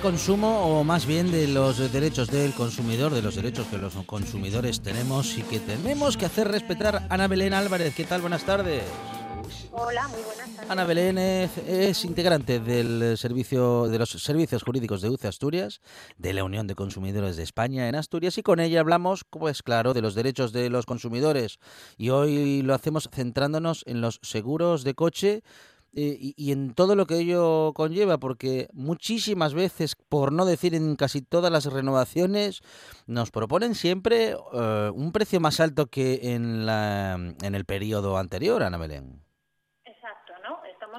Consumo 0.00 0.78
o 0.78 0.84
más 0.84 1.04
bien 1.04 1.32
de 1.32 1.48
los 1.48 1.92
derechos 1.92 2.28
del 2.28 2.52
consumidor, 2.52 3.12
de 3.12 3.22
los 3.22 3.34
derechos 3.34 3.66
que 3.66 3.76
los 3.76 3.92
consumidores 4.06 4.80
tenemos 4.80 5.36
y 5.36 5.42
que 5.42 5.58
tenemos 5.58 6.16
que 6.16 6.26
hacer 6.26 6.46
respetar. 6.46 7.08
Ana 7.10 7.26
Belén 7.26 7.52
Álvarez, 7.52 7.92
¿qué 7.94 8.04
tal? 8.04 8.20
Buenas 8.20 8.44
tardes. 8.44 8.84
Hola, 9.72 10.06
muy 10.06 10.22
buenas 10.22 10.48
tardes. 10.54 10.70
Ana 10.70 10.84
Belén 10.84 11.18
es, 11.18 12.04
integrante 12.04 12.60
del 12.60 13.18
servicio 13.18 13.88
de 13.88 13.98
los 13.98 14.10
servicios 14.10 14.62
jurídicos 14.62 15.02
de 15.02 15.10
UCE 15.10 15.26
Asturias, 15.26 15.80
de 16.18 16.32
la 16.32 16.44
Unión 16.44 16.68
de 16.68 16.76
Consumidores 16.76 17.36
de 17.36 17.42
España 17.42 17.88
en 17.88 17.96
Asturias 17.96 18.38
y 18.38 18.44
con 18.44 18.60
ella 18.60 18.78
hablamos, 18.78 19.24
pues 19.28 19.64
claro, 19.64 19.92
de 19.92 20.02
los 20.02 20.14
derechos 20.14 20.52
de 20.52 20.70
los 20.70 20.86
consumidores 20.86 21.58
y 21.98 22.10
hoy 22.10 22.62
lo 22.62 22.74
hacemos 22.74 23.08
centrándonos 23.12 23.82
en 23.86 24.00
los 24.00 24.20
seguros 24.22 24.84
de 24.84 24.94
coche 24.94 25.42
eh, 25.98 26.34
y, 26.36 26.52
en 26.52 26.74
todo 26.74 26.94
lo 26.94 27.06
que 27.06 27.18
ello 27.18 27.72
conlleva, 27.74 28.18
porque 28.18 28.68
muchísimas 28.74 29.54
veces, 29.54 29.96
por 29.96 30.30
no 30.30 30.44
decir 30.44 30.74
en 30.74 30.94
casi 30.94 31.22
todas 31.22 31.50
las 31.50 31.64
renovaciones, 31.64 32.60
nos 33.06 33.30
proponen 33.30 33.74
siempre 33.74 34.36
eh, 34.52 34.90
un 34.94 35.12
precio 35.12 35.40
más 35.40 35.58
alto 35.58 35.86
que 35.86 36.34
en, 36.34 36.66
la, 36.66 37.14
en 37.14 37.54
el 37.54 37.64
periodo 37.64 38.18
anterior, 38.18 38.62
Ana 38.62 38.76
Belén 38.76 39.25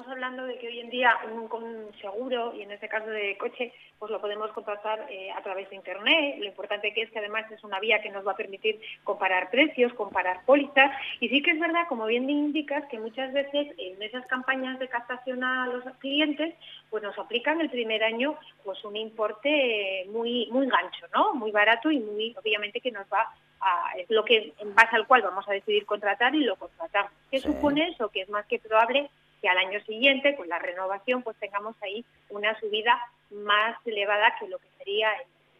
hablando 0.06 0.44
de 0.44 0.58
que 0.58 0.68
hoy 0.68 0.80
en 0.80 0.90
día 0.90 1.16
un, 1.32 1.90
seguro, 2.00 2.54
y 2.54 2.62
en 2.62 2.70
este 2.70 2.88
caso 2.88 3.08
de 3.08 3.36
coche, 3.38 3.72
pues 3.98 4.12
lo 4.12 4.20
podemos 4.20 4.52
contratar 4.52 5.06
eh, 5.10 5.30
a 5.32 5.42
través 5.42 5.68
de 5.70 5.76
Internet. 5.76 6.36
Lo 6.38 6.44
importante 6.44 6.92
que 6.92 7.02
es 7.02 7.10
que 7.10 7.18
además 7.18 7.50
es 7.50 7.64
una 7.64 7.80
vía 7.80 8.00
que 8.00 8.10
nos 8.10 8.26
va 8.26 8.32
a 8.32 8.36
permitir 8.36 8.80
comparar 9.02 9.50
precios, 9.50 9.92
comparar 9.94 10.44
pólizas. 10.44 10.92
Y 11.20 11.28
sí 11.28 11.42
que 11.42 11.52
es 11.52 11.58
verdad, 11.58 11.88
como 11.88 12.06
bien 12.06 12.28
indicas, 12.28 12.84
que 12.86 13.00
muchas 13.00 13.32
veces 13.32 13.74
en 13.78 14.00
esas 14.02 14.26
campañas 14.26 14.78
de 14.78 14.88
captación 14.88 15.42
a 15.42 15.66
los 15.66 15.84
clientes, 15.96 16.54
pues 16.90 17.02
nos 17.02 17.18
aplican 17.18 17.60
el 17.60 17.70
primer 17.70 18.04
año 18.04 18.36
pues 18.64 18.84
un 18.84 18.96
importe 18.96 20.06
muy, 20.10 20.48
muy 20.52 20.68
gancho, 20.68 21.06
¿no? 21.14 21.34
Muy 21.34 21.50
barato 21.50 21.90
y 21.90 21.98
muy, 21.98 22.36
obviamente, 22.38 22.80
que 22.80 22.92
nos 22.92 23.06
va 23.12 23.28
a, 23.60 23.92
es 23.98 24.08
lo 24.10 24.24
que 24.24 24.52
en 24.58 24.74
base 24.74 24.94
al 24.94 25.06
cual 25.06 25.22
vamos 25.22 25.48
a 25.48 25.52
decidir 25.52 25.86
contratar 25.86 26.34
y 26.34 26.44
lo 26.44 26.56
contratamos. 26.56 27.10
¿Qué 27.30 27.40
supone 27.40 27.88
eso? 27.88 28.08
Que 28.10 28.22
es 28.22 28.28
más 28.28 28.46
que 28.46 28.58
probable 28.58 29.10
que 29.40 29.48
al 29.48 29.58
año 29.58 29.80
siguiente, 29.84 30.36
con 30.36 30.48
la 30.48 30.58
renovación, 30.58 31.22
pues 31.22 31.36
tengamos 31.38 31.76
ahí 31.82 32.04
una 32.30 32.58
subida 32.60 32.98
más 33.30 33.76
elevada 33.86 34.34
que 34.38 34.48
lo 34.48 34.58
que 34.58 34.68
sería 34.78 35.10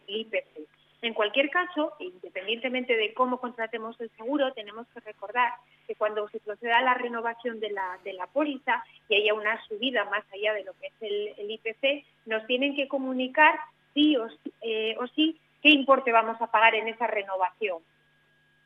el 0.06 0.16
IPC. 0.20 0.68
En 1.00 1.14
cualquier 1.14 1.48
caso, 1.50 1.92
independientemente 2.00 2.96
de 2.96 3.14
cómo 3.14 3.38
contratemos 3.38 4.00
el 4.00 4.10
seguro, 4.16 4.52
tenemos 4.52 4.86
que 4.88 5.00
recordar 5.00 5.52
que 5.86 5.94
cuando 5.94 6.28
se 6.28 6.40
proceda 6.40 6.78
a 6.78 6.82
la 6.82 6.94
renovación 6.94 7.60
de 7.60 7.70
la, 7.70 7.98
de 8.02 8.14
la 8.14 8.26
póliza 8.26 8.82
y 9.08 9.14
haya 9.14 9.32
una 9.32 9.64
subida 9.66 10.04
más 10.06 10.24
allá 10.32 10.54
de 10.54 10.64
lo 10.64 10.72
que 10.74 10.88
es 10.88 11.36
el, 11.38 11.50
IPC, 11.50 12.04
nos 12.26 12.44
tienen 12.46 12.74
que 12.74 12.88
comunicar 12.88 13.58
sí 13.94 14.16
eh, 14.60 14.96
o, 14.98 15.06
sí 15.08 15.38
qué 15.62 15.70
importe 15.70 16.10
vamos 16.10 16.40
a 16.40 16.50
pagar 16.50 16.74
en 16.74 16.88
esa 16.88 17.06
renovación. 17.06 17.78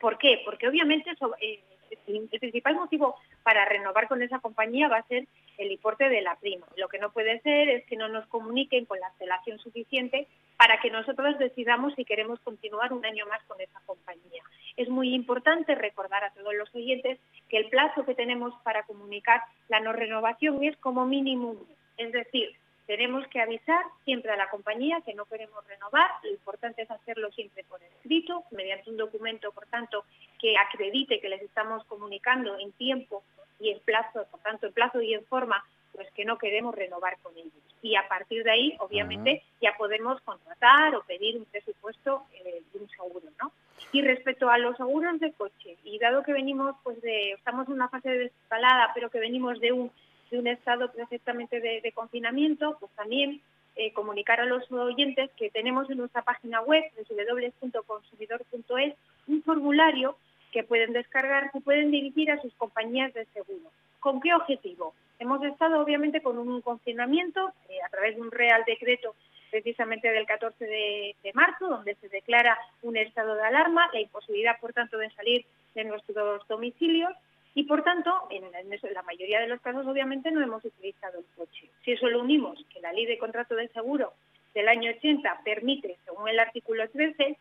¿Por 0.01 0.17
qué? 0.17 0.41
Porque 0.45 0.69
obviamente 0.69 1.11
eh, 1.41 1.61
el 2.07 2.29
principal 2.29 2.77
motivo 2.77 3.17
para 3.43 3.65
renovar 3.65 4.09
con 4.09 4.23
esa 4.23 4.39
compañía 4.41 4.89
va 4.89 4.99
a 4.99 5.09
ser 5.09 5.27
el 5.59 5.71
importe 5.71 6.09
de 6.09 6.23
la 6.23 6.37
prima. 6.37 6.67
Lo 6.77 6.89
que 6.89 6.99
no 6.99 7.13
puede 7.13 7.41
ser 7.41 7.69
es 7.69 7.85
que 7.87 7.97
no 7.97 8.09
nos 8.09 8.27
comuniquen 8.27 8.85
con 8.87 8.99
la 9.01 9.09
antelación 9.09 9.59
suficiente 9.59 10.27
para 10.57 10.81
que 10.81 10.91
nosotros 10.91 11.39
decidamos 11.39 11.95
si 11.95 12.05
queremos 12.05 12.41
continuar 12.41 12.93
un 12.93 13.05
año 13.05 13.27
más 13.27 13.43
con 13.45 13.61
esa 13.61 13.81
compañía. 13.87 14.43
Es 14.77 14.89
muy 14.89 15.15
importante 15.15 15.75
recordar 15.75 16.25
a 16.25 16.33
todos 16.33 16.55
los 16.55 16.75
oyentes 16.75 17.19
que 17.49 17.59
el 17.59 17.69
plazo 17.69 18.05
que 18.05 18.15
tenemos 18.15 18.55
para 18.63 18.85
comunicar 18.85 19.43
la 19.69 19.81
no 19.81 19.93
renovación 19.93 20.63
es 20.65 20.77
como 20.79 21.05
mínimo, 21.07 21.57
es 21.97 22.13
decir, 22.13 22.57
tenemos 22.87 23.27
que 23.29 23.41
avisar 23.41 23.85
siempre 24.05 24.33
a 24.33 24.37
la 24.37 24.51
compañía 24.51 25.01
que 25.05 25.15
no 25.15 25.25
queremos 25.27 25.67
renovar. 25.67 26.11
Lo 26.25 26.31
importante 26.31 26.83
es 26.83 26.91
hacerlo 26.91 27.31
siempre 27.31 27.65
por 27.65 27.83
escrito, 27.83 28.45
mediante 28.51 28.91
un 28.91 28.97
documento, 28.97 29.53
por 29.53 29.67
tanto, 29.67 30.05
que 30.43 30.59
acredite 30.59 31.21
que 31.21 31.29
les 31.29 31.41
estamos 31.41 31.85
comunicando 31.87 32.59
en 32.59 32.73
tiempo 32.73 33.23
y 33.61 33.71
en 33.71 33.79
plazo, 33.81 34.27
por 34.31 34.41
tanto, 34.41 34.67
en 34.67 34.73
plazo 34.73 35.01
y 35.01 35.15
en 35.15 35.25
forma, 35.27 35.65
pues 35.93 36.11
que 36.13 36.25
no 36.25 36.37
queremos 36.37 36.75
renovar 36.75 37.17
con 37.23 37.37
ellos. 37.37 37.53
Y 37.81 37.95
a 37.95 38.09
partir 38.09 38.43
de 38.43 38.51
ahí, 38.51 38.77
obviamente, 38.81 39.45
ya 39.61 39.77
podemos 39.79 40.21
contratar 40.23 40.97
o 40.97 41.03
pedir 41.05 41.37
un 41.37 41.45
presupuesto 41.45 42.25
eh, 42.35 42.61
de 42.73 42.79
un 42.81 42.89
seguro, 42.91 43.29
¿no? 43.41 43.53
Y 43.93 44.03
respecto 44.03 44.51
a 44.51 44.59
los 44.59 44.77
seguros 44.77 45.21
de 45.21 45.33
coche, 45.33 45.77
y 45.85 45.99
dado 45.99 46.25
que 46.25 46.33
venimos, 46.33 46.75
pues 46.83 47.01
de, 47.03 47.33
estamos 47.33 47.69
en 47.69 47.75
una 47.75 47.89
fase 47.89 48.11
de 48.11 48.19
desescalada, 48.19 48.91
pero 48.95 49.11
que 49.11 49.21
venimos 49.21 49.61
de 49.61 49.73
un 49.73 49.93
de 50.33 50.39
un 50.39 50.47
estado 50.47 50.91
perfectamente 50.91 51.61
de, 51.61 51.93
confinamiento, 51.93 52.79
pues 52.81 52.91
también 52.93 53.43
eh, 53.77 53.93
comunicar 53.93 54.41
a 54.41 54.47
los 54.47 54.71
oyentes 54.73 55.31
que 55.37 55.51
tenemos 55.51 55.91
en 55.91 55.99
nuestra 55.99 56.23
página 56.23 56.63
web, 56.63 56.83
www.consumidor.es, 56.97 58.95
un 59.29 59.43
formulario 59.43 60.17
que 60.53 60.63
pueden 60.63 60.93
descargar, 60.93 61.51
que 61.51 61.61
pueden 61.61 61.91
dirigir 61.91 62.31
a 62.31 62.41
sus 62.41 62.55
compañías 62.55 63.13
de 63.15 63.25
seguro. 63.27 63.71
¿Con 64.01 64.21
qué 64.21 64.35
objetivo? 64.35 64.95
Hemos 65.19 65.43
estado 65.45 65.81
obviamente 65.81 66.23
con 66.23 66.39
un 66.39 66.61
confinamiento 66.61 67.53
eh, 67.69 67.79
a 67.85 67.89
través 67.89 68.17
de 68.17 68.23
un 68.23 68.31
real 68.31 68.63
decreto 68.67 69.15
precisamente 69.51 70.11
del 70.11 70.27
14 70.27 70.65
de, 70.65 71.17
de, 71.23 71.33
marzo, 71.35 71.69
donde 71.69 71.95
se 71.97 72.09
declara 72.09 72.57
un 72.83 72.97
estado 72.97 73.35
de 73.35 73.43
alarma, 73.43 73.91
la 73.93 74.01
imposibilidad, 74.01 74.59
por 74.61 74.73
tanto, 74.73 74.97
de 74.97 75.11
salir 75.11 75.45
de 75.75 75.85
nuestros 75.85 76.47
domicilios 76.49 77.13
y 77.55 77.65
por 77.65 77.83
tanto, 77.83 78.29
en, 78.31 78.45
la 78.51 79.03
mayoría 79.03 79.41
de 79.41 79.49
los 79.49 79.61
casos 79.61 79.87
obviamente 79.87 80.31
no 80.31 80.43
hemos 80.43 80.65
utilizado 80.65 81.19
el 81.19 81.27
coche. 81.37 81.69
Si 81.85 81.93
eso 81.93 82.09
lo 82.09 82.21
unimos, 82.21 82.59
que 82.73 82.81
la 82.81 82.93
ley 82.93 83.07
de 83.07 83.19
contrato 83.19 83.55
de 83.55 83.69
seguro 83.69 84.15
del 84.55 84.69
año 84.69 84.91
80 84.91 85.43
permite, 85.45 85.99
según 86.05 86.29
el 86.29 86.39
artículo 86.39 86.89
13, 86.89 87.37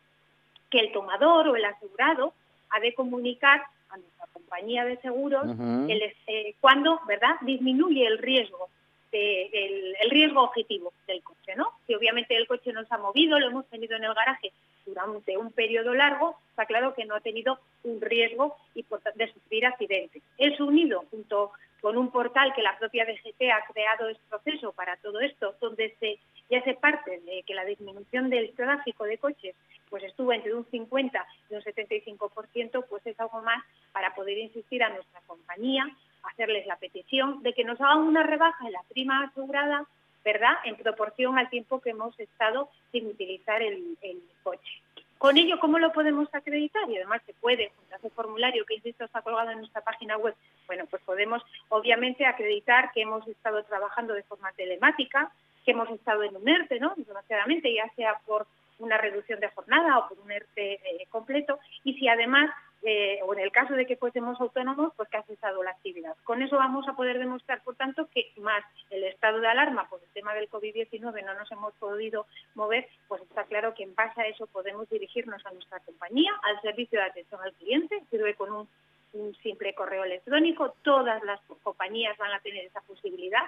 que 0.69 0.80
el 0.80 0.92
tomador 0.92 1.50
o 1.50 1.56
el 1.56 1.66
asegurado 1.66 2.34
ha 2.71 2.79
de 2.79 2.94
comunicar 2.94 3.62
a 3.89 3.97
nuestra 3.97 4.25
compañía 4.33 4.85
de 4.85 4.97
seguros 4.97 5.45
eh, 5.88 6.56
cuando 6.59 7.00
¿verdad? 7.07 7.35
disminuye 7.41 8.06
el 8.07 8.18
riesgo 8.18 8.69
el, 9.13 10.10
riesgo 10.10 10.44
objetivo 10.44 10.94
del 11.08 11.24
coche, 11.24 11.56
¿no? 11.56 11.69
Si 11.88 11.96
obviamente 11.96 12.36
el 12.36 12.48
coche 12.48 12.74
no 12.74 12.84
se 12.86 12.94
ha 12.94 12.98
movido, 12.98 13.40
lo 13.40 13.48
hemos 13.48 13.68
tenido 13.68 13.96
en 13.96 14.04
el 14.04 14.13
garaje 14.13 14.52
durante 14.86 15.38
un 15.38 15.52
periodo 15.52 15.94
largo, 15.94 16.38
está 16.50 16.66
claro 16.66 16.94
que 16.94 17.06
no 17.06 17.16
ha 17.16 17.22
tenido 17.22 17.60
un 17.84 18.02
riesgo 18.02 18.58
de 18.74 19.34
sufrir 19.34 19.66
accidentes. 19.66 20.22
Es 20.38 20.60
unido 20.60 21.06
junto 21.12 21.52
con 21.81 21.98
un 21.98 22.12
portal 22.12 22.54
que 22.54 22.62
la 22.62 22.78
propia 22.78 23.06
DGT 23.06 23.42
ha 23.52 23.72
creado 23.72 24.10
este 24.10 24.24
proceso 24.30 24.72
para 24.74 24.98
todo 24.98 25.19
esto, 25.19 25.56
donde 25.60 25.96
se, 26.00 26.19
ya 26.50 26.64
se 26.64 26.75
parte 26.75 27.19
de 27.22 27.44
que 27.44 27.54
la 27.54 27.66
disminución 27.66 28.30
del 28.30 28.54
tráfico 28.54 29.06
de 29.06 29.18
coches 29.18 29.56
pues 29.90 30.04
estuvo 30.04 30.31
entre 30.31 30.54
un 30.56 30.66
50 30.72 31.28
y 31.50 31.56
un 31.56 31.62
75%, 31.62 32.86
pues 32.90 33.06
es 33.06 33.19
algo 33.19 33.42
más 33.42 33.62
para 33.92 34.16
poder 34.16 34.38
insistir 34.38 34.81
a 34.84 34.90
nuestra 34.90 35.19
compañía, 35.28 35.86
hacerles 36.23 36.65
la 36.65 36.77
petición 36.77 37.41
de 37.44 37.53
que 37.53 37.63
nos 37.63 37.79
hagan 37.81 38.00
una 38.00 38.23
rebaja 38.23 38.65
en 38.65 38.73
la 38.73 38.83
prima 38.89 39.23
asegurada, 39.23 39.85
¿verdad?, 40.23 40.53
en 40.63 40.75
proporción 40.75 41.38
al 41.38 41.50
tiempo 41.50 41.81
que 41.81 41.91
hemos 41.91 42.18
estado 42.19 42.69
sin 42.91 43.07
utilizar 43.07 43.62
el, 43.62 43.97
coche. 44.44 44.81
Con 45.18 45.38
ello, 45.38 45.59
¿cómo 45.59 45.77
lo 45.77 45.91
podemos 45.91 46.27
acreditar? 46.33 46.89
Y 46.89 46.97
además 46.97 47.21
se 47.27 47.33
puede, 47.33 47.71
junto 47.77 47.94
a 47.94 47.97
ese 48.00 48.09
formulario 48.09 48.65
que, 48.65 48.75
insisto, 48.75 49.06
está 49.06 49.21
colgado 49.21 49.51
en 49.51 49.59
nuestra 49.59 49.81
página 49.81 50.18
web, 50.18 50.35
bueno, 50.65 50.85
pues 50.89 51.01
podemos 51.03 51.44
obviamente 51.69 52.25
acreditar 52.25 52.91
que 52.91 53.01
hemos 53.01 53.27
estado 53.27 53.63
trabajando 53.63 54.15
de 54.15 54.23
forma 54.23 54.51
telemática, 54.53 55.31
que 55.63 55.71
hemos 55.71 55.89
estado 55.91 56.23
en 56.23 56.35
un 56.35 56.47
ERTE, 56.47 56.79
¿no?, 56.79 56.94
desgraciadamente, 56.97 57.71
ya 57.71 57.88
sea 57.95 58.19
por 58.25 58.47
una 58.79 58.97
reducción 58.97 59.39
de 59.39 59.50
jornada 59.50 60.00
o 60.00 60.09
por 60.09 60.19
un 60.19 60.31
ERTE 60.31 60.73
eh, 60.73 61.06
completo, 61.09 61.59
y 61.83 61.94
si 61.94 62.07
además 62.07 62.50
eh, 62.83 63.19
o 63.24 63.33
en 63.33 63.39
el 63.39 63.51
caso 63.51 63.75
de 63.75 63.86
que 63.86 63.95
fuésemos 63.95 64.39
autónomos, 64.42 64.94
pues 64.98 65.07
que 65.10 65.18
ha 65.18 65.24
cesado 65.24 65.62
la 65.63 65.72
actividad. 65.72 66.16
Con 66.24 66.42
eso 66.42 66.57
vamos 66.57 66.88
a 66.88 66.95
poder 66.95 67.19
demostrar, 67.19 67.62
por 67.63 67.75
tanto, 67.75 68.07
que 68.13 68.31
más 68.38 68.63
el 68.89 69.04
estado 69.04 69.39
de 69.39 69.48
alarma 69.48 69.88
por 69.88 70.01
el 70.01 70.10
tema 70.10 70.33
del 70.33 70.50
COVID-19 70.50 71.24
no 71.24 71.33
nos 71.36 71.51
hemos 71.51 71.74
podido 71.75 72.25
mover, 72.56 72.88
pues 73.07 73.22
está 73.22 73.44
claro 73.44 73.74
que 73.74 73.83
en 73.83 73.94
base 73.94 74.22
a 74.22 74.28
eso 74.28 74.48
podemos 74.48 74.89
dirigirnos 74.89 75.45
a 75.45 75.51
nuestra 75.51 75.80
compañía, 75.81 76.31
al 76.44 76.60
servicio 76.62 77.00
de 77.00 77.06
atención 77.06 77.39
al 77.42 77.54
cliente, 77.54 78.04
sirve 78.10 78.33
con 78.33 78.51
un, 78.51 78.69
un 79.13 79.36
simple 79.44 79.74
correo 79.75 80.04
electrónico, 80.04 80.74
todas 80.81 81.24
las 81.24 81.39
compañías 81.63 82.18
van 82.18 82.31
a 82.31 82.39
tener 82.39 82.66
esa 82.66 82.81
posibilidad 82.81 83.44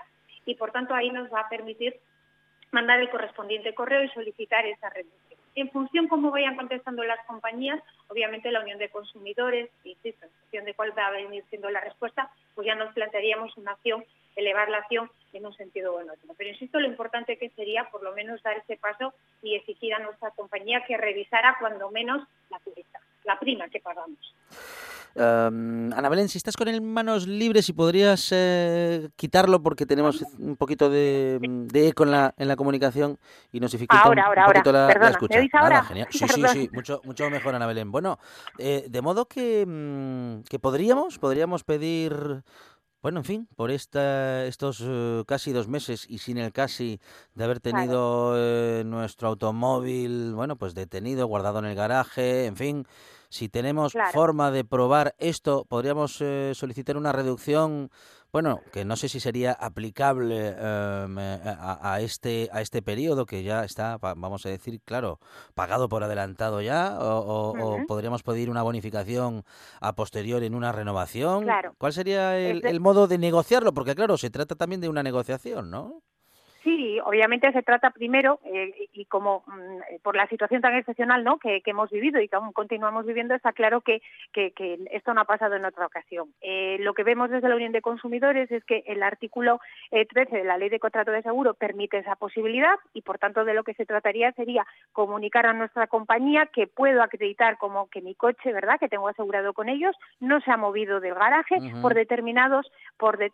y 0.46 0.56
por 0.56 0.72
tanto 0.72 0.94
ahí 0.94 1.10
nos 1.10 1.32
va 1.34 1.42
a 1.42 1.50
permitir 1.50 2.00
mandar 2.72 3.00
el 3.00 3.10
correspondiente 3.10 3.74
correo 3.74 4.04
y 4.04 4.10
solicitar 4.10 4.66
esa 4.66 4.90
reducción. 4.90 5.33
En 5.56 5.70
función 5.70 6.08
cómo 6.08 6.32
vayan 6.32 6.56
contestando 6.56 7.04
las 7.04 7.24
compañías, 7.26 7.80
obviamente 8.08 8.52
la 8.52 8.62
Unión 8.62 8.80
de 8.80 8.90
Consumidores, 8.90 9.70
insisto, 9.84 10.26
en 10.26 10.32
función 10.32 10.66
de 10.66 10.74
cuál 10.74 10.98
va 10.98 11.08
a 11.08 11.12
venir 11.12 11.44
siendo 11.50 11.70
la 11.70 11.80
respuesta, 11.80 12.32
pues 12.56 12.66
ya 12.66 12.76
nos 12.76 12.94
plantearíamos 12.94 13.56
una 13.58 13.72
acción, 13.72 14.04
elevar 14.36 14.70
la 14.70 14.78
acción 14.80 15.12
en 15.32 15.46
un 15.46 15.54
sentido 15.54 15.94
o 15.94 16.02
en 16.02 16.10
otro. 16.10 16.34
Pero 16.38 16.50
insisto, 16.50 16.80
lo 16.80 16.88
importante 16.88 17.38
que 17.38 17.50
sería 17.52 17.90
por 17.92 18.02
lo 18.02 18.14
menos 18.14 18.42
dar 18.42 18.58
ese 18.58 18.78
paso 18.78 19.14
y 19.44 19.56
exigir 19.56 19.94
a 19.94 20.00
nuestra 20.00 20.32
compañía 20.32 20.84
que 20.88 20.98
revisara 20.98 21.56
cuando 21.60 21.92
menos 21.92 22.28
la 22.50 22.60
la 23.24 23.40
prima 23.40 23.70
que 23.70 23.80
pagamos. 23.80 24.36
Ana 25.16 26.10
Belén, 26.10 26.28
si 26.28 26.38
estás 26.38 26.58
con 26.58 26.68
el 26.68 26.82
manos 26.82 27.28
libres 27.28 27.70
y 27.70 27.74
podrías 27.74 28.30
eh, 28.32 29.10
quitarlo 29.16 29.62
porque 29.62 29.86
tenemos 29.86 30.24
un 30.40 30.56
poquito 30.56 30.90
de, 30.90 31.40
eco 31.74 32.04
en 32.04 32.12
la, 32.12 32.34
en 32.38 32.48
la 32.48 32.56
comunicación 32.56 33.20
y 33.52 33.60
nos 33.60 33.72
dificulta 33.72 34.10
un, 34.10 34.16
poquito 34.46 34.72
la, 34.72 34.90
escucha. 35.10 35.40
ahora? 35.54 35.84
genial. 35.84 36.08
Sí, 36.14 36.26
sí, 36.28 36.44
sí, 36.52 36.70
mucho, 36.72 37.02
mucho 37.04 37.30
mejor, 37.30 37.54
Ana 37.56 37.68
Belén. 37.68 37.92
Bueno, 37.92 38.18
eh, 38.58 38.86
de 38.90 39.02
modo 39.02 39.26
que, 39.28 39.66
mm, 39.68 40.44
que 40.50 40.60
podríamos, 40.60 41.20
podríamos 41.20 41.64
pedir 41.64 42.44
bueno, 43.02 43.20
en 43.20 43.26
fin, 43.26 43.50
por 43.58 43.70
esta, 43.70 44.46
estos 44.46 44.82
eh, 44.82 45.24
casi 45.28 45.52
dos 45.52 45.68
meses 45.68 46.06
y 46.10 46.20
sin 46.20 46.38
el 46.38 46.54
casi 46.54 47.02
de 47.36 47.44
haber 47.44 47.60
tenido 47.60 48.34
nuestro 48.86 49.28
automóvil, 49.28 50.34
bueno, 50.34 50.56
pues 50.56 50.74
detenido, 50.74 51.28
guardado 51.28 51.60
en 51.60 51.66
el 51.66 51.76
garaje, 51.76 52.46
en 52.46 52.56
fin, 52.56 52.88
si 53.34 53.50
tenemos 53.50 53.94
forma 54.12 54.52
de 54.52 54.64
probar 54.64 55.16
esto, 55.18 55.66
podríamos 55.68 56.22
eh, 56.22 56.52
solicitar 56.54 56.98
una 56.98 57.12
reducción, 57.12 57.90
bueno, 58.32 58.62
que 58.72 58.86
no 58.86 58.96
sé 58.96 59.10
si 59.10 59.20
sería 59.20 59.54
aplicable 59.54 60.50
em, 60.50 61.18
eh, 61.18 61.40
a, 61.44 62.00
este 62.00 62.50
a 62.54 62.62
este 62.62 62.84
periodo 62.84 63.26
que 63.26 63.42
ya 63.42 63.64
está, 63.64 63.98
vamos 63.98 64.46
a 64.46 64.50
decir, 64.50 64.82
claro, 64.86 65.20
pagado 65.56 65.90
por 65.90 66.04
adelantado 66.04 66.62
ya, 66.62 66.96
o, 67.00 67.80
podríamos 67.88 68.22
pedir 68.22 68.52
una 68.52 68.62
bonificación 68.62 69.44
a 69.82 69.94
posterior 69.96 70.44
en 70.44 70.54
una 70.54 70.72
renovación. 70.72 71.48
¿Cuál 71.80 71.94
sería 71.94 72.38
el, 72.38 72.64
el 72.64 72.80
modo 72.80 73.08
de 73.08 73.18
negociarlo? 73.18 73.74
Porque 73.74 73.96
claro, 73.96 74.18
se 74.18 74.30
trata 74.30 74.54
también 74.54 74.80
de 74.80 74.90
una 74.90 75.02
negociación, 75.02 75.72
¿no? 75.72 76.04
Sí, 76.64 76.98
obviamente 77.04 77.52
se 77.52 77.62
trata 77.62 77.90
primero, 77.90 78.40
eh, 78.46 78.88
y 78.94 79.04
como 79.06 79.44
mm, 79.48 79.82
eh, 79.90 80.00
por 80.02 80.16
la 80.16 80.28
situación 80.28 80.62
tan 80.62 80.76
excepcional 80.76 81.24
¿no? 81.24 81.38
que, 81.38 81.62
hemos 81.66 81.90
vivido 81.90 82.22
y 82.22 82.30
que 82.30 82.38
aún 82.38 82.54
continuamos 82.54 83.06
viviendo, 83.06 83.36
está 83.36 83.52
claro 83.52 83.82
que, 83.82 84.02
que, 84.32 84.54
esto 84.92 85.14
no 85.14 85.22
ha 85.22 85.26
pasado 85.26 85.56
en 85.56 85.66
otra 85.66 85.86
ocasión. 85.86 86.30
Eh, 86.42 86.78
lo 86.80 86.94
que 86.94 87.04
vemos 87.04 87.30
desde 87.30 87.50
la 87.50 87.56
Unión 87.56 87.74
de 87.74 87.82
Consumidores 87.82 88.50
es 88.50 88.64
que 88.64 88.84
el 88.88 89.04
artículo 89.04 89.60
13 89.92 90.38
de 90.38 90.44
la 90.44 90.58
Ley 90.58 90.70
de 90.70 90.80
Contrato 90.80 91.12
de 91.12 91.22
Seguro 91.22 91.54
permite 91.54 91.98
esa 91.98 92.16
posibilidad 92.16 92.76
y, 92.94 93.02
por 93.02 93.18
tanto, 93.18 93.44
de 93.44 93.54
lo 93.54 93.64
que 93.64 93.74
se 93.74 93.86
trataría 93.86 94.32
sería 94.34 94.66
comunicar 94.94 95.46
a 95.46 95.54
nuestra 95.54 95.88
compañía 95.88 96.46
que 96.46 96.68
puedo 96.68 97.02
acreditar 97.02 97.58
como 97.58 97.90
que 97.90 98.02
mi 98.02 98.16
coche, 98.16 98.54
¿verdad?, 98.54 98.80
que 98.80 98.90
tengo 98.90 99.08
asegurado 99.08 99.54
con 99.54 99.68
ellos, 99.68 99.96
no 100.20 100.40
se 100.42 100.52
ha 100.52 100.58
movido 100.58 101.00
del 101.00 101.16
garaje 101.16 101.56
por 101.82 101.94
determinados, 101.94 102.72
por 102.98 103.18
de, 103.18 103.32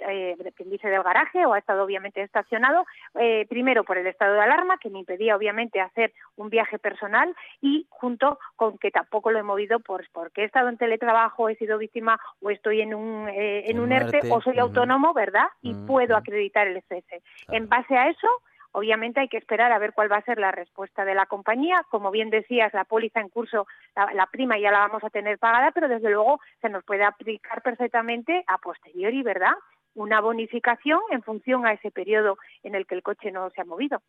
dice 0.65 0.89
del 0.89 1.03
garaje 1.03 1.45
o 1.45 1.53
ha 1.53 1.59
estado 1.59 1.83
obviamente 1.83 2.21
estacionado 2.21 2.85
eh, 3.19 3.45
primero 3.49 3.83
por 3.83 3.97
el 3.97 4.07
estado 4.07 4.33
de 4.33 4.41
alarma, 4.41 4.77
que 4.77 4.89
me 4.89 4.99
impedía 4.99 5.35
obviamente 5.35 5.81
hacer 5.81 6.13
un 6.35 6.49
viaje 6.49 6.79
personal, 6.79 7.35
y 7.61 7.85
junto 7.89 8.39
con 8.55 8.77
que 8.77 8.91
tampoco 8.91 9.31
lo 9.31 9.39
he 9.39 9.43
movido 9.43 9.79
por, 9.79 10.09
porque 10.11 10.41
he 10.41 10.45
estado 10.45 10.69
en 10.69 10.77
teletrabajo, 10.77 11.49
he 11.49 11.55
sido 11.55 11.77
víctima 11.77 12.19
o 12.41 12.49
estoy 12.49 12.81
en 12.81 12.93
un, 12.93 13.27
eh, 13.29 13.69
en 13.69 13.79
un 13.79 13.91
ERTE 13.91 14.21
o 14.31 14.41
soy 14.41 14.57
autónomo, 14.59 15.13
¿verdad? 15.13 15.47
Y 15.61 15.73
puedo 15.73 16.15
acreditar 16.15 16.67
el 16.67 16.81
cese. 16.83 17.21
En 17.49 17.67
base 17.67 17.95
a 17.95 18.09
eso, 18.09 18.27
Obviamente 18.71 19.19
hay 19.19 19.27
que 19.27 19.37
esperar 19.37 19.71
a 19.71 19.79
ver 19.79 19.93
cuál 19.93 20.11
va 20.11 20.17
a 20.17 20.21
ser 20.21 20.37
la 20.37 20.51
respuesta 20.51 21.03
de 21.03 21.15
la 21.15 21.25
compañía. 21.25 21.83
Como 21.89 22.11
bien 22.11 22.29
decías, 22.29 22.71
la 22.73 22.83
póliza 22.83 23.19
en 23.19 23.29
curso, 23.29 23.65
la, 23.95 24.13
la, 24.13 24.27
prima 24.27 24.59
ya 24.59 24.69
la 24.71 24.79
vamos 24.79 25.03
a 25.03 25.09
tener 25.09 25.39
pagada, 25.39 25.71
pero 25.71 25.87
desde 25.87 26.11
luego 26.11 26.39
se 26.61 26.69
nos 26.69 26.83
puede 26.83 27.03
aplicar 27.03 27.63
perfectamente 27.63 28.43
a 28.45 28.59
posteriori, 28.59 29.23
¿verdad? 29.23 29.53
Una 29.99 30.21
bonificación 30.21 30.99
en 31.11 31.21
función 31.23 31.65
a 31.65 31.73
ese 31.73 31.91
periodo 31.91 32.37
en 32.63 32.75
el 32.75 32.85
que 32.85 32.95
el 32.95 33.03
coche 33.03 33.31
no 33.31 33.49
se 33.49 33.61
ha 33.61 33.65
movido. 33.65 34.01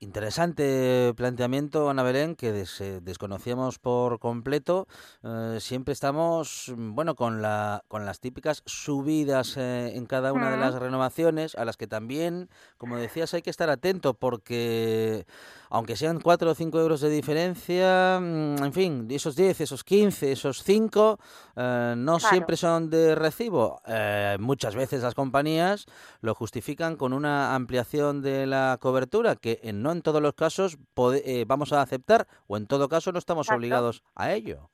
Interesante 0.00 1.14
planteamiento, 1.16 1.88
Ana 1.88 2.02
Belén, 2.02 2.36
que 2.36 2.52
desconocíamos 2.52 3.78
por 3.78 4.18
completo. 4.18 4.86
Eh, 5.22 5.58
siempre 5.60 5.92
estamos, 5.92 6.72
bueno, 6.76 7.14
con, 7.14 7.40
la, 7.40 7.84
con 7.88 8.04
las 8.04 8.20
típicas 8.20 8.62
subidas 8.66 9.56
eh, 9.56 9.96
en 9.96 10.04
cada 10.06 10.32
una 10.32 10.50
de 10.50 10.58
las 10.58 10.74
renovaciones, 10.74 11.54
a 11.54 11.64
las 11.64 11.76
que 11.76 11.86
también, 11.86 12.50
como 12.76 12.96
decías, 12.96 13.32
hay 13.34 13.42
que 13.42 13.50
estar 13.50 13.70
atento, 13.70 14.14
porque 14.14 15.26
aunque 15.74 15.96
sean 15.96 16.20
4 16.20 16.52
o 16.52 16.54
5 16.54 16.80
euros 16.80 17.00
de 17.00 17.10
diferencia, 17.10 18.20
mm, 18.20 18.62
en 18.62 18.72
fin, 18.72 19.08
esos 19.10 19.34
10, 19.34 19.60
esos 19.60 19.82
15, 19.82 20.30
esos 20.30 20.62
5, 20.62 21.18
eh, 21.56 21.94
no 21.96 22.20
siempre 22.20 22.56
son 22.56 22.90
de 22.90 23.16
recibo. 23.16 23.80
Eh, 23.86 24.36
muchas 24.38 24.76
veces 24.76 25.02
las 25.02 25.14
compañías 25.16 25.86
lo 26.20 26.34
justifican 26.36 26.94
con 26.94 27.12
una 27.12 27.56
ampliación 27.56 28.22
de 28.22 28.46
la 28.46 28.78
cobertura, 28.80 29.34
que 29.34 29.58
no 29.84 29.92
en 29.92 30.00
todos 30.00 30.22
los 30.22 30.32
casos 30.32 30.78
eh, 31.24 31.44
vamos 31.46 31.74
a 31.74 31.82
aceptar, 31.82 32.26
o 32.46 32.56
en 32.56 32.66
todo 32.66 32.88
caso 32.88 33.12
no 33.12 33.18
estamos 33.18 33.50
obligados 33.50 34.02
a 34.14 34.32
ello. 34.32 34.70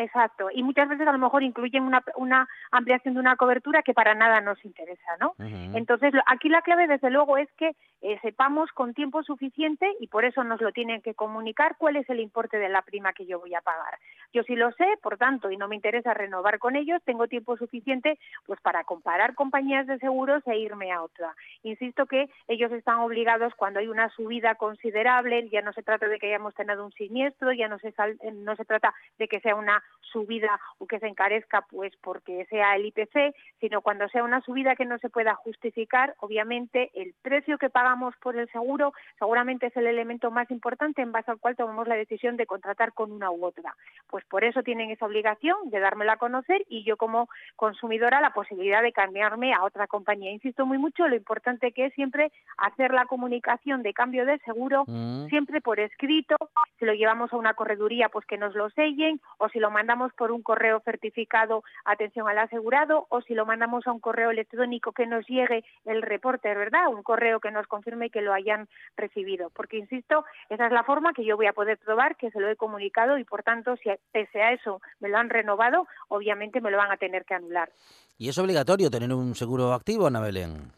Exacto, 0.00 0.48
y 0.54 0.62
muchas 0.62 0.88
veces 0.88 1.08
a 1.08 1.12
lo 1.12 1.18
mejor 1.18 1.42
incluyen 1.42 1.82
una, 1.82 2.04
una 2.14 2.48
ampliación 2.70 3.14
de 3.14 3.20
una 3.20 3.34
cobertura 3.34 3.82
que 3.82 3.94
para 3.94 4.14
nada 4.14 4.40
nos 4.40 4.64
interesa, 4.64 5.16
¿no? 5.18 5.34
Entonces, 5.74 6.12
aquí 6.26 6.48
la 6.48 6.62
clave 6.62 6.86
desde 6.86 7.10
luego 7.10 7.36
es 7.36 7.50
que 7.54 7.74
eh, 8.00 8.16
sepamos 8.22 8.70
con 8.70 8.94
tiempo 8.94 9.24
suficiente 9.24 9.92
y 9.98 10.06
por 10.06 10.24
eso 10.24 10.44
nos 10.44 10.60
lo 10.60 10.70
tienen 10.70 11.02
que 11.02 11.14
comunicar 11.14 11.74
cuál 11.78 11.96
es 11.96 12.08
el 12.10 12.20
importe 12.20 12.58
de 12.58 12.68
la 12.68 12.82
prima 12.82 13.12
que 13.12 13.26
yo 13.26 13.40
voy 13.40 13.56
a 13.56 13.60
pagar. 13.60 13.98
Yo 14.32 14.44
sí 14.44 14.54
lo 14.54 14.70
sé, 14.70 14.86
por 15.02 15.16
tanto, 15.18 15.50
y 15.50 15.56
no 15.56 15.66
me 15.66 15.74
interesa 15.74 16.14
renovar 16.14 16.60
con 16.60 16.76
ellos, 16.76 17.02
tengo 17.04 17.26
tiempo 17.26 17.56
suficiente 17.56 18.20
pues 18.46 18.60
para 18.60 18.84
comparar 18.84 19.34
compañías 19.34 19.88
de 19.88 19.98
seguros 19.98 20.46
e 20.46 20.58
irme 20.58 20.92
a 20.92 21.02
otra. 21.02 21.34
Insisto 21.64 22.06
que 22.06 22.30
ellos 22.46 22.70
están 22.70 23.00
obligados 23.00 23.52
cuando 23.56 23.80
hay 23.80 23.88
una 23.88 24.10
subida 24.10 24.54
considerable, 24.54 25.48
ya 25.48 25.62
no 25.62 25.72
se 25.72 25.82
trata 25.82 26.06
de 26.06 26.20
que 26.20 26.28
hayamos 26.28 26.54
tenido 26.54 26.84
un 26.84 26.92
siniestro, 26.92 27.52
ya 27.52 27.66
no 27.66 27.80
se, 27.80 27.92
no 28.32 28.54
se 28.54 28.64
trata 28.64 28.94
de 29.18 29.26
que 29.26 29.40
sea 29.40 29.56
una 29.56 29.82
subida 30.12 30.58
o 30.78 30.86
que 30.86 30.98
se 31.00 31.06
encarezca 31.06 31.66
pues 31.70 31.92
porque 32.00 32.46
sea 32.46 32.76
el 32.76 32.86
IPC, 32.86 33.34
sino 33.60 33.82
cuando 33.82 34.08
sea 34.08 34.24
una 34.24 34.40
subida 34.40 34.76
que 34.76 34.86
no 34.86 34.98
se 34.98 35.10
pueda 35.10 35.34
justificar, 35.34 36.14
obviamente 36.20 36.90
el 36.94 37.14
precio 37.22 37.58
que 37.58 37.68
paga 37.68 37.88
pagamos 37.88 38.14
por 38.20 38.36
el 38.36 38.50
seguro 38.50 38.92
seguramente 39.18 39.68
es 39.68 39.76
el 39.78 39.86
elemento 39.86 40.30
más 40.30 40.50
importante 40.50 41.00
en 41.00 41.10
base 41.10 41.30
al 41.30 41.38
cual 41.38 41.56
tomamos 41.56 41.88
la 41.88 41.94
decisión 41.94 42.36
de 42.36 42.44
contratar 42.44 42.92
con 42.92 43.10
una 43.10 43.30
u 43.30 43.46
otra. 43.46 43.74
Pues 44.08 44.26
por 44.26 44.44
eso 44.44 44.62
tienen 44.62 44.90
esa 44.90 45.06
obligación 45.06 45.56
de 45.70 45.80
dármela 45.80 46.14
a 46.14 46.16
conocer 46.18 46.66
y 46.68 46.84
yo 46.84 46.98
como 46.98 47.30
consumidora 47.56 48.20
la 48.20 48.34
posibilidad 48.34 48.82
de 48.82 48.92
cambiarme 48.92 49.54
a 49.54 49.64
otra 49.64 49.86
compañía. 49.86 50.32
Insisto 50.32 50.66
muy 50.66 50.76
mucho 50.76 51.08
lo 51.08 51.16
importante 51.16 51.72
que 51.72 51.86
es 51.86 51.94
siempre 51.94 52.30
hacer 52.58 52.92
la 52.92 53.06
comunicación 53.06 53.82
de 53.82 53.94
cambio 53.94 54.26
de 54.26 54.38
seguro 54.40 54.84
mm. 54.86 55.28
siempre 55.28 55.62
por 55.62 55.80
escrito, 55.80 56.36
si 56.78 56.84
lo 56.84 56.92
llevamos 56.92 57.32
a 57.32 57.38
una 57.38 57.54
correduría 57.54 58.10
pues 58.10 58.26
que 58.26 58.36
nos 58.36 58.54
lo 58.54 58.68
sellen 58.70 59.18
o 59.38 59.48
si 59.48 59.60
lo 59.60 59.70
mandamos 59.78 60.12
por 60.14 60.32
un 60.32 60.42
correo 60.42 60.80
certificado 60.80 61.62
atención 61.84 62.28
al 62.28 62.38
asegurado 62.38 63.06
o 63.10 63.20
si 63.20 63.34
lo 63.34 63.46
mandamos 63.46 63.86
a 63.86 63.92
un 63.92 64.00
correo 64.00 64.32
electrónico 64.32 64.90
que 64.90 65.06
nos 65.06 65.24
llegue 65.28 65.64
el 65.84 66.02
reporte, 66.02 66.52
¿verdad? 66.52 66.88
Un 66.88 67.04
correo 67.04 67.38
que 67.38 67.52
nos 67.52 67.68
confirme 67.68 68.10
que 68.10 68.20
lo 68.20 68.34
hayan 68.34 68.68
recibido. 68.96 69.50
Porque, 69.50 69.76
insisto, 69.78 70.24
esa 70.48 70.66
es 70.66 70.72
la 70.72 70.82
forma 70.82 71.12
que 71.12 71.24
yo 71.24 71.36
voy 71.36 71.46
a 71.46 71.52
poder 71.52 71.78
probar 71.78 72.16
que 72.16 72.32
se 72.32 72.40
lo 72.40 72.50
he 72.50 72.56
comunicado 72.56 73.18
y, 73.18 73.24
por 73.24 73.44
tanto, 73.44 73.76
si 73.76 73.88
pese 74.10 74.42
a 74.42 74.52
eso 74.52 74.80
me 74.98 75.08
lo 75.08 75.16
han 75.16 75.30
renovado, 75.30 75.86
obviamente 76.08 76.60
me 76.60 76.72
lo 76.72 76.78
van 76.78 76.90
a 76.90 76.96
tener 76.96 77.24
que 77.24 77.34
anular. 77.34 77.70
¿Y 78.16 78.28
es 78.28 78.38
obligatorio 78.38 78.90
tener 78.90 79.12
un 79.12 79.36
seguro 79.36 79.72
activo, 79.72 80.08
Ana 80.08 80.20
Belén? 80.20 80.72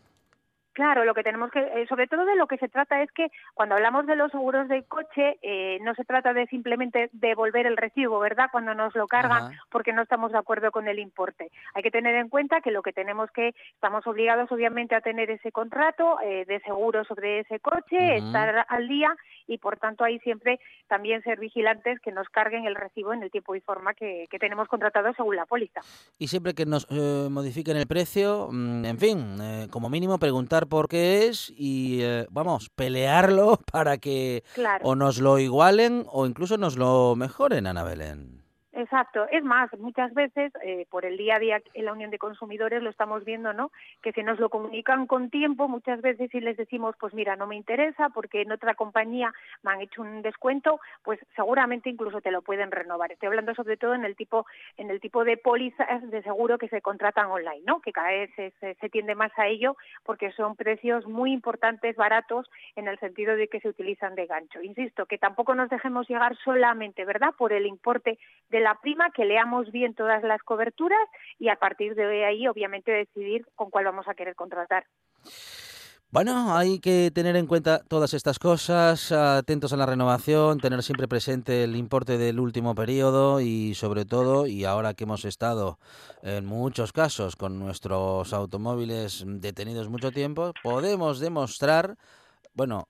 Claro, 0.81 1.05
lo 1.05 1.13
que 1.13 1.23
tenemos 1.23 1.51
que, 1.51 1.61
eh, 1.61 1.87
sobre 1.91 2.07
todo 2.07 2.25
de 2.25 2.37
lo 2.37 2.47
que 2.47 2.57
se 2.57 2.71
trata 2.71 3.03
es 3.03 3.13
que 3.13 3.31
cuando 3.53 3.75
hablamos 3.75 4.07
de 4.07 4.17
los 4.17 4.31
seguros 4.31 4.67
del 4.67 4.87
coche, 4.87 5.39
eh, 5.43 5.79
no 5.83 5.95
se 5.95 6.07
trata 6.07 6.33
de 6.33 6.47
simplemente 6.47 7.11
devolver 7.13 7.67
el 7.67 7.77
recibo, 7.77 8.19
¿verdad? 8.19 8.49
Cuando 8.51 8.73
nos 8.73 8.95
lo 8.95 9.07
cargan, 9.07 9.53
porque 9.71 9.93
no 9.93 10.01
estamos 10.01 10.33
de 10.33 10.39
acuerdo 10.39 10.71
con 10.71 10.89
el 10.89 10.99
importe. 10.99 11.51
Hay 11.75 11.83
que 11.83 11.91
tener 11.91 12.15
en 12.15 12.31
cuenta 12.31 12.63
que 12.63 12.71
lo 12.71 12.81
que 12.81 12.95
tenemos 12.95 13.31
que, 13.31 13.55
estamos 13.75 14.07
obligados 14.07 14.51
obviamente 14.51 14.95
a 14.95 15.03
tener 15.03 15.31
ese 15.31 15.53
contrato 15.53 16.19
eh, 16.23 16.47
de 16.47 16.61
seguro 16.61 17.05
sobre 17.05 17.41
ese 17.41 17.61
coche, 17.61 18.17
estar 18.17 18.65
al 18.67 18.89
día 18.89 19.15
y 19.47 19.59
por 19.59 19.77
tanto 19.77 20.05
ahí 20.05 20.19
siempre 20.21 20.61
también 20.89 21.23
ser 21.23 21.39
vigilantes 21.41 22.01
que 22.01 22.11
nos 22.11 22.27
carguen 22.31 22.65
el 22.65 22.75
recibo 22.75 23.13
en 23.13 23.23
el 23.23 23.31
tiempo 23.31 23.55
y 23.55 23.61
forma 23.61 23.93
que, 23.93 24.29
tenemos 24.41 24.69
contratado 24.69 25.13
según 25.13 25.37
la 25.37 25.45
póliza. 25.45 25.83
Y 26.19 26.29
siempre 26.29 26.55
que 26.55 26.65
nos 26.65 26.91
modifiquen 26.91 27.77
el 27.77 27.87
precio, 27.87 28.49
mm, 28.51 28.85
en 28.87 28.99
fin, 28.99 29.69
como 29.71 29.91
mínimo 29.91 30.19
preguntar 30.19 30.70
por 30.71 30.89
qué 30.89 31.29
es 31.29 31.53
y, 31.55 31.99
eh, 32.01 32.27
vamos, 32.31 32.71
pelearlo 32.71 33.61
para 33.71 33.99
que 33.99 34.43
o 34.83 34.95
nos 34.95 35.19
lo 35.19 35.39
igualen 35.39 36.07
o 36.11 36.25
incluso 36.25 36.57
nos 36.57 36.79
lo 36.79 37.15
mejoren, 37.15 37.67
Ana 37.67 37.83
Belén. 37.83 38.40
Exacto. 38.73 39.27
Es 39.31 39.43
más, 39.43 39.69
muchas 39.79 40.15
veces, 40.15 40.53
eh, 40.63 40.87
por 40.91 41.05
el 41.05 41.17
día 41.17 41.37
a 41.37 41.39
día 41.41 41.61
en 41.75 41.85
la 41.85 41.93
Unión 41.93 42.11
de 42.11 42.19
Consumidores 42.19 42.83
lo 42.83 42.91
estamos 42.91 43.25
viendo, 43.25 43.53
¿no? 43.53 43.73
Que 44.01 44.13
si 44.13 44.23
nos 44.23 44.39
lo 44.39 44.49
comunican 44.49 45.09
con 45.09 45.29
tiempo, 45.29 45.67
muchas 45.67 46.01
veces 46.03 46.31
si 46.31 46.41
les 46.41 46.57
decimos, 46.57 46.95
pues 47.01 47.13
mira, 47.13 47.35
no 47.35 47.49
me 47.49 47.57
interesa 47.57 48.11
porque 48.11 48.43
en 48.43 48.53
otra 48.53 48.75
compañía 48.75 49.33
me 49.63 49.73
han 49.73 49.81
hecho 49.81 50.03
un 50.03 50.23
descuento, 50.23 50.81
pues 51.03 51.19
seguramente 51.35 51.91
incluso 51.91 52.21
te 52.21 52.31
lo 52.31 52.43
pueden 52.43 52.71
renovar. 52.71 53.11
Estoy 53.11 53.27
hablando 53.27 53.55
sobre 53.55 53.77
todo 53.77 53.95
en 53.95 54.05
el 54.05 54.15
tipo, 54.15 54.47
en 54.77 54.91
el 54.91 55.01
tipo 55.01 55.25
de 55.25 55.37
pólizas 55.37 56.09
de 56.09 56.23
seguro 56.23 56.57
que 56.57 56.69
se 56.69 56.81
contratan 56.81 57.27
online, 57.27 57.63
¿no? 57.67 57.81
Que 57.81 57.93
cada 57.93 58.11
vez 58.11 58.31
se, 58.37 58.53
se, 58.61 58.75
se 58.75 58.89
tiende 58.89 59.17
más 59.17 59.33
a 59.37 59.49
ello 59.49 59.77
porque 60.05 60.31
son 60.33 60.55
precios 60.55 61.07
muy 61.09 61.33
importantes, 61.33 61.97
baratos, 61.97 62.49
en 62.77 62.87
el 62.87 63.01
sentido 63.01 63.35
de 63.35 63.49
que 63.49 63.59
se 63.61 63.69
utilizan 63.69 64.15
de 64.15 64.27
gancho. 64.27 64.63
Insisto, 64.63 65.07
que 65.07 65.19
tampoco 65.19 65.57
nos 65.57 65.71
dejemos 65.71 66.09
llegar 66.09 66.37
solamente, 66.45 67.05
¿verdad?, 67.05 67.35
por 67.37 67.53
el 67.53 67.67
importe 67.67 68.19
de 68.49 68.60
la 68.61 68.79
prima, 68.81 69.11
que 69.11 69.25
leamos 69.25 69.71
bien 69.71 69.95
todas 69.95 70.23
las 70.23 70.43
coberturas 70.43 71.01
y 71.39 71.49
a 71.49 71.57
partir 71.57 71.95
de 71.95 72.25
ahí, 72.25 72.47
obviamente, 72.47 72.93
decidir 72.93 73.47
con 73.55 73.71
cuál 73.71 73.87
vamos 73.87 74.07
a 74.09 74.15
querer 74.15 74.35
contratar. 74.35 74.85
Bueno, 76.13 76.57
hay 76.57 76.81
que 76.81 77.13
tener 77.15 77.37
en 77.37 77.47
cuenta 77.47 77.85
todas 77.85 78.15
estas 78.15 78.41
cosas, 78.41 79.13
atentos 79.13 79.73
a 79.73 79.77
la 79.77 79.87
renovación, 79.87 80.59
tener 80.59 80.83
siempre 80.83 81.07
presente 81.07 81.63
el 81.63 81.77
importe 81.77 82.19
del 82.19 82.41
último 82.41 82.75
periodo 82.75 83.41
y 83.41 83.75
sobre 83.75 84.05
todo, 84.05 84.49
y 84.49 84.65
ahora 84.65 84.95
que 84.95 85.05
hemos 85.05 85.25
estado 85.25 85.79
en 86.25 86.47
muchos 86.47 86.93
casos 86.93 87.37
con 87.37 87.61
nuestros 87.61 88.33
automóviles 88.33 89.23
detenidos 89.25 89.89
mucho 89.89 90.11
tiempo, 90.11 90.53
podemos 90.65 91.21
demostrar, 91.21 91.95
bueno, 92.55 92.89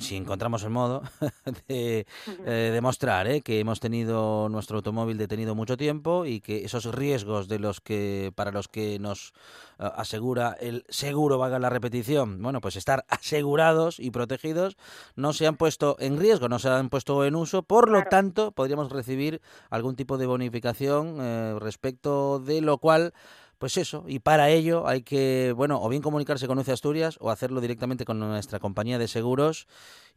si 0.00 0.16
encontramos 0.16 0.64
el 0.64 0.70
modo 0.70 1.02
de 1.68 2.04
eh, 2.44 2.70
demostrar 2.72 3.28
¿eh? 3.28 3.42
que 3.42 3.60
hemos 3.60 3.78
tenido 3.78 4.48
nuestro 4.48 4.78
automóvil 4.78 5.18
detenido 5.18 5.54
mucho 5.54 5.76
tiempo 5.76 6.26
y 6.26 6.40
que 6.40 6.64
esos 6.64 6.92
riesgos 6.92 7.46
de 7.46 7.60
los 7.60 7.80
que 7.80 8.32
para 8.34 8.50
los 8.50 8.66
que 8.66 8.98
nos 8.98 9.32
eh, 9.78 9.88
asegura 9.94 10.56
el 10.60 10.84
seguro 10.88 11.38
valga 11.38 11.60
la 11.60 11.70
repetición 11.70 12.42
bueno 12.42 12.60
pues 12.60 12.74
estar 12.74 13.04
asegurados 13.08 14.00
y 14.00 14.10
protegidos 14.10 14.76
no 15.14 15.32
se 15.32 15.46
han 15.46 15.56
puesto 15.56 15.96
en 16.00 16.18
riesgo 16.18 16.48
no 16.48 16.58
se 16.58 16.68
han 16.68 16.88
puesto 16.88 17.24
en 17.24 17.36
uso. 17.36 17.62
Por 17.62 17.88
lo 17.88 18.02
tanto 18.04 18.52
podríamos 18.52 18.90
recibir 18.90 19.40
algún 19.70 19.94
tipo 19.94 20.18
de 20.18 20.26
bonificación 20.26 21.58
respecto 21.60 22.40
de 22.40 22.60
lo 22.60 22.78
cual 22.78 23.12
pues 23.58 23.76
eso, 23.76 24.04
y 24.06 24.20
para 24.20 24.50
ello 24.50 24.86
hay 24.86 25.02
que, 25.02 25.52
bueno, 25.56 25.82
o 25.82 25.88
bien 25.88 26.02
comunicarse 26.02 26.46
con 26.46 26.58
UCE 26.58 26.72
Asturias 26.72 27.18
o 27.20 27.30
hacerlo 27.30 27.60
directamente 27.60 28.04
con 28.04 28.18
nuestra 28.18 28.60
compañía 28.60 28.98
de 28.98 29.08
seguros 29.08 29.66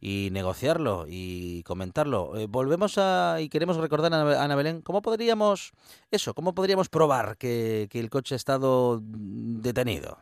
y 0.00 0.28
negociarlo 0.32 1.06
y 1.08 1.62
comentarlo. 1.64 2.36
Eh, 2.36 2.46
volvemos 2.48 2.98
a, 2.98 3.38
y 3.40 3.48
queremos 3.48 3.76
recordar 3.76 4.14
a 4.14 4.44
Ana 4.44 4.54
Belén, 4.54 4.80
¿cómo 4.80 5.02
podríamos, 5.02 5.72
eso, 6.10 6.34
cómo 6.34 6.54
podríamos 6.54 6.88
probar 6.88 7.36
que, 7.36 7.88
que 7.90 7.98
el 8.00 8.10
coche 8.10 8.34
ha 8.34 8.36
estado 8.36 9.00
detenido? 9.02 10.18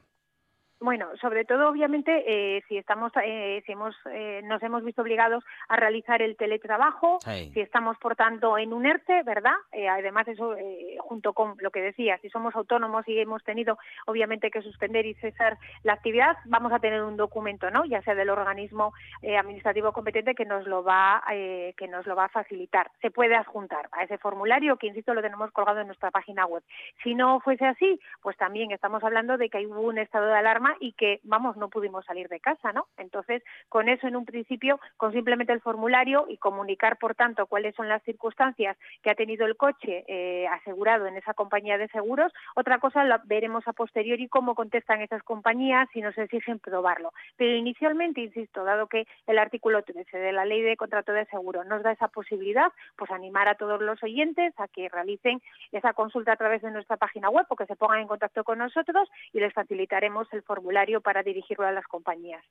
Bueno, 0.83 1.09
sobre 1.21 1.45
todo, 1.45 1.69
obviamente, 1.69 2.25
eh, 2.27 2.65
si 2.67 2.79
estamos, 2.79 3.13
eh, 3.23 3.63
si 3.67 3.73
hemos, 3.73 3.95
eh, 4.11 4.41
nos 4.45 4.63
hemos 4.63 4.83
visto 4.83 5.03
obligados 5.03 5.45
a 5.69 5.77
realizar 5.77 6.23
el 6.23 6.39
teletrabajo, 6.39 7.19
si 7.53 7.61
estamos, 7.61 7.99
por 7.99 8.17
tanto, 8.17 8.57
en 8.57 8.73
un 8.73 8.87
ERTE, 8.87 9.23
¿verdad? 9.23 9.53
además, 9.91 10.27
eso, 10.29 10.57
junto 11.01 11.35
con 11.35 11.57
lo 11.59 11.71
que 11.71 11.83
decía, 11.83 12.19
si 12.19 12.31
somos 12.31 12.55
autónomos 12.55 13.07
y 13.09 13.19
hemos 13.19 13.45
tenido, 13.45 13.79
obviamente, 14.07 14.51
que 14.51 14.63
suspender 14.63 15.05
y 15.05 15.15
cesar 15.15 15.59
la 15.83 15.93
actividad, 15.93 16.37
vamos 16.47 16.73
a 16.73 16.79
tener 16.79 17.03
un 17.03 17.17
documento, 17.17 17.71
¿no? 17.71 17.85
Ya 17.85 18.01
sea 18.03 18.15
del 18.15 18.31
organismo 18.31 18.93
administrativo 19.23 19.93
competente 19.93 20.35
que 20.35 20.45
nos 20.45 20.67
lo 20.67 20.83
va, 20.83 21.23
que 21.29 21.89
nos 21.91 22.07
lo 22.07 22.17
va 22.17 22.25
a 22.25 22.29
facilitar. 22.29 22.91
Se 23.03 23.11
puede 23.11 23.35
adjuntar 23.37 23.89
a 23.93 24.05
ese 24.05 24.17
formulario 24.19 24.77
que, 24.77 24.87
insisto, 24.87 25.13
lo 25.13 25.23
tenemos 25.23 25.51
colgado 25.53 25.81
en 25.81 25.89
nuestra 25.89 26.11
página 26.11 26.47
web. 26.47 26.63
Si 27.03 27.15
no 27.15 27.41
fuese 27.41 27.67
así, 27.67 28.01
pues 28.23 28.37
también 28.39 28.71
estamos 28.71 29.05
hablando 29.05 29.37
de 29.37 29.51
que 29.51 29.67
hubo 29.67 29.81
un 29.81 29.99
estado 29.99 30.27
de 30.27 30.39
alarma 30.39 30.70
y 30.81 30.93
que, 30.93 31.21
vamos, 31.25 31.57
no 31.57 31.69
pudimos 31.69 32.05
salir 32.05 32.29
de 32.29 32.41
casa, 32.41 32.73
¿no? 32.73 32.87
Entonces, 32.97 33.43
con 33.69 33.89
eso 33.89 34.07
en 34.07 34.17
un 34.17 34.25
principio, 34.25 34.81
con 34.97 35.13
simplemente 35.13 35.53
el 35.53 35.61
formulario 35.61 36.27
y 36.29 36.37
comunicar, 36.39 36.99
por 36.99 37.15
tanto, 37.15 37.47
cuáles 37.47 37.75
son 37.75 37.89
las 37.89 38.03
circunstancias 38.03 38.77
que 39.03 39.11
ha 39.11 39.15
tenido 39.15 39.47
el 39.47 39.57
coche 39.57 40.05
eh, 40.07 40.47
asegurado 40.49 41.07
en 41.07 41.17
esa 41.17 41.35
compañía 41.35 41.79
de 41.79 41.89
seguros, 41.89 42.33
otra 42.55 42.79
cosa 42.79 43.05
la 43.05 43.21
veremos 43.25 43.67
a 43.67 43.73
posteriori 43.73 44.29
cómo 44.29 44.55
contestan 44.55 45.01
esas 45.01 45.23
compañías 45.23 45.89
si 45.93 46.01
nos 46.01 46.17
exigen 46.19 46.59
probarlo. 46.59 47.13
Pero 47.37 47.57
inicialmente, 47.57 48.21
insisto, 48.21 48.65
dado 48.65 48.87
que 48.87 49.07
el 49.27 49.39
artículo 49.39 49.83
13 49.83 50.19
de 50.19 50.33
la 50.33 50.45
Ley 50.45 50.63
de 50.63 50.77
Contrato 50.77 51.13
de 51.13 51.27
Seguro 51.27 51.65
nos 51.65 51.83
da 51.83 51.93
esa 51.93 52.09
posibilidad, 52.09 52.73
pues 52.97 53.11
animar 53.11 53.49
a 53.49 53.55
todos 53.55 53.81
los 53.81 54.03
oyentes 54.03 54.53
a 54.59 54.69
que 54.69 54.89
realicen 54.89 55.41
esa 55.73 55.93
consulta 55.93 56.33
a 56.33 56.37
través 56.37 56.63
de 56.63 56.71
nuestra 56.71 56.97
página 56.97 57.31
web 57.31 57.47
o 57.49 57.57
que 57.57 57.67
se 57.67 57.77
pongan 57.77 58.01
en 58.01 58.09
contacto 58.09 58.45
con 58.45 58.59
nosotros 58.59 59.09
y 59.33 59.41
les 59.41 59.53
facilitaremos 59.53 60.29
el 60.33 60.43
formulario 60.43 60.60
formulario 60.61 61.01
para 61.01 61.23
dirigirlo 61.23 61.67
a 61.67 61.73
las 61.73 61.87
compañías. 61.87 62.45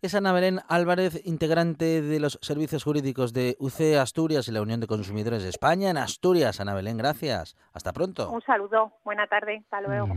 Es 0.00 0.14
Ana 0.14 0.32
Belén 0.32 0.60
Álvarez, 0.68 1.20
integrante 1.24 2.00
de 2.00 2.20
los 2.20 2.38
servicios 2.40 2.84
jurídicos 2.84 3.32
de 3.32 3.56
UC 3.58 3.96
Asturias 4.00 4.48
y 4.48 4.52
la 4.52 4.62
Unión 4.62 4.80
de 4.80 4.86
Consumidores 4.86 5.42
de 5.42 5.48
España 5.48 5.90
en 5.90 5.96
Asturias. 5.96 6.60
Ana 6.60 6.74
Belén, 6.74 6.96
gracias. 6.96 7.56
Hasta 7.72 7.92
pronto. 7.92 8.30
Un 8.30 8.42
saludo. 8.42 8.92
Buena 9.04 9.26
tarde. 9.26 9.62
Hasta 9.64 9.80
luego. 9.80 10.14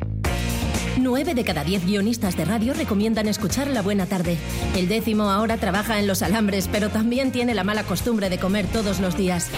Nueve 1.00 1.34
de 1.34 1.44
cada 1.44 1.64
diez 1.64 1.86
guionistas 1.86 2.38
de 2.38 2.46
radio 2.46 2.74
recomiendan 2.74 3.28
escuchar 3.28 3.68
La 3.68 3.82
Buena 3.82 4.06
Tarde. 4.06 4.38
El 4.76 4.88
décimo 4.88 5.24
ahora 5.24 5.58
trabaja 5.58 6.00
en 6.00 6.08
los 6.08 6.22
alambres, 6.22 6.70
pero 6.72 6.90
también 6.90 7.32
tiene 7.32 7.54
la 7.54 7.64
mala 7.64 7.84
costumbre 7.84 8.30
de 8.30 8.40
comer 8.40 8.66
todos 8.68 9.00
los 9.02 9.18
días. 9.18 9.52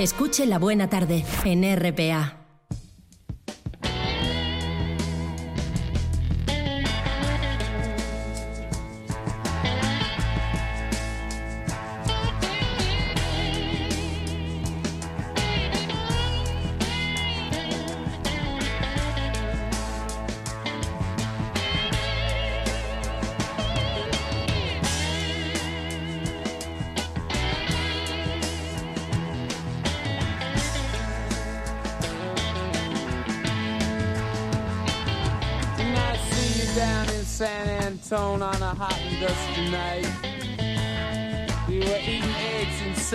Escuche 0.00 0.46
La 0.46 0.58
Buena 0.58 0.88
Tarde 0.88 1.24
en 1.44 1.62
RPA. 1.76 2.41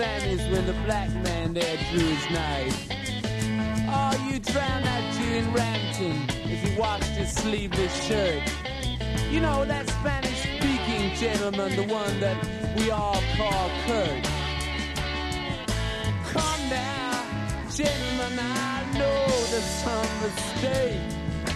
And 0.00 0.52
when 0.52 0.64
the 0.66 0.72
black 0.84 1.12
man 1.24 1.54
there 1.54 1.76
drew 1.90 2.06
his 2.06 2.30
knife. 2.30 2.88
Oh, 3.90 4.30
you 4.30 4.38
drowned 4.38 4.84
that 4.84 5.14
Jew 5.14 5.34
in 5.34 5.52
Rampton 5.52 6.22
if 6.50 6.62
he 6.62 6.78
washed 6.78 7.04
his 7.04 7.32
sleeveless 7.32 8.04
shirt. 8.04 8.42
You 9.30 9.40
know 9.40 9.64
that 9.64 9.88
Spanish 9.88 10.40
speaking 10.42 11.14
gentleman, 11.16 11.74
the 11.74 11.92
one 11.92 12.20
that 12.20 12.36
we 12.76 12.90
all 12.90 13.20
call 13.36 13.70
Kurt. 13.86 14.24
Come 16.32 16.68
now, 16.70 17.24
gentlemen, 17.70 18.38
I 18.38 18.84
know 18.94 19.26
there's 19.50 19.64
some 19.64 20.20
mistake. 20.22 21.00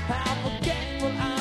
How 0.09 0.35
forgetful 0.43 1.13
I'm 1.19 1.32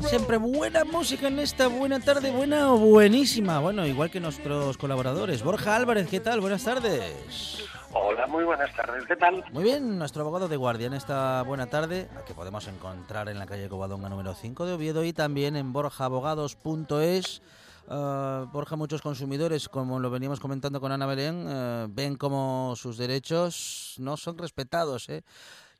Siempre 0.00 0.38
buena 0.38 0.84
música 0.84 1.28
en 1.28 1.38
esta 1.38 1.68
buena 1.68 2.00
tarde, 2.00 2.30
buena 2.30 2.72
o 2.72 2.78
buenísima. 2.78 3.60
Bueno, 3.60 3.86
igual 3.86 4.10
que 4.10 4.18
nuestros 4.18 4.78
colaboradores. 4.78 5.42
Borja 5.42 5.76
Álvarez, 5.76 6.08
¿qué 6.08 6.20
tal? 6.20 6.40
Buenas 6.40 6.64
tardes. 6.64 7.64
Hola, 7.92 8.26
muy 8.26 8.44
buenas 8.44 8.74
tardes, 8.74 9.04
¿qué 9.06 9.16
tal? 9.16 9.44
Muy 9.52 9.64
bien, 9.64 9.98
nuestro 9.98 10.22
abogado 10.22 10.48
de 10.48 10.56
guardia 10.56 10.86
en 10.86 10.94
esta 10.94 11.42
buena 11.42 11.66
tarde, 11.66 12.08
a 12.16 12.24
que 12.24 12.34
podemos 12.34 12.66
encontrar 12.68 13.28
en 13.28 13.38
la 13.38 13.46
calle 13.46 13.68
Covadonga 13.68 14.08
número 14.08 14.34
5 14.34 14.64
de 14.64 14.72
Oviedo 14.74 15.04
y 15.04 15.12
también 15.12 15.56
en 15.56 15.72
borjaabogados.es. 15.72 17.42
Ah, 17.88 18.46
Borja, 18.52 18.76
muchos 18.76 19.02
consumidores, 19.02 19.68
como 19.68 19.98
lo 19.98 20.10
veníamos 20.10 20.38
comentando 20.38 20.80
con 20.80 20.92
Ana 20.92 21.06
Belén, 21.06 21.46
eh, 21.48 21.86
ven 21.90 22.14
como 22.14 22.74
sus 22.76 22.96
derechos 22.96 23.96
no 23.98 24.16
son 24.16 24.38
respetados. 24.38 25.08
¿eh? 25.08 25.24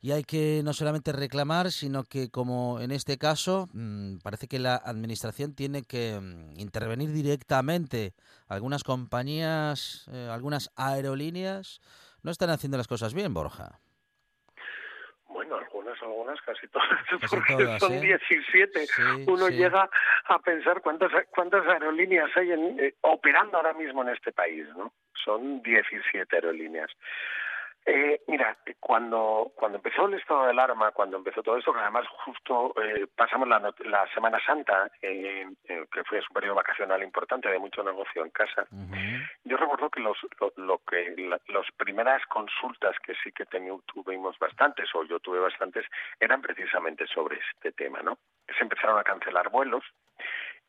Y 0.03 0.11
hay 0.13 0.23
que 0.23 0.61
no 0.63 0.73
solamente 0.73 1.11
reclamar, 1.11 1.69
sino 1.71 2.03
que 2.03 2.31
como 2.31 2.79
en 2.79 2.91
este 2.91 3.19
caso, 3.19 3.69
mm, 3.73 4.17
parece 4.23 4.47
que 4.47 4.57
la 4.57 4.75
administración 4.75 5.53
tiene 5.53 5.83
que 5.83 6.19
mm, 6.19 6.59
intervenir 6.59 7.11
directamente. 7.11 8.13
Algunas 8.47 8.83
compañías, 8.83 10.07
eh, 10.11 10.27
algunas 10.31 10.71
aerolíneas 10.75 11.81
no 12.23 12.31
están 12.31 12.49
haciendo 12.49 12.77
las 12.77 12.87
cosas 12.87 13.13
bien, 13.13 13.33
Borja. 13.33 13.79
Bueno, 15.27 15.55
algunas, 15.55 16.01
algunas, 16.01 16.41
casi 16.41 16.67
todas, 16.67 16.87
Casi 17.21 17.35
porque 17.35 17.53
todas, 17.53 17.79
son 17.79 17.93
¿eh? 17.93 17.99
17. 18.01 18.87
Sí, 18.87 19.25
Uno 19.27 19.47
sí. 19.47 19.53
llega 19.53 19.87
a 20.25 20.39
pensar 20.39 20.81
cuántas 20.81 21.11
cuántas 21.33 21.65
aerolíneas 21.67 22.29
hay 22.35 22.51
en- 22.51 22.79
eh, 22.79 22.95
operando 23.01 23.57
ahora 23.57 23.73
mismo 23.73 24.01
en 24.01 24.09
este 24.09 24.31
país, 24.31 24.65
¿no? 24.75 24.93
Son 25.23 25.61
17 25.61 26.35
aerolíneas. 26.35 26.89
Eh, 27.85 28.21
mira, 28.27 28.55
cuando 28.79 29.51
cuando 29.55 29.77
empezó 29.79 30.05
el 30.05 30.13
estado 30.13 30.43
de 30.43 30.51
alarma, 30.51 30.91
cuando 30.91 31.17
empezó 31.17 31.41
todo 31.41 31.57
esto, 31.57 31.73
que 31.73 31.79
además 31.79 32.05
justo 32.25 32.73
eh, 32.81 33.07
pasamos 33.15 33.47
la, 33.47 33.73
la 33.85 34.07
Semana 34.13 34.39
Santa, 34.45 34.89
eh, 35.01 35.47
que 35.65 36.03
fue 36.03 36.19
un 36.19 36.33
periodo 36.33 36.55
vacacional 36.55 37.01
importante 37.01 37.49
de 37.49 37.57
mucho 37.57 37.81
negocio 37.83 38.23
en 38.23 38.29
casa. 38.29 38.67
Yo 39.43 39.57
recuerdo 39.57 39.89
que 39.89 39.99
los 39.99 40.17
lo, 40.39 40.53
lo 40.57 40.77
que 40.85 41.15
la- 41.17 41.41
las 41.47 41.65
primeras 41.75 42.23
consultas 42.27 42.95
que 42.99 43.15
sí 43.23 43.31
que 43.31 43.45
teni- 43.47 43.81
tuvimos 43.87 44.37
bastantes 44.37 44.87
o 44.93 45.03
yo 45.03 45.19
tuve 45.19 45.39
bastantes 45.39 45.85
eran 46.19 46.41
precisamente 46.41 47.07
sobre 47.07 47.39
este 47.51 47.71
tema, 47.71 48.01
¿no? 48.03 48.19
Se 48.57 48.63
empezaron 48.63 48.99
a 48.99 49.03
cancelar 49.03 49.49
vuelos 49.49 49.83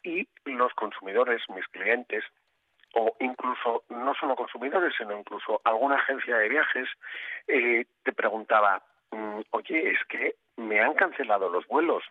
y 0.02 0.26
los 0.47 0.73
consumidores, 0.75 1.42
mis 1.50 1.66
clientes 1.69 2.25
o 2.95 3.17
incluso 3.21 3.85
no 3.91 4.15
solo 4.15 4.37
consumidores, 4.37 4.95
sino 4.97 5.19
incluso 5.19 5.61
alguna 5.65 5.97
agencia 5.97 6.37
de 6.37 6.49
viajes 6.49 6.89
eh, 7.49 7.87
te 8.03 8.13
preguntaba, 8.13 8.83
mm, 9.11 9.41
oye, 9.51 9.91
es 9.91 9.99
que 10.09 10.37
me 10.57 10.81
han 10.81 10.95
cancelado 10.95 11.49
los 11.49 11.67
vuelos 11.67 12.05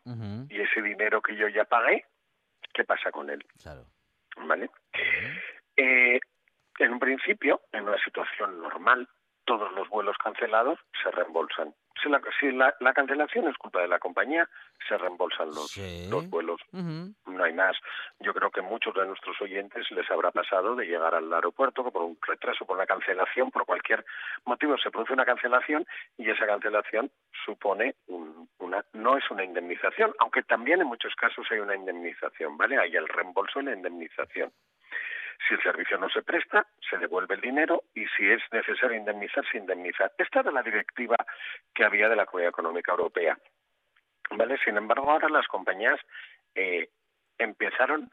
y 0.50 0.60
ese 0.60 0.82
dinero 0.82 1.22
que 1.22 1.36
yo 1.36 1.48
ya 1.48 1.66
pagué, 1.66 2.06
¿qué 2.74 2.84
pasa 2.84 3.12
con 3.12 3.30
él? 3.30 3.46
Claro. 3.62 3.86
¿Vale? 4.38 4.70
Eh, 5.78 6.20
en 6.80 6.94
un 6.94 7.00
principio, 7.00 7.62
en 7.72 7.88
una 7.88 8.04
situación 8.04 8.62
normal, 8.62 9.08
todos 9.52 9.72
los 9.74 9.90
vuelos 9.90 10.16
cancelados 10.18 10.80
se 11.04 11.12
reembolsan. 11.12 11.74
Si 12.02 12.08
la, 12.10 12.22
si 12.40 12.52
la, 12.54 12.74
la 12.80 12.94
cancelación 12.94 13.50
es 13.50 13.58
culpa 13.58 13.82
de 13.82 13.88
la 13.90 14.00
compañía, 14.00 14.48
se 14.88 14.98
reembolsan 14.98 15.48
los, 15.48 15.70
Sí. 15.72 16.08
los 16.10 16.28
vuelos. 16.30 16.62
No 16.72 17.44
hay 17.44 17.54
más. 17.54 17.76
Yo 18.22 18.34
creo 18.34 18.50
que 18.50 18.62
muchos 18.62 18.94
de 18.96 19.06
nuestros 19.06 19.40
oyentes 19.42 19.92
les 19.92 20.10
habrá 20.10 20.32
pasado 20.32 20.76
de 20.78 20.86
llegar 20.86 21.14
al 21.14 21.32
aeropuerto 21.34 21.84
por 21.92 22.02
un 22.04 22.18
retraso, 22.26 22.66
por 22.66 22.78
una 22.78 22.86
cancelación, 22.86 23.52
por 23.52 23.66
cualquier 23.66 24.06
motivo 24.46 24.78
se 24.78 24.90
produce 24.90 25.12
una 25.14 25.26
cancelación 25.26 25.86
y 26.18 26.30
esa 26.30 26.48
cancelación 26.48 27.12
supone 27.46 27.96
un- 28.08 28.48
una 28.60 28.86
no 28.94 29.18
es 29.18 29.30
una 29.30 29.44
indemnización, 29.44 30.14
aunque 30.20 30.44
también 30.44 30.80
en 30.82 30.88
muchos 30.88 31.14
casos 31.16 31.46
hay 31.52 31.60
una 31.60 31.76
indemnización, 31.76 32.58
¿vale? 32.58 32.78
Hay 32.80 32.96
el 32.96 33.08
reembolso 33.08 33.60
y 33.60 33.66
la 33.66 33.74
indemnización. 33.74 34.52
Si 35.48 35.54
el 35.56 35.62
servicio 35.64 35.98
no 35.98 36.10
se 36.10 36.22
presta, 36.22 36.66
se 36.90 36.98
devuelve 36.98 37.36
el 37.36 37.42
dinero 37.42 37.84
y 37.94 38.06
si 38.18 38.30
es 38.30 38.42
necesario 38.52 38.98
indemnizar, 38.98 39.44
se 39.52 39.58
indemniza. 39.58 40.12
Esta 40.18 40.40
era 40.42 40.52
la 40.52 40.62
directiva 40.64 41.16
que 41.74 41.84
había 41.86 42.10
de 42.10 42.16
la 42.16 42.26
Comunidad 42.26 42.50
Económica 42.50 42.92
Europea. 42.92 43.38
¿Vale? 44.32 44.58
Sin 44.64 44.78
embargo, 44.78 45.12
ahora 45.12 45.28
las 45.30 45.48
compañías 45.48 46.00
eh, 46.56 46.90
empezaron 47.38 48.12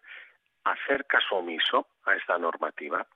a 0.64 0.72
hacer 0.72 1.06
caso 1.06 1.36
omiso 1.36 1.86
a 2.04 2.14
esta 2.14 2.38
normativa. 2.38 3.06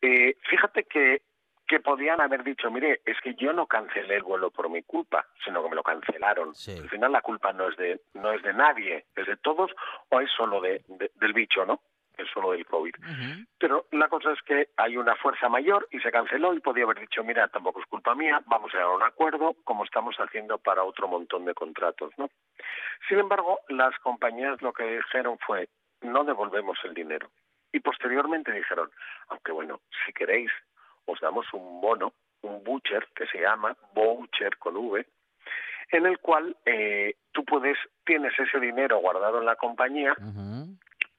Eh, 0.00 0.36
fíjate 0.48 0.84
que, 0.84 1.22
que 1.66 1.80
podían 1.80 2.20
haber 2.20 2.44
dicho, 2.44 2.70
mire, 2.70 3.00
es 3.04 3.20
que 3.20 3.34
yo 3.34 3.52
no 3.52 3.66
cancelé 3.66 4.16
el 4.16 4.22
vuelo 4.22 4.50
por 4.52 4.70
mi 4.70 4.82
culpa, 4.84 5.26
sino 5.44 5.62
que 5.62 5.68
me 5.70 5.74
lo 5.76 5.82
cancelaron. 5.82 6.54
Sí. 6.54 6.78
Al 6.78 6.88
final 6.88 7.10
la 7.12 7.20
culpa 7.22 7.52
no 7.52 7.68
es 7.68 7.76
de 7.76 8.00
no 8.14 8.32
es 8.32 8.42
de 8.42 8.52
nadie, 8.54 9.06
es 9.16 9.26
de 9.26 9.36
todos 9.38 9.72
o 10.10 10.20
es 10.20 10.30
solo 10.30 10.60
de, 10.60 10.82
de- 10.86 11.10
del 11.16 11.32
bicho, 11.32 11.66
¿no? 11.66 11.80
Es 12.18 12.28
solo 12.34 12.50
del 12.50 12.66
COVID. 12.66 12.94
Pero 13.58 13.86
la 13.92 14.08
cosa 14.08 14.32
es 14.32 14.42
que 14.42 14.70
hay 14.76 14.96
una 14.96 15.14
fuerza 15.16 15.48
mayor 15.48 15.86
y 15.90 16.00
se 16.00 16.10
canceló 16.10 16.52
y 16.52 16.60
podía 16.60 16.84
haber 16.84 17.00
dicho, 17.00 17.22
mira, 17.22 17.46
tampoco 17.48 17.80
es 17.80 17.86
culpa 17.86 18.14
mía, 18.14 18.42
vamos 18.46 18.74
a 18.74 18.78
llegar 18.78 18.92
a 18.92 18.96
un 18.96 19.02
acuerdo 19.04 19.54
como 19.64 19.84
estamos 19.84 20.16
haciendo 20.16 20.58
para 20.58 20.82
otro 20.82 21.06
montón 21.06 21.44
de 21.44 21.54
contratos, 21.54 22.12
¿no? 22.18 22.28
Sin 23.08 23.18
embargo, 23.18 23.60
las 23.68 23.96
compañías 24.00 24.60
lo 24.62 24.72
que 24.72 24.96
dijeron 24.96 25.38
fue, 25.38 25.68
no 26.02 26.24
devolvemos 26.24 26.76
el 26.84 26.94
dinero. 26.94 27.30
Y 27.72 27.80
posteriormente 27.80 28.52
dijeron, 28.52 28.90
aunque 29.28 29.52
bueno, 29.52 29.80
si 30.04 30.12
queréis, 30.12 30.50
os 31.04 31.20
damos 31.20 31.46
un 31.52 31.80
bono, 31.80 32.12
un 32.42 32.64
voucher, 32.64 33.06
que 33.14 33.26
se 33.26 33.40
llama 33.40 33.76
voucher 33.94 34.56
con 34.58 34.76
V, 34.76 35.06
en 35.90 36.06
el 36.06 36.18
cual 36.18 36.56
eh, 36.66 37.14
tú 37.32 37.44
puedes, 37.44 37.78
tienes 38.04 38.32
ese 38.38 38.60
dinero 38.60 38.98
guardado 38.98 39.38
en 39.38 39.46
la 39.46 39.56
compañía 39.56 40.14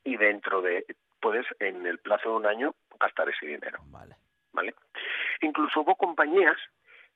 y 0.03 0.17
dentro 0.17 0.61
de, 0.61 0.85
puedes 1.19 1.45
en 1.59 1.85
el 1.85 1.99
plazo 1.99 2.29
de 2.29 2.35
un 2.35 2.45
año 2.45 2.75
gastar 2.99 3.29
ese 3.29 3.45
dinero, 3.45 3.79
Vale. 3.87 4.15
¿vale? 4.53 4.73
Incluso 5.41 5.81
hubo 5.81 5.95
compañías 5.95 6.57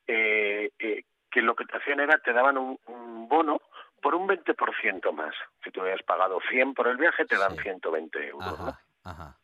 eh, 0.08 0.72
eh, 0.80 1.04
que 1.32 1.42
lo 1.42 1.56
que 1.56 1.66
te 1.66 1.78
hacían 1.78 2.00
era 2.00 2.18
te 2.20 2.34
daban 2.34 2.58
un, 2.58 2.80
un 2.88 3.28
bono 3.28 3.62
por 4.02 4.16
un 4.16 4.28
20% 4.28 5.12
más. 5.14 5.34
Si 5.64 5.72
tú 5.72 5.82
habías 5.82 6.04
pagado 6.04 6.40
100 6.50 6.74
por 6.74 6.88
el 6.88 6.98
viaje, 6.98 7.26
te 7.26 7.38
dan 7.38 7.56
Sí. 7.56 7.64
120 7.64 8.28
euros, 8.28 8.60
¿no? 8.60 8.68
Ajá, 8.68 8.80
ajá. 9.06 9.38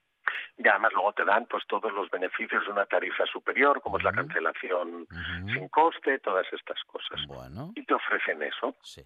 Y 0.58 0.67
además 0.67 0.91
luego 0.93 1.13
te 1.13 1.23
dan 1.23 1.45
pues 1.45 1.65
todos 1.67 1.91
los 1.93 2.10
beneficios 2.10 2.65
de 2.65 2.71
una 2.71 2.86
tarifa 2.86 3.25
superior, 3.25 3.82
como 3.82 3.97
es 3.97 4.04
la 4.04 4.12
cancelación 4.12 5.08
sin 5.54 5.69
coste, 5.69 6.19
todas 6.19 6.45
estas 6.52 6.84
cosas. 6.84 7.25
Bueno, 7.28 7.71
Y 7.75 7.86
te 7.86 7.93
ofrecen 7.93 8.43
eso. 8.43 8.75
sí. 8.84 9.02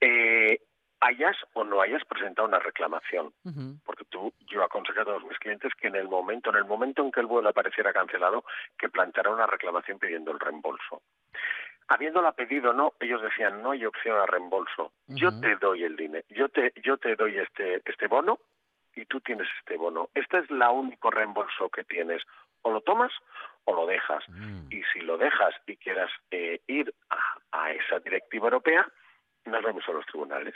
Eh, 0.00 0.58
hayas 1.06 1.36
o 1.54 1.64
no 1.64 1.80
hayas 1.80 2.04
presentado 2.04 2.48
una 2.48 2.58
reclamación. 2.58 3.32
Porque 3.84 4.04
tú, 4.06 4.32
yo 4.46 4.62
aconsejo 4.62 5.00
a 5.00 5.04
todos 5.04 5.24
mis 5.24 5.38
clientes 5.38 5.72
que 5.74 5.88
en 5.88 5.96
el 5.96 6.08
momento, 6.08 6.50
en 6.50 6.56
el 6.56 6.64
momento 6.64 7.02
en 7.02 7.12
que 7.12 7.20
el 7.20 7.26
vuelo 7.26 7.48
apareciera 7.48 7.92
cancelado, 7.92 8.44
que 8.78 8.88
planteara 8.88 9.30
una 9.30 9.46
reclamación 9.46 9.98
pidiendo 9.98 10.32
el 10.32 10.40
reembolso. 10.40 11.02
Habiéndola 11.88 12.32
pedido 12.32 12.72
no, 12.72 12.94
ellos 12.98 13.22
decían 13.22 13.62
no 13.62 13.70
hay 13.70 13.86
opción 13.86 14.18
a 14.18 14.26
reembolso. 14.26 14.92
Yo 15.06 15.30
te 15.40 15.54
doy 15.56 15.84
el 15.84 15.94
dinero, 15.96 16.24
yo 16.30 16.48
te, 16.48 16.72
yo 16.82 16.96
te 16.96 17.14
doy 17.14 17.38
este, 17.38 17.80
este 17.84 18.08
bono 18.08 18.38
y 18.96 19.04
tú 19.06 19.20
tienes 19.20 19.46
este 19.60 19.76
bono. 19.76 20.08
Este 20.14 20.38
es 20.38 20.50
la 20.50 20.70
único 20.70 21.10
reembolso 21.10 21.68
que 21.68 21.84
tienes. 21.84 22.22
O 22.62 22.72
lo 22.72 22.80
tomas 22.80 23.12
o 23.64 23.74
lo 23.74 23.86
dejas. 23.86 24.24
mm, 24.28 24.72
Y 24.72 24.82
si 24.92 25.00
lo 25.02 25.16
dejas 25.16 25.54
y 25.66 25.76
quieras 25.76 26.10
eh, 26.32 26.60
ir 26.66 26.92
a, 27.10 27.18
a 27.52 27.70
esa 27.72 28.00
directiva 28.00 28.46
europea, 28.46 28.88
nos 29.44 29.62
vemos 29.62 29.84
en 29.86 29.94
los 29.94 30.06
tribunales. 30.06 30.54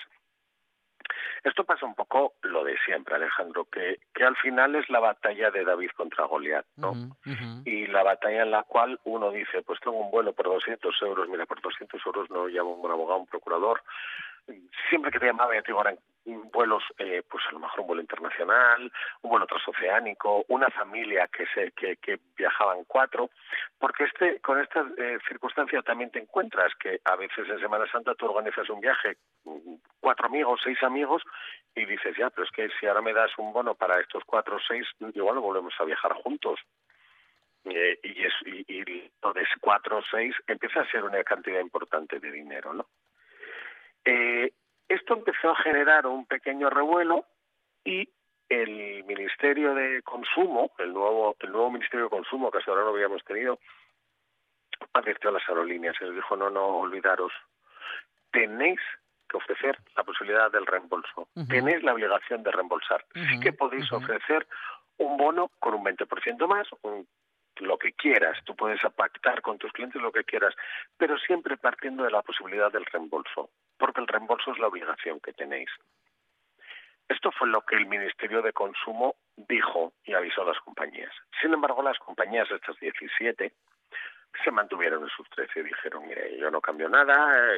Esto 1.44 1.64
pasa 1.64 1.86
un 1.86 1.94
poco 1.94 2.34
lo 2.42 2.64
de 2.64 2.76
siempre, 2.84 3.14
Alejandro, 3.14 3.64
que, 3.64 4.00
que 4.14 4.24
al 4.24 4.36
final 4.36 4.74
es 4.74 4.88
la 4.90 5.00
batalla 5.00 5.50
de 5.50 5.64
David 5.64 5.90
contra 5.96 6.26
Goliat, 6.26 6.66
¿no? 6.76 6.92
Y 7.64 7.86
la 7.86 8.02
batalla 8.02 8.42
en 8.42 8.50
la 8.50 8.62
cual 8.64 9.00
uno 9.04 9.30
dice, 9.30 9.62
pues 9.62 9.80
tengo 9.80 9.98
un 9.98 10.10
vuelo 10.10 10.32
por 10.32 10.46
200 10.46 10.94
euros, 11.02 11.28
mira, 11.28 11.46
por 11.46 11.60
200 11.60 12.00
euros 12.06 12.30
no 12.30 12.46
llamo 12.46 12.72
a 12.72 12.86
un 12.86 12.90
abogado, 12.90 13.20
un 13.20 13.26
procurador. 13.26 13.82
Siempre 14.88 15.10
que 15.10 15.18
te 15.18 15.26
llamaba, 15.26 15.54
ya 15.54 15.62
te 15.62 15.68
digo, 15.68 15.80
eran 15.80 15.98
vuelos, 16.24 16.82
eh, 16.98 17.22
pues 17.28 17.44
a 17.48 17.52
lo 17.52 17.60
mejor 17.60 17.80
un 17.80 17.86
vuelo 17.86 18.02
internacional, 18.02 18.92
un 19.22 19.30
vuelo 19.30 19.46
transoceánico, 19.46 20.44
una 20.48 20.68
familia 20.68 21.28
que 21.28 21.46
se 21.54 21.72
que, 21.72 22.20
viajaban 22.36 22.84
cuatro, 22.84 23.30
porque 23.78 24.04
este 24.04 24.40
con 24.40 24.60
esta 24.60 24.86
eh, 24.96 25.18
circunstancia 25.28 25.82
también 25.82 26.10
te 26.10 26.18
encuentras 26.18 26.72
que 26.76 27.00
a 27.04 27.16
veces 27.16 27.48
en 27.48 27.60
Semana 27.60 27.90
Santa 27.90 28.14
tú 28.14 28.26
organizas 28.26 28.68
un 28.70 28.80
viaje, 28.80 29.16
mm, 29.44 29.74
cuatro 30.00 30.26
amigos, 30.26 30.60
seis 30.62 30.82
amigos, 30.82 31.22
y 31.74 31.84
dices, 31.84 32.16
ya, 32.16 32.30
pero 32.30 32.44
es 32.44 32.50
que 32.50 32.68
si 32.78 32.86
ahora 32.86 33.02
me 33.02 33.12
das 33.12 33.30
un 33.38 33.52
bono 33.52 33.74
para 33.74 34.00
estos 34.00 34.24
cuatro 34.24 34.56
o 34.56 34.60
seis, 34.66 34.86
igual 35.14 35.38
volvemos 35.38 35.74
a 35.78 35.84
viajar 35.84 36.12
juntos. 36.14 36.60
Eh, 37.64 37.98
y, 38.02 38.24
es, 38.24 38.32
y, 38.46 38.64
y 38.72 39.10
lo 39.22 39.34
de 39.34 39.46
cuatro 39.60 39.98
o 39.98 40.02
seis 40.10 40.34
empieza 40.46 40.80
a 40.80 40.90
ser 40.90 41.04
una 41.04 41.22
cantidad 41.22 41.60
importante 41.60 42.18
de 42.18 42.32
dinero, 42.32 42.72
¿no? 42.72 42.86
Eh, 44.04 44.50
esto 44.94 45.14
empezó 45.14 45.50
a 45.50 45.56
generar 45.62 46.06
un 46.06 46.26
pequeño 46.26 46.68
revuelo 46.70 47.24
y 47.84 48.08
el 48.48 49.04
Ministerio 49.04 49.74
de 49.74 50.02
Consumo, 50.02 50.72
el 50.78 50.92
nuevo, 50.92 51.36
el 51.40 51.52
nuevo 51.52 51.70
Ministerio 51.70 52.04
de 52.06 52.10
Consumo 52.10 52.50
que 52.50 52.58
hasta 52.58 52.70
ahora 52.72 52.82
no 52.84 52.90
habíamos 52.90 53.22
tenido, 53.24 53.58
advirtió 54.92 55.30
a 55.30 55.34
las 55.34 55.48
aerolíneas. 55.48 55.96
Y 56.00 56.04
les 56.04 56.14
dijo, 56.16 56.36
no, 56.36 56.50
no, 56.50 56.66
olvidaros, 56.78 57.32
tenéis 58.32 58.80
que 59.28 59.36
ofrecer 59.36 59.78
la 59.96 60.02
posibilidad 60.02 60.50
del 60.50 60.66
reembolso, 60.66 61.28
tenéis 61.48 61.82
la 61.84 61.92
obligación 61.94 62.42
de 62.42 62.50
reembolsar. 62.50 63.04
Sí 63.14 63.38
que 63.40 63.52
podéis 63.52 63.88
ofrecer 63.92 64.46
un 64.98 65.16
bono 65.16 65.50
con 65.60 65.74
un 65.74 65.84
20% 65.84 66.48
más, 66.48 66.66
un- 66.82 67.06
lo 67.58 67.78
que 67.78 67.92
quieras, 67.92 68.38
tú 68.44 68.56
puedes 68.56 68.80
pactar 68.96 69.42
con 69.42 69.58
tus 69.58 69.70
clientes 69.72 70.00
lo 70.00 70.10
que 70.12 70.24
quieras, 70.24 70.54
pero 70.96 71.18
siempre 71.18 71.56
partiendo 71.58 72.04
de 72.04 72.10
la 72.10 72.22
posibilidad 72.22 72.72
del 72.72 72.86
reembolso, 72.86 73.50
porque 73.80 74.00
el 74.00 74.06
reembolso 74.06 74.52
es 74.52 74.58
la 74.58 74.68
obligación 74.68 75.18
que 75.18 75.32
tenéis. 75.32 75.70
Esto 77.08 77.32
fue 77.32 77.48
lo 77.48 77.62
que 77.62 77.74
el 77.74 77.86
Ministerio 77.86 78.40
de 78.42 78.52
Consumo 78.52 79.16
dijo 79.36 79.94
y 80.04 80.14
avisó 80.14 80.42
a 80.42 80.52
las 80.52 80.60
compañías. 80.60 81.12
Sin 81.40 81.52
embargo, 81.52 81.82
las 81.82 81.98
compañías, 81.98 82.48
estas 82.52 82.78
17, 82.78 83.52
se 84.44 84.50
mantuvieron 84.52 85.02
en 85.02 85.08
sus 85.08 85.28
13 85.30 85.58
y 85.58 85.62
dijeron, 85.64 86.06
mire, 86.06 86.38
yo 86.38 86.50
no 86.52 86.60
cambio 86.60 86.88
nada. 86.88 87.56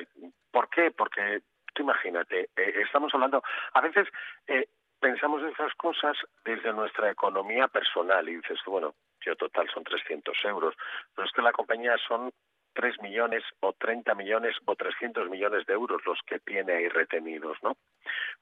¿Por 0.50 0.70
qué? 0.70 0.90
Porque 0.90 1.42
tú 1.74 1.82
imagínate, 1.82 2.48
eh, 2.56 2.74
estamos 2.84 3.12
hablando, 3.14 3.42
a 3.74 3.80
veces 3.80 4.08
eh, 4.46 4.68
pensamos 5.00 5.42
esas 5.42 5.74
cosas 5.74 6.16
desde 6.44 6.72
nuestra 6.72 7.10
economía 7.10 7.68
personal 7.68 8.26
y 8.28 8.36
dices, 8.36 8.58
bueno, 8.66 8.94
yo 9.20 9.36
total 9.36 9.68
son 9.72 9.84
300 9.84 10.36
euros, 10.44 10.74
pero 11.14 11.26
es 11.26 11.32
que 11.32 11.42
la 11.42 11.52
compañía 11.52 11.96
son 12.08 12.32
3 12.74 13.00
millones 13.02 13.42
o 13.60 13.72
30 13.72 14.14
millones 14.14 14.56
o 14.64 14.74
300 14.74 15.28
millones 15.28 15.66
de 15.66 15.74
euros 15.74 16.02
los 16.06 16.18
que 16.26 16.38
tiene 16.40 16.72
ahí 16.72 16.88
retenidos, 16.88 17.58
¿no? 17.62 17.76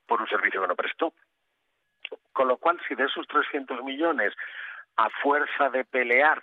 Por 0.06 0.20
un 0.20 0.28
servicio 0.28 0.60
que 0.60 0.68
no 0.68 0.76
prestó. 0.76 1.12
Con 2.32 2.48
lo 2.48 2.56
cual, 2.56 2.80
si 2.88 2.94
de 2.94 3.04
esos 3.04 3.26
300 3.26 3.82
millones, 3.84 4.32
a 4.96 5.08
fuerza 5.22 5.70
de 5.70 5.84
pelear, 5.84 6.42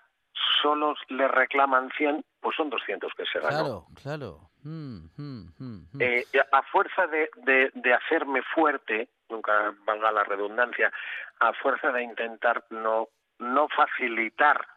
solo 0.62 0.95
le 1.10 1.28
reclaman 1.28 1.89
100, 1.97 2.23
pues 2.39 2.56
son 2.56 2.69
200 2.69 3.12
que 3.13 3.26
se 3.26 3.39
ganó. 3.39 3.50
Claro, 3.50 3.86
claro. 4.02 4.52
Mm, 4.63 5.10
mm, 5.15 5.54
mm, 5.58 5.88
mm. 5.93 6.02
Eh, 6.02 6.26
a 6.52 6.62
fuerza 6.63 7.08
de, 7.08 7.30
de, 7.38 7.71
de 7.73 7.93
hacerme 7.93 8.41
fuerte, 8.54 9.10
nunca 9.30 9.73
valga 9.86 10.12
la 10.12 10.23
redundancia, 10.23 10.91
a 11.39 11.54
fuerza 11.54 11.91
de 11.91 12.04
intentar 12.04 12.65
no, 12.69 13.08
no 13.39 13.67
facilitar 13.69 14.67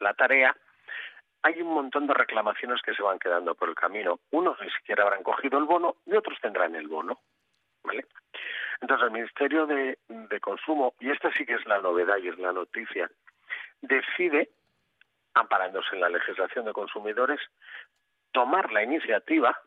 la 0.00 0.14
tarea, 0.14 0.56
hay 1.42 1.60
un 1.62 1.74
montón 1.74 2.06
de 2.06 2.14
reclamaciones 2.14 2.82
que 2.82 2.94
se 2.94 3.02
van 3.02 3.18
quedando 3.18 3.54
por 3.54 3.68
el 3.68 3.74
camino. 3.74 4.20
Unos 4.30 4.60
ni 4.60 4.70
siquiera 4.70 5.04
habrán 5.04 5.22
cogido 5.22 5.58
el 5.58 5.64
bono 5.64 5.96
y 6.06 6.14
otros 6.14 6.38
tendrán 6.40 6.74
el 6.74 6.88
bono. 6.88 7.20
¿Vale? 7.84 8.06
Entonces 8.80 9.06
el 9.06 9.12
Ministerio 9.12 9.66
de, 9.66 9.98
de 10.08 10.40
Consumo, 10.40 10.94
y 11.00 11.10
esta 11.10 11.32
sí 11.32 11.46
que 11.46 11.54
es 11.54 11.66
la 11.66 11.80
novedad 11.80 12.16
y 12.18 12.28
es 12.28 12.38
la 12.38 12.52
noticia, 12.52 13.10
decide, 13.80 14.50
amparándose 15.34 15.94
en 15.94 16.00
la 16.00 16.08
legislación 16.08 16.64
de 16.64 16.72
consumidores, 16.72 17.40
tomar 18.32 18.72
la 18.72 18.82
iniciativa 18.82 19.58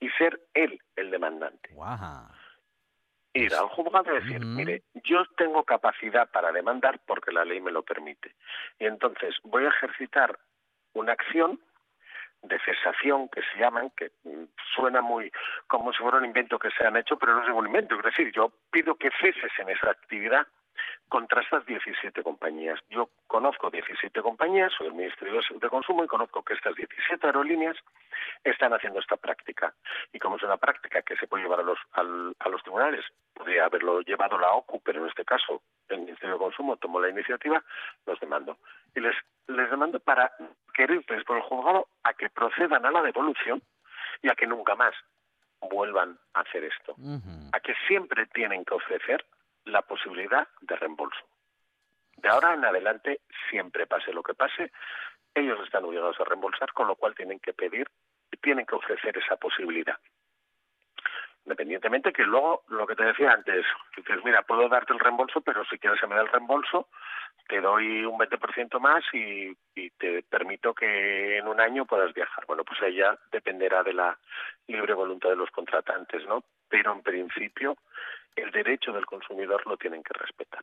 y 0.00 0.08
ser 0.10 0.40
él 0.54 0.80
el 0.94 1.10
demandante. 1.10 1.70
Guaja. 1.72 2.30
Ir 3.32 3.54
al 3.54 3.68
juzgado 3.68 4.12
y 4.12 4.20
decir, 4.20 4.40
mire, 4.44 4.82
yo 5.04 5.24
tengo 5.36 5.62
capacidad 5.64 6.30
para 6.30 6.52
demandar 6.52 7.00
porque 7.06 7.32
la 7.32 7.44
ley 7.44 7.60
me 7.60 7.70
lo 7.70 7.82
permite. 7.82 8.34
Y 8.78 8.86
entonces 8.86 9.34
voy 9.42 9.64
a 9.64 9.68
ejercitar 9.68 10.38
una 10.98 11.12
acción 11.12 11.60
de 12.42 12.58
cesación 12.60 13.28
que 13.28 13.40
se 13.42 13.58
llaman, 13.58 13.90
que 13.90 14.10
suena 14.74 15.00
muy 15.00 15.30
como 15.66 15.92
si 15.92 15.98
fuera 15.98 16.18
un 16.18 16.24
invento 16.24 16.58
que 16.58 16.70
se 16.70 16.86
han 16.86 16.96
hecho, 16.96 17.18
pero 17.18 17.34
no 17.34 17.42
es 17.42 17.48
ningún 17.48 17.66
invento. 17.66 17.96
Es 17.96 18.04
decir, 18.04 18.32
yo 18.32 18.52
pido 18.70 18.94
que 18.96 19.10
ceses 19.20 19.52
en 19.58 19.70
esa 19.70 19.90
actividad 19.90 20.46
contra 21.08 21.40
estas 21.40 21.64
17 21.66 22.22
compañías. 22.22 22.78
Yo 22.90 23.10
conozco 23.26 23.70
17 23.70 24.20
compañías, 24.22 24.72
soy 24.76 24.88
el 24.88 24.94
Ministerio 24.94 25.40
de 25.60 25.68
Consumo 25.68 26.04
y 26.04 26.08
conozco 26.08 26.42
que 26.42 26.54
estas 26.54 26.74
17 26.74 27.26
aerolíneas 27.26 27.76
están 28.44 28.72
haciendo 28.72 29.00
esta 29.00 29.16
práctica. 29.16 29.74
Y 30.12 30.18
como 30.18 30.36
es 30.36 30.42
una 30.42 30.56
práctica 30.56 31.02
que 31.02 31.16
se 31.16 31.26
puede 31.26 31.44
llevar 31.44 31.60
a 31.60 31.62
los, 31.62 31.78
a 31.92 32.48
los 32.48 32.62
tribunales, 32.62 33.04
podría 33.34 33.66
haberlo 33.66 34.00
llevado 34.00 34.38
la 34.38 34.50
OCU, 34.52 34.80
pero 34.84 35.02
en 35.02 35.08
este 35.08 35.24
caso 35.24 35.62
el 35.88 36.00
Ministerio 36.00 36.34
de 36.34 36.40
Consumo 36.40 36.76
tomó 36.76 37.00
la 37.00 37.08
iniciativa, 37.08 37.62
los 38.06 38.18
demando. 38.20 38.58
Y 38.94 39.00
les, 39.00 39.14
les 39.46 39.70
demando 39.70 40.00
para 40.00 40.32
quererles 40.76 41.24
por 41.24 41.38
el 41.38 41.42
juzgado 41.42 41.88
a 42.04 42.12
que 42.12 42.28
procedan 42.28 42.84
a 42.84 42.90
la 42.90 43.02
devolución 43.02 43.62
y 44.22 44.28
a 44.28 44.34
que 44.34 44.46
nunca 44.46 44.74
más 44.76 44.94
vuelvan 45.60 46.18
a 46.34 46.40
hacer 46.40 46.64
esto. 46.64 46.94
A 47.52 47.60
que 47.60 47.74
siempre 47.88 48.26
tienen 48.26 48.64
que 48.64 48.74
ofrecer 48.74 49.24
la 49.64 49.82
posibilidad 49.82 50.46
de 50.60 50.76
reembolso. 50.76 51.20
De 52.16 52.28
ahora 52.28 52.54
en 52.54 52.64
adelante, 52.64 53.20
siempre 53.50 53.86
pase 53.86 54.12
lo 54.12 54.22
que 54.22 54.34
pase, 54.34 54.70
ellos 55.34 55.58
están 55.64 55.84
obligados 55.84 56.20
a 56.20 56.24
reembolsar, 56.24 56.72
con 56.72 56.88
lo 56.88 56.96
cual 56.96 57.14
tienen 57.14 57.40
que 57.40 57.52
pedir, 57.52 57.88
tienen 58.42 58.66
que 58.66 58.74
ofrecer 58.74 59.16
esa 59.18 59.36
posibilidad. 59.36 59.98
Independientemente 61.46 62.12
que 62.12 62.24
luego, 62.24 62.64
lo 62.68 62.88
que 62.88 62.96
te 62.96 63.04
decía 63.04 63.30
antes, 63.30 63.64
dices, 63.96 64.18
mira, 64.24 64.42
puedo 64.42 64.68
darte 64.68 64.92
el 64.92 64.98
reembolso, 64.98 65.40
pero 65.40 65.64
si 65.66 65.78
quieres 65.78 66.00
que 66.00 66.08
me 66.08 66.16
dé 66.16 66.22
el 66.22 66.28
reembolso, 66.28 66.88
te 67.48 67.60
doy 67.60 68.04
un 68.04 68.18
20% 68.18 68.80
más 68.80 69.04
y, 69.12 69.56
y 69.76 69.90
te 69.90 70.24
permito 70.24 70.74
que 70.74 71.38
en 71.38 71.46
un 71.46 71.60
año 71.60 71.86
puedas 71.86 72.12
viajar. 72.12 72.44
Bueno, 72.48 72.64
pues 72.64 72.82
ahí 72.82 72.96
ya 72.96 73.16
dependerá 73.30 73.84
de 73.84 73.92
la 73.92 74.18
libre 74.66 74.92
voluntad 74.94 75.28
de 75.28 75.36
los 75.36 75.50
contratantes, 75.52 76.26
¿no? 76.26 76.42
Pero 76.68 76.92
en 76.92 77.02
principio, 77.02 77.76
el 78.34 78.50
derecho 78.50 78.92
del 78.92 79.06
consumidor 79.06 79.64
lo 79.66 79.76
tienen 79.76 80.02
que 80.02 80.14
respetar. 80.18 80.62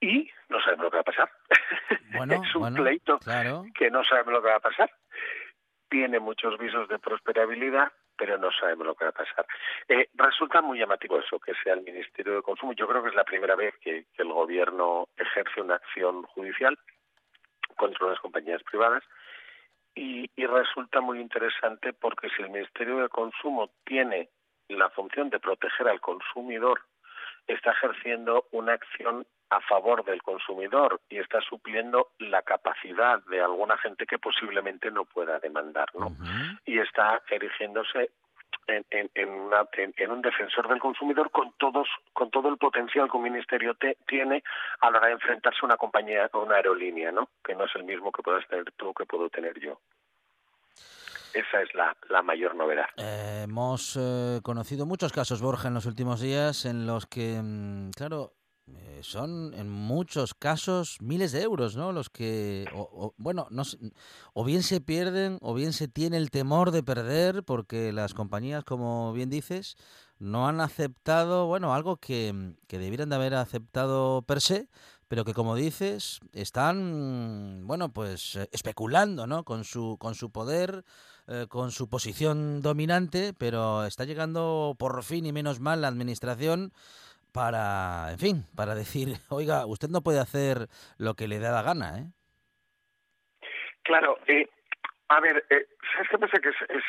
Y 0.00 0.28
no 0.48 0.60
sabemos 0.60 0.84
lo 0.84 0.90
que 0.90 0.96
va 0.96 1.00
a 1.00 1.04
pasar. 1.04 1.30
Bueno, 2.16 2.42
es 2.42 2.54
un 2.54 2.62
bueno, 2.62 2.76
pleito 2.82 3.18
claro. 3.18 3.64
que 3.74 3.90
no 3.90 4.02
sabemos 4.02 4.32
lo 4.32 4.42
que 4.42 4.48
va 4.48 4.56
a 4.56 4.60
pasar. 4.60 4.90
Tiene 5.88 6.18
muchos 6.18 6.58
visos 6.58 6.88
de 6.88 6.98
prosperabilidad, 6.98 7.92
pero 8.16 8.38
no 8.38 8.50
sabemos 8.52 8.86
lo 8.86 8.94
que 8.94 9.04
va 9.04 9.10
a 9.10 9.24
pasar. 9.24 9.46
Eh, 9.88 10.08
resulta 10.14 10.60
muy 10.60 10.78
llamativo 10.78 11.18
eso, 11.18 11.38
que 11.38 11.54
sea 11.62 11.74
el 11.74 11.82
Ministerio 11.82 12.36
de 12.36 12.42
Consumo. 12.42 12.72
Yo 12.72 12.86
creo 12.86 13.02
que 13.02 13.10
es 13.10 13.14
la 13.14 13.24
primera 13.24 13.56
vez 13.56 13.74
que, 13.78 14.06
el 14.16 14.32
Gobierno 14.32 15.08
ejerce 15.16 15.60
una 15.60 15.76
acción 15.76 16.22
judicial 16.24 16.78
contra 17.76 18.06
unas 18.06 18.20
compañías 18.20 18.62
privadas. 18.62 19.02
Y, 19.94 20.30
y 20.36 20.46
resulta 20.46 21.00
muy 21.00 21.20
interesante 21.20 21.92
porque 21.92 22.28
si 22.30 22.42
el 22.42 22.50
Ministerio 22.50 22.98
de 22.98 23.08
Consumo 23.08 23.70
tiene 23.84 24.28
la 24.68 24.90
función 24.90 25.30
de 25.30 25.38
proteger 25.38 25.88
al 25.88 26.00
consumidor, 26.00 26.82
está 27.46 27.70
ejerciendo 27.72 28.46
una 28.50 28.74
acción 28.74 29.26
a 29.50 29.60
favor 29.60 30.04
del 30.04 30.22
consumidor 30.22 31.00
y 31.08 31.18
está 31.18 31.40
supliendo 31.40 32.08
la 32.18 32.42
capacidad 32.42 33.22
de 33.26 33.40
alguna 33.40 33.76
gente 33.78 34.04
que 34.06 34.18
posiblemente 34.18 34.90
no 34.90 35.04
pueda 35.04 35.38
demandar, 35.38 35.88
¿no? 35.94 36.14
Y 36.64 36.78
está 36.78 37.22
erigiéndose 37.30 38.10
en, 38.66 38.84
en, 38.90 39.08
en, 39.14 39.28
una- 39.28 39.68
en- 39.74 40.10
un 40.10 40.22
defensor 40.22 40.66
del 40.68 40.80
consumidor 40.80 41.30
con 41.30 41.52
todos 41.58 41.86
con 42.12 42.30
todo 42.32 42.48
el 42.48 42.56
potencial 42.58 43.08
que 43.08 43.16
un 43.16 43.22
ministerio 43.22 43.74
te- 43.74 43.96
tiene 44.08 44.42
a 44.80 44.90
la 44.90 44.98
hora 44.98 45.06
de 45.08 45.12
enfrentarse 45.12 45.60
a 45.62 45.66
una 45.66 45.76
compañía 45.76 46.28
o 46.32 46.40
una 46.40 46.56
aerolínea, 46.56 47.12
¿no? 47.12 47.28
Que 47.44 47.54
no 47.54 47.64
es 47.66 47.70
el 47.76 47.84
mismo 47.84 48.10
que 48.10 48.22
puedas 48.22 48.44
tener 48.48 48.64
tú 48.72 48.92
que 48.94 49.04
puedo 49.06 49.28
tener 49.30 49.58
yo. 49.60 49.78
Esa 51.34 51.60
es 51.62 51.74
la, 51.74 51.94
la 52.08 52.22
mayor 52.22 52.54
novedad. 52.54 52.86
Eh, 52.96 53.42
hemos 53.44 53.96
eh, 54.00 54.40
conocido 54.42 54.86
muchos 54.86 55.12
casos, 55.12 55.42
Borja, 55.42 55.68
en 55.68 55.74
los 55.74 55.84
últimos 55.86 56.20
días 56.20 56.64
en 56.64 56.86
los 56.86 57.06
que, 57.06 57.38
mm, 57.42 57.90
claro, 57.90 58.32
eh, 58.74 59.00
son 59.02 59.54
en 59.54 59.70
muchos 59.70 60.34
casos 60.34 60.98
miles 61.00 61.30
de 61.30 61.42
euros, 61.42 61.76
¿no? 61.76 61.92
Los 61.92 62.10
que, 62.10 62.66
o, 62.74 63.14
bueno, 63.16 63.46
no 63.50 63.62
o 64.32 64.44
bien 64.44 64.64
se 64.64 64.80
pierden 64.80 65.38
o 65.40 65.54
bien 65.54 65.72
se 65.72 65.86
tiene 65.86 66.16
el 66.16 66.30
temor 66.30 66.72
de 66.72 66.82
perder 66.82 67.44
porque 67.44 67.92
las 67.92 68.12
compañías, 68.12 68.64
como 68.64 69.12
bien 69.12 69.30
dices, 69.30 69.76
no 70.18 70.48
han 70.48 70.60
aceptado, 70.60 71.46
bueno, 71.46 71.74
algo 71.74 71.98
que, 71.98 72.54
que 72.66 72.78
debieran 72.78 73.08
de 73.08 73.16
haber 73.16 73.34
aceptado 73.34 74.22
per 74.22 74.40
se, 74.40 74.68
pero 75.08 75.24
que 75.24 75.34
como 75.34 75.54
dices, 75.54 76.18
están, 76.32 77.66
bueno, 77.66 77.92
pues 77.92 78.34
eh, 78.34 78.48
especulando, 78.50 79.28
¿no? 79.28 79.44
Con 79.44 79.62
su, 79.62 79.96
con 80.00 80.16
su 80.16 80.30
poder, 80.30 80.84
eh, 81.28 81.46
con 81.48 81.70
su 81.70 81.88
posición 81.88 82.62
dominante, 82.62 83.32
pero 83.32 83.84
está 83.84 84.04
llegando 84.04 84.74
por 84.78 85.04
fin 85.04 85.26
y 85.26 85.32
menos 85.32 85.60
mal 85.60 85.82
la 85.82 85.88
administración 85.88 86.72
para, 87.36 88.12
en 88.12 88.18
fin, 88.18 88.36
para 88.56 88.74
decir, 88.74 89.08
oiga, 89.28 89.66
usted 89.66 89.88
no 89.88 90.00
puede 90.00 90.20
hacer 90.20 90.68
lo 90.98 91.14
que 91.14 91.28
le 91.28 91.38
da 91.38 91.52
la 91.52 91.62
gana, 91.62 91.98
¿eh? 91.98 92.06
Claro, 93.82 94.18
eh, 94.26 94.48
a 95.08 95.20
ver, 95.20 95.44
eh. 95.50 95.68
Que 96.42 96.48
es, 96.48 96.56
es, 96.68 96.84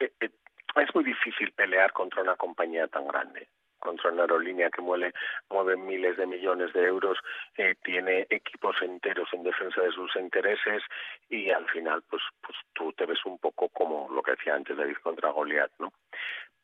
eh, 0.00 0.12
eh, 0.20 0.30
es 0.76 0.94
muy 0.94 1.04
difícil 1.04 1.52
pelear 1.52 1.92
contra 1.92 2.22
una 2.22 2.36
compañía 2.36 2.86
tan 2.86 3.06
grande 3.06 3.48
contra 3.78 4.10
una 4.10 4.22
aerolínea 4.22 4.70
que 4.70 4.82
mueve, 4.82 5.12
mueve 5.50 5.76
miles 5.76 6.16
de 6.16 6.26
millones 6.26 6.72
de 6.72 6.84
euros, 6.84 7.18
eh, 7.56 7.74
tiene 7.84 8.26
equipos 8.30 8.76
enteros 8.82 9.28
en 9.32 9.44
defensa 9.44 9.80
de 9.80 9.92
sus 9.92 10.14
intereses 10.16 10.82
y 11.28 11.50
al 11.50 11.66
final 11.70 12.02
pues 12.10 12.22
pues 12.42 12.56
tú 12.72 12.92
te 12.92 13.06
ves 13.06 13.24
un 13.24 13.38
poco 13.38 13.68
como 13.68 14.08
lo 14.10 14.22
que 14.22 14.32
decía 14.32 14.54
antes 14.54 14.76
David 14.76 14.96
contra 15.02 15.30
Goliat, 15.30 15.70
¿no? 15.78 15.92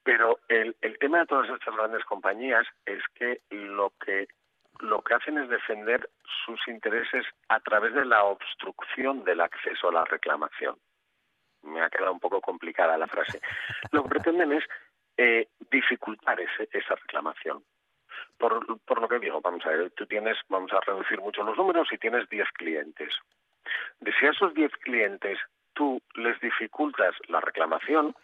Pero 0.05 0.38
el, 0.49 0.77
tema 1.01 1.21
de 1.21 1.27
todas 1.27 1.49
estas 1.49 1.75
grandes 1.75 2.05
compañías 2.05 2.67
es 2.85 3.03
que 3.14 3.40
lo 3.51 3.93
que 4.05 4.29
lo 4.81 5.03
que 5.03 5.14
hacen 5.14 5.38
es 5.38 5.49
defender 5.49 6.11
sus 6.45 6.61
intereses 6.67 7.25
a 7.49 7.61
través 7.61 7.95
de 7.95 8.05
la 8.05 8.25
obstrucción 8.25 9.25
del 9.25 9.40
acceso 9.40 9.88
a 9.88 9.93
la 9.93 10.05
reclamación. 10.05 10.77
Me 11.62 11.81
ha 11.81 11.88
quedado 11.88 12.12
un 12.12 12.21
poco 12.21 12.40
complicada 12.40 12.99
la 12.99 13.07
frase. 13.07 13.40
Lo 13.93 14.03
que 14.03 14.09
pretenden 14.11 14.53
es 14.53 14.64
eh, 15.17 15.49
dificultar 15.71 16.40
ese, 16.40 16.69
esa 16.73 16.97
reclamación. 16.97 17.64
Por, 18.37 18.81
por 18.81 19.01
lo 19.01 19.09
que 19.09 19.21
digo, 19.21 19.40
vamos 19.40 19.64
a 19.64 19.71
ver, 19.71 19.93
tú 19.93 20.07
tienes, 20.07 20.37
vamos 20.49 20.73
a 20.73 20.81
reducir 20.81 21.21
mucho 21.21 21.45
los 21.45 21.57
números 21.57 21.88
y 21.93 21.99
tienes 21.99 22.29
10 22.29 22.49
clientes. 22.53 23.14
De 24.01 24.12
si 24.12 24.27
a 24.27 24.31
esos 24.31 24.53
10 24.55 24.73
clientes 24.79 25.38
tú 25.73 26.03
les 26.14 26.38
dificultas 26.40 27.14
la 27.29 27.40
reclamación, 27.40 28.14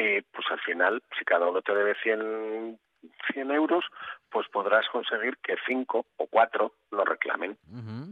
eh, 0.00 0.22
pues 0.32 0.46
al 0.50 0.60
final, 0.60 1.02
si 1.18 1.24
cada 1.24 1.46
uno 1.48 1.60
te 1.62 1.74
debe 1.74 1.94
100, 2.02 2.78
100 3.32 3.50
euros, 3.50 3.84
pues 4.30 4.48
podrás 4.48 4.88
conseguir 4.90 5.36
que 5.38 5.56
5 5.66 6.06
o 6.16 6.26
4 6.26 6.72
lo 6.90 7.04
reclamen. 7.04 7.58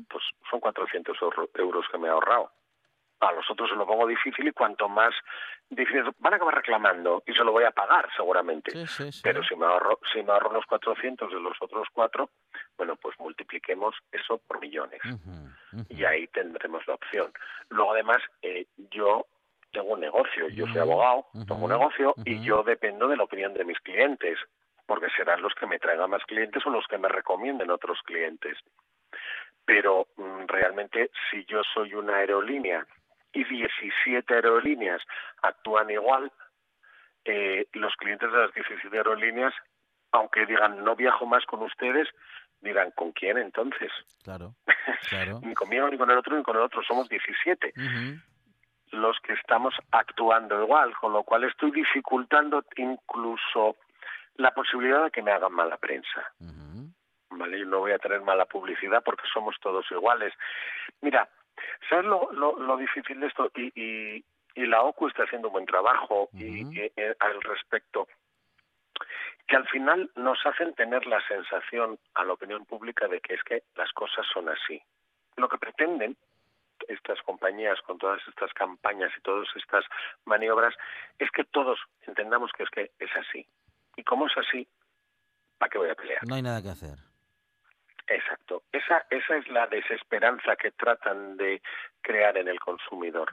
Pues 0.08 0.24
son 0.50 0.60
400 0.60 1.16
euro- 1.22 1.50
euros 1.54 1.86
que 1.90 1.98
me 1.98 2.08
he 2.08 2.10
ahorrado. 2.10 2.50
A 3.20 3.32
los 3.32 3.50
otros 3.50 3.68
se 3.68 3.74
lo 3.74 3.84
pongo 3.84 4.06
difícil 4.06 4.46
y 4.46 4.52
cuanto 4.52 4.88
más 4.88 5.12
difícil, 5.68 6.04
van 6.18 6.34
a 6.34 6.36
acabar 6.36 6.54
reclamando 6.54 7.22
y 7.26 7.32
se 7.34 7.42
lo 7.42 7.50
voy 7.50 7.64
a 7.64 7.72
pagar 7.72 8.08
seguramente. 8.16 8.70
Sí, 8.70 8.86
sí, 8.86 9.10
sí. 9.12 9.20
Pero 9.24 9.42
si 9.42 9.56
me 9.56 9.66
ahorro, 9.66 9.98
si 10.12 10.22
me 10.22 10.30
ahorro 10.32 10.52
los 10.52 10.64
400 10.66 11.28
de 11.32 11.40
los 11.40 11.56
otros 11.60 11.88
cuatro, 11.92 12.30
bueno, 12.76 12.94
pues 12.96 13.18
multipliquemos 13.18 13.96
eso 14.12 14.38
por 14.46 14.60
millones 14.60 15.00
y 15.88 16.04
ahí 16.04 16.28
tendremos 16.28 16.86
la 16.86 16.94
opción. 16.94 17.32
Luego, 17.70 17.92
además, 17.92 18.22
eh, 18.42 18.66
yo 18.92 19.26
tengo 19.72 19.94
un 19.94 20.00
negocio, 20.00 20.48
yo 20.48 20.66
soy 20.66 20.78
abogado, 20.78 21.26
tengo 21.46 21.64
un 21.64 21.70
negocio 21.70 22.14
y 22.24 22.42
yo 22.42 22.62
dependo 22.62 23.08
de 23.08 23.16
la 23.16 23.24
opinión 23.24 23.54
de 23.54 23.64
mis 23.64 23.78
clientes, 23.80 24.38
porque 24.86 25.08
serán 25.16 25.42
los 25.42 25.54
que 25.54 25.66
me 25.66 25.78
traigan 25.78 26.10
más 26.10 26.24
clientes 26.24 26.64
o 26.66 26.70
los 26.70 26.86
que 26.86 26.98
me 26.98 27.08
recomienden 27.08 27.70
otros 27.70 27.98
clientes. 28.04 28.56
Pero 29.64 30.06
mm, 30.16 30.46
realmente, 30.46 31.10
si 31.30 31.44
yo 31.44 31.60
soy 31.74 31.94
una 31.94 32.16
aerolínea 32.16 32.86
y 33.32 33.44
17 33.44 34.34
aerolíneas 34.34 35.02
actúan 35.42 35.90
igual, 35.90 36.32
eh, 37.24 37.66
los 37.74 37.94
clientes 37.96 38.32
de 38.32 38.38
las 38.38 38.54
17 38.54 38.96
aerolíneas, 38.96 39.52
aunque 40.12 40.46
digan 40.46 40.82
no 40.82 40.96
viajo 40.96 41.26
más 41.26 41.44
con 41.44 41.62
ustedes, 41.62 42.08
dirán 42.62 42.90
¿con 42.92 43.12
quién 43.12 43.36
entonces? 43.36 43.92
Claro, 44.24 44.54
claro. 45.10 45.40
ni 45.42 45.52
conmigo, 45.54 45.88
ni 45.90 45.98
con 45.98 46.10
el 46.10 46.16
otro, 46.16 46.36
ni 46.36 46.42
con 46.42 46.56
el 46.56 46.62
otro. 46.62 46.82
Somos 46.82 47.08
17 47.10 47.74
Ujú. 47.76 48.18
Los 48.92 49.18
que 49.20 49.34
estamos 49.34 49.74
actuando 49.90 50.62
igual, 50.62 50.94
con 50.96 51.12
lo 51.12 51.22
cual 51.22 51.44
estoy 51.44 51.70
dificultando 51.70 52.64
incluso 52.76 53.76
la 54.36 54.52
posibilidad 54.52 55.04
de 55.04 55.10
que 55.10 55.22
me 55.22 55.32
hagan 55.32 55.52
mala 55.52 55.76
prensa. 55.76 56.32
Yo 56.40 57.66
no 57.66 57.78
voy 57.80 57.92
a 57.92 57.98
tener 57.98 58.20
mala 58.22 58.46
publicidad 58.46 59.02
porque 59.04 59.24
somos 59.32 59.56
todos 59.60 59.90
iguales. 59.90 60.32
Mira, 61.00 61.28
¿sabes 61.88 62.04
lo, 62.04 62.30
lo, 62.32 62.58
lo 62.58 62.76
difícil 62.76 63.20
de 63.20 63.26
esto? 63.26 63.50
Y, 63.54 63.72
y, 63.74 64.24
y 64.54 64.66
la 64.66 64.82
OCU 64.82 65.08
está 65.08 65.22
haciendo 65.22 65.48
un 65.48 65.52
buen 65.52 65.66
trabajo 65.66 66.28
y, 66.32 66.78
eh, 66.78 67.14
al 67.20 67.40
respecto 67.42 68.08
que 69.46 69.56
al 69.56 69.66
final 69.68 70.10
nos 70.16 70.44
hacen 70.44 70.74
tener 70.74 71.06
la 71.06 71.26
sensación 71.26 71.98
a 72.14 72.24
la 72.24 72.34
opinión 72.34 72.66
pública 72.66 73.08
de 73.08 73.20
que 73.20 73.34
es 73.34 73.42
que 73.44 73.62
las 73.76 73.90
cosas 73.92 74.26
son 74.32 74.48
así. 74.48 74.82
Lo 75.36 75.48
que 75.48 75.58
pretenden 75.58 76.16
estas 76.88 77.20
compañías 77.22 77.80
con 77.82 77.98
todas 77.98 78.20
estas 78.28 78.52
campañas 78.54 79.12
y 79.16 79.20
todas 79.20 79.48
estas 79.56 79.84
maniobras 80.24 80.74
es 81.18 81.30
que 81.30 81.44
todos 81.44 81.78
entendamos 82.06 82.50
que 82.52 82.64
es 82.64 82.70
que 82.70 82.90
es 82.98 83.10
así. 83.16 83.46
Y 83.96 84.02
como 84.04 84.26
es 84.26 84.36
así, 84.36 84.66
¿para 85.58 85.70
qué 85.70 85.78
voy 85.78 85.90
a 85.90 85.94
pelear? 85.94 86.26
No 86.26 86.34
hay 86.34 86.42
nada 86.42 86.62
que 86.62 86.70
hacer. 86.70 86.98
Exacto. 88.06 88.62
Esa, 88.72 89.06
esa 89.10 89.36
es 89.36 89.48
la 89.48 89.66
desesperanza 89.66 90.56
que 90.56 90.70
tratan 90.70 91.36
de 91.36 91.60
crear 92.00 92.36
en 92.38 92.48
el 92.48 92.58
consumidor. 92.58 93.28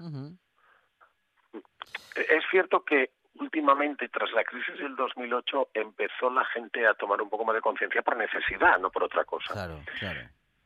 Es 2.16 2.44
cierto 2.52 2.84
que 2.84 3.12
últimamente, 3.36 4.10
tras 4.10 4.32
la 4.34 4.44
crisis 4.44 4.78
del 4.78 4.96
2008, 4.96 5.70
empezó 5.74 6.30
la 6.30 6.46
gente 6.46 6.86
a 6.86 6.94
tomar 6.94 7.22
un 7.22 7.30
poco 7.30 7.46
más 7.46 7.56
de 7.56 7.62
conciencia 7.62 8.02
por 8.02 8.18
necesidad, 8.18 8.80
no 8.80 8.90
por 8.90 9.04
otra 9.04 9.24
cosa. 9.24 9.54
Claro, 9.54 9.80
claro. 10.00 10.20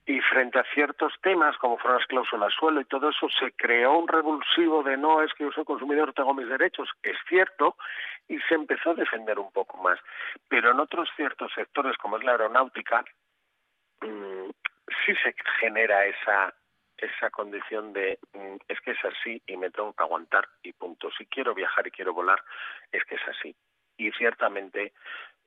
Y 0.10 0.22
frente 0.22 0.58
a 0.58 0.64
ciertos 0.74 1.14
temas, 1.22 1.56
como 1.60 1.78
fueron 1.78 2.00
las 2.00 2.08
cláusulas 2.08 2.52
suelo 2.56 2.82
y 2.82 2.86
todo 2.86 3.12
eso, 3.12 3.28
se 3.30 3.52
creó 3.52 3.96
un 3.96 4.08
revulsivo 4.08 4.82
de 4.82 4.98
no, 4.98 5.22
es 5.22 5.32
que 5.36 5.44
yo 5.44 5.52
soy 5.52 5.64
consumidor, 5.66 6.14
tengo 6.14 6.34
mis 6.34 6.50
derechos. 6.50 6.90
Es 7.04 7.16
cierto, 7.28 7.78
y 8.28 8.40
se 8.40 8.56
empezó 8.56 8.90
a 8.90 8.96
defender 8.96 9.38
un 9.38 9.52
poco 9.52 9.78
más. 9.78 10.00
Pero 10.48 10.72
en 10.72 10.80
otros 10.80 11.08
ciertos 11.16 11.52
sectores, 11.54 11.96
como 11.98 12.18
es 12.18 12.24
la 12.24 12.32
aeronáutica, 12.32 13.06
mm, 14.02 14.50
sí 15.06 15.14
se 15.22 15.36
genera 15.60 16.04
esa 16.08 16.56
esa 16.98 17.30
condición 17.30 17.94
de 17.94 18.18
mm, 18.34 18.56
es 18.68 18.82
que 18.82 18.92
es 18.92 19.06
así 19.06 19.40
y 19.46 19.58
me 19.58 19.70
tengo 19.70 19.94
que 19.94 20.04
aguantar 20.04 20.50
y 20.64 20.74
punto. 20.74 21.12
Si 21.20 21.28
quiero 21.28 21.54
viajar 21.54 21.86
y 21.86 21.92
quiero 21.92 22.16
volar, 22.16 22.44
es 22.92 23.06
que 23.06 23.14
es 23.14 23.28
así. 23.28 23.56
Y 23.96 24.12
ciertamente, 24.14 24.92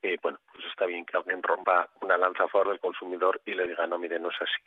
eh, 0.03 0.17
bueno, 0.23 0.38
pues 0.53 0.65
está 0.71 0.87
bien 0.87 1.05
que 1.05 1.17
alguien 1.17 1.43
rompa 1.43 1.88
una 2.03 2.17
lanza 2.19 2.45
a 2.45 2.49
favor 2.49 2.69
del 2.71 2.81
consumidor 2.81 3.41
y 3.47 3.55
le 3.55 3.67
diga, 3.69 3.87
no, 3.87 3.99
mire, 3.99 4.19
no 4.19 4.29
es 4.31 4.37
así. 4.41 4.62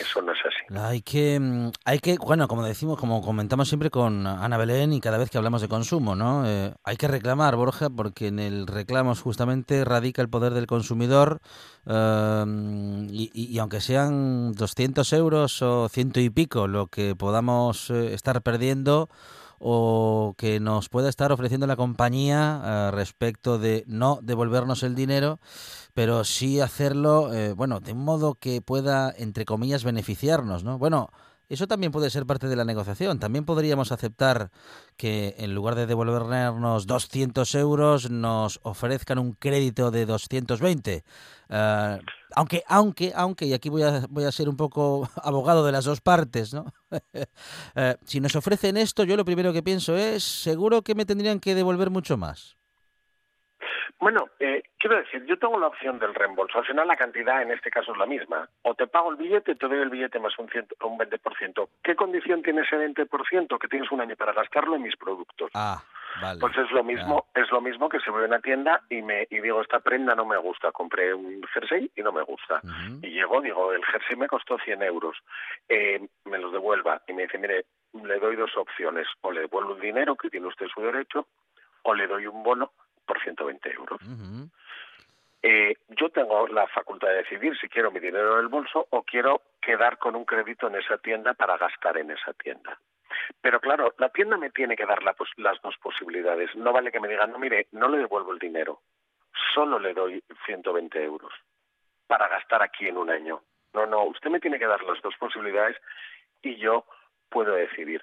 Eso 0.00 0.20
no 0.22 0.32
es 0.32 0.38
así. 0.40 0.76
Hay 0.76 1.02
que, 1.02 1.38
mm, 1.38 1.70
hay 1.84 2.00
que, 2.00 2.16
bueno, 2.18 2.48
como 2.48 2.64
decimos, 2.64 2.98
como 2.98 3.22
comentamos 3.22 3.68
siempre 3.68 3.90
con 3.90 4.26
Ana 4.26 4.56
Belén 4.56 4.92
y 4.92 5.00
cada 5.00 5.18
vez 5.18 5.30
que 5.30 5.38
hablamos 5.38 5.62
de 5.62 5.68
consumo, 5.68 6.16
¿no? 6.16 6.44
Eh, 6.48 6.72
hay 6.82 6.96
que 6.96 7.06
reclamar, 7.06 7.54
Borja, 7.54 7.88
porque 7.90 8.26
en 8.26 8.40
el 8.40 8.66
reclamo 8.66 9.14
justamente 9.14 9.84
radica 9.84 10.20
el 10.20 10.28
poder 10.28 10.52
del 10.52 10.66
consumidor 10.66 11.38
eh, 11.86 12.44
y, 13.08 13.30
y- 13.34 13.58
aunque 13.60 13.80
sean 13.80 14.52
200 14.54 15.12
euros 15.12 15.62
o 15.62 15.88
ciento 15.88 16.18
y 16.18 16.28
pico 16.28 16.66
lo 16.66 16.88
que 16.88 17.14
podamos 17.14 17.88
eh, 17.90 18.14
estar 18.14 18.42
perdiendo 18.42 19.08
o 19.58 20.34
que 20.36 20.60
nos 20.60 20.88
pueda 20.88 21.08
estar 21.08 21.32
ofreciendo 21.32 21.66
la 21.66 21.76
compañía 21.76 22.60
eh, 22.64 22.90
respecto 22.92 23.58
de 23.58 23.84
no 23.86 24.18
devolvernos 24.22 24.82
el 24.82 24.94
dinero, 24.94 25.40
pero 25.94 26.24
sí 26.24 26.60
hacerlo, 26.60 27.32
eh, 27.32 27.52
bueno, 27.52 27.80
de 27.80 27.92
un 27.92 28.04
modo 28.04 28.34
que 28.34 28.60
pueda, 28.60 29.14
entre 29.16 29.44
comillas, 29.44 29.84
beneficiarnos, 29.84 30.64
¿no? 30.64 30.78
Bueno, 30.78 31.10
eso 31.48 31.66
también 31.66 31.92
puede 31.92 32.10
ser 32.10 32.26
parte 32.26 32.48
de 32.48 32.56
la 32.56 32.64
negociación. 32.64 33.18
También 33.18 33.44
podríamos 33.44 33.92
aceptar 33.92 34.50
que 34.96 35.34
en 35.38 35.54
lugar 35.54 35.74
de 35.74 35.86
devolvernos 35.86 36.86
200 36.86 37.54
euros, 37.54 38.10
nos 38.10 38.60
ofrezcan 38.62 39.18
un 39.18 39.32
crédito 39.32 39.90
de 39.90 40.06
220. 40.06 41.04
Eh, 41.48 41.98
aunque, 42.34 42.62
aunque, 42.66 43.12
aunque, 43.14 43.46
y 43.46 43.52
aquí 43.52 43.68
voy 43.68 43.82
a, 43.82 44.06
voy 44.08 44.24
a 44.24 44.32
ser 44.32 44.48
un 44.48 44.56
poco 44.56 45.08
abogado 45.22 45.64
de 45.64 45.72
las 45.72 45.84
dos 45.84 46.00
partes, 46.00 46.54
¿no? 46.54 46.66
Eh, 47.76 47.96
si 48.04 48.20
nos 48.20 48.36
ofrecen 48.36 48.76
esto, 48.76 49.02
yo 49.02 49.16
lo 49.16 49.24
primero 49.24 49.52
que 49.52 49.62
pienso 49.62 49.96
es, 49.96 50.22
seguro 50.22 50.82
que 50.82 50.94
me 50.94 51.04
tendrían 51.04 51.40
que 51.40 51.54
devolver 51.54 51.90
mucho 51.90 52.16
más. 52.16 52.56
Bueno, 54.00 54.28
eh, 54.38 54.62
quiero 54.78 54.96
decir, 54.96 55.24
yo 55.24 55.38
tengo 55.38 55.58
la 55.58 55.68
opción 55.68 55.98
del 55.98 56.14
reembolso. 56.14 56.58
Al 56.58 56.66
final 56.66 56.86
la 56.86 56.96
cantidad 56.96 57.40
en 57.40 57.52
este 57.52 57.70
caso 57.70 57.92
es 57.92 57.98
la 57.98 58.06
misma. 58.06 58.48
O 58.62 58.74
te 58.74 58.86
pago 58.86 59.10
el 59.10 59.16
billete, 59.16 59.54
te 59.54 59.66
doy 59.66 59.78
el 59.78 59.90
billete 59.90 60.18
más 60.18 60.38
un, 60.38 60.48
ciento, 60.48 60.74
un 60.84 60.98
20%. 60.98 61.68
¿Qué 61.82 61.96
condición 61.96 62.42
tiene 62.42 62.62
ese 62.62 62.76
20%? 62.76 63.58
Que 63.58 63.68
tienes 63.68 63.90
un 63.90 64.00
año 64.00 64.16
para 64.16 64.32
gastarlo 64.32 64.76
en 64.76 64.82
mis 64.82 64.96
productos. 64.96 65.50
Ah, 65.54 65.82
vale. 66.20 66.40
Pues 66.40 66.56
es 66.58 66.70
lo 66.72 66.82
mismo, 66.84 67.28
es 67.34 67.50
lo 67.50 67.60
mismo 67.60 67.88
que 67.88 68.00
si 68.00 68.10
voy 68.10 68.24
a 68.24 68.26
una 68.26 68.40
tienda 68.40 68.82
y 68.90 69.00
me 69.00 69.26
y 69.30 69.40
digo 69.40 69.62
esta 69.62 69.80
prenda 69.80 70.14
no 70.14 70.26
me 70.26 70.36
gusta, 70.36 70.72
compré 70.72 71.14
un 71.14 71.42
jersey 71.54 71.90
y 71.96 72.02
no 72.02 72.12
me 72.12 72.22
gusta. 72.22 72.60
Y 73.00 73.10
llego, 73.10 73.40
digo, 73.40 73.72
el 73.72 73.84
jersey 73.84 74.16
me 74.16 74.28
costó 74.28 74.58
100 74.58 74.82
euros, 74.82 75.16
eh, 75.68 76.06
me 76.24 76.38
los 76.38 76.52
devuelva 76.52 77.00
y 77.06 77.12
me 77.12 77.22
dice, 77.22 77.38
mire, 77.38 77.64
le 77.94 78.18
doy 78.18 78.36
dos 78.36 78.56
opciones, 78.56 79.06
o 79.20 79.30
le 79.30 79.42
devuelvo 79.42 79.74
el 79.74 79.80
dinero 79.80 80.16
que 80.16 80.30
tiene 80.30 80.48
usted 80.48 80.66
su 80.66 80.82
derecho, 80.82 81.26
o 81.82 81.94
le 81.94 82.06
doy 82.06 82.26
un 82.26 82.42
bono 82.42 82.72
por 83.06 83.20
120 83.22 83.72
euros. 83.72 84.00
Eh, 85.42 85.76
yo 85.88 86.08
tengo 86.08 86.48
la 86.48 86.66
facultad 86.68 87.08
de 87.08 87.16
decidir 87.16 87.54
si 87.58 87.68
quiero 87.68 87.90
mi 87.90 88.00
dinero 88.00 88.34
en 88.34 88.40
el 88.40 88.48
bolso 88.48 88.86
o 88.90 89.02
quiero 89.02 89.42
quedar 89.60 89.98
con 89.98 90.16
un 90.16 90.24
crédito 90.24 90.68
en 90.68 90.76
esa 90.76 90.96
tienda 90.96 91.34
para 91.34 91.58
gastar 91.58 91.98
en 91.98 92.10
esa 92.10 92.32
tienda. 92.32 92.78
Pero 93.40 93.60
claro, 93.60 93.94
la 93.98 94.08
tienda 94.08 94.36
me 94.36 94.50
tiene 94.50 94.76
que 94.76 94.86
dar 94.86 95.02
la, 95.02 95.14
las 95.36 95.60
dos 95.60 95.76
posibilidades. 95.82 96.54
No 96.56 96.72
vale 96.72 96.90
que 96.90 97.00
me 97.00 97.08
digan, 97.08 97.30
no, 97.30 97.38
mire, 97.38 97.68
no 97.72 97.88
le 97.88 97.98
devuelvo 97.98 98.32
el 98.32 98.38
dinero, 98.38 98.80
solo 99.54 99.78
le 99.78 99.92
doy 99.92 100.22
120 100.46 101.02
euros 101.04 101.32
para 102.06 102.28
gastar 102.28 102.62
aquí 102.62 102.88
en 102.88 102.96
un 102.96 103.10
año. 103.10 103.42
No, 103.74 103.86
no, 103.86 104.04
usted 104.04 104.30
me 104.30 104.40
tiene 104.40 104.58
que 104.58 104.66
dar 104.66 104.82
las 104.82 105.02
dos 105.02 105.14
posibilidades 105.16 105.76
y 106.42 106.56
yo 106.56 106.86
puedo 107.28 107.52
decidir. 107.54 108.02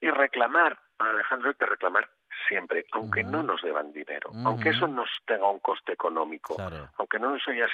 Y 0.00 0.10
reclamar, 0.10 0.78
Alejandro, 0.98 1.50
hay 1.50 1.54
que 1.54 1.66
reclamar 1.66 2.08
siempre, 2.48 2.84
aunque 2.92 3.22
no 3.22 3.42
nos 3.42 3.62
deban 3.62 3.92
dinero, 3.92 4.30
aunque 4.44 4.70
eso 4.70 4.86
nos 4.86 5.08
tenga 5.26 5.48
un 5.48 5.60
coste 5.60 5.92
económico, 5.92 6.56
aunque 6.96 7.18
no 7.18 7.30
nos 7.30 7.46
haya, 7.48 7.66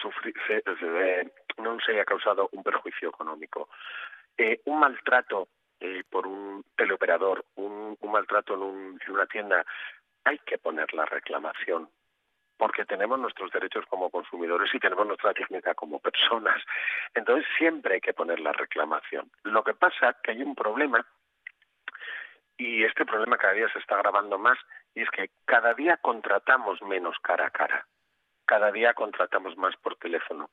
sufrir, 0.00 0.34
no 1.58 1.74
nos 1.74 1.88
haya 1.88 2.04
causado 2.04 2.48
un 2.52 2.62
perjuicio 2.62 3.08
económico. 3.08 3.68
Eh, 4.36 4.60
un 4.64 4.80
maltrato 4.80 5.48
eh, 5.80 6.04
por 6.08 6.26
un 6.26 6.64
teleoperador, 6.76 7.44
un, 7.56 7.98
maltrato 8.10 8.54
en, 8.54 8.98
en 9.04 9.12
una 9.12 9.26
tienda, 9.26 9.64
hay 10.24 10.38
que 10.38 10.58
poner 10.58 10.92
la 10.94 11.04
reclamación 11.04 11.88
porque 12.56 12.84
tenemos 12.84 13.18
nuestros 13.18 13.50
derechos 13.50 13.84
como 13.88 14.08
consumidores 14.08 14.72
y 14.72 14.78
tenemos 14.78 15.04
nuestra 15.04 15.34
técnica 15.34 15.74
como 15.74 15.98
personas. 15.98 16.62
Entonces 17.12 17.44
siempre 17.58 17.94
hay 17.94 18.00
que 18.00 18.14
poner 18.14 18.38
la 18.38 18.52
reclamación. 18.52 19.28
Lo 19.42 19.64
que 19.64 19.74
pasa 19.74 20.10
es 20.10 20.16
que 20.22 20.30
hay 20.30 20.42
un 20.42 20.54
problema 20.54 21.04
y 22.62 22.84
este 22.84 23.04
problema 23.04 23.38
cada 23.38 23.54
día 23.54 23.68
se 23.72 23.80
está 23.80 23.96
agravando 23.96 24.38
más 24.38 24.58
y 24.94 25.02
es 25.02 25.10
que 25.10 25.30
cada 25.44 25.74
día 25.74 25.96
contratamos 25.96 26.80
menos 26.82 27.16
cara 27.20 27.46
a 27.46 27.50
cara. 27.50 27.86
Cada 28.46 28.70
día 28.70 28.94
contratamos 28.94 29.56
más 29.56 29.74
por 29.76 29.96
teléfono 29.96 30.48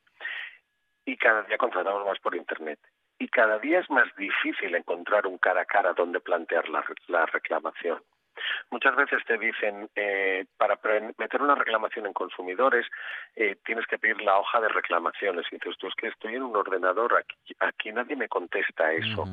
y 1.05 1.17
cada 1.17 1.43
día 1.43 1.57
contratamos 1.57 2.05
más 2.05 2.19
por 2.19 2.35
internet 2.35 2.79
y 3.19 3.27
cada 3.27 3.59
día 3.59 3.79
es 3.79 3.89
más 3.89 4.07
difícil 4.15 4.73
encontrar 4.73 5.27
un 5.27 5.37
cara 5.37 5.61
a 5.61 5.65
cara 5.65 5.93
donde 5.93 6.19
plantear 6.19 6.67
la, 6.69 7.25
reclamación. 7.27 8.01
Muchas 8.71 8.95
veces 8.95 9.23
te 9.25 9.37
dicen, 9.37 9.89
eh, 9.95 10.45
para 10.57 10.79
meter 11.17 11.41
una 11.41 11.55
reclamación 11.55 12.05
en 12.05 12.13
consumidores, 12.13 12.85
eh, 13.35 13.57
tienes 13.65 13.85
que 13.87 13.97
pedir 13.97 14.21
la 14.21 14.37
hoja 14.37 14.59
de 14.61 14.69
reclamaciones. 14.69 15.45
Y 15.51 15.55
dices, 15.55 15.77
tú 15.77 15.87
es 15.87 15.95
que 15.95 16.07
estoy 16.07 16.35
en 16.35 16.43
un 16.43 16.55
ordenador, 16.55 17.17
aquí, 17.17 17.55
aquí 17.59 17.91
nadie 17.91 18.15
me 18.15 18.27
contesta 18.27 18.91
eso. 18.93 19.25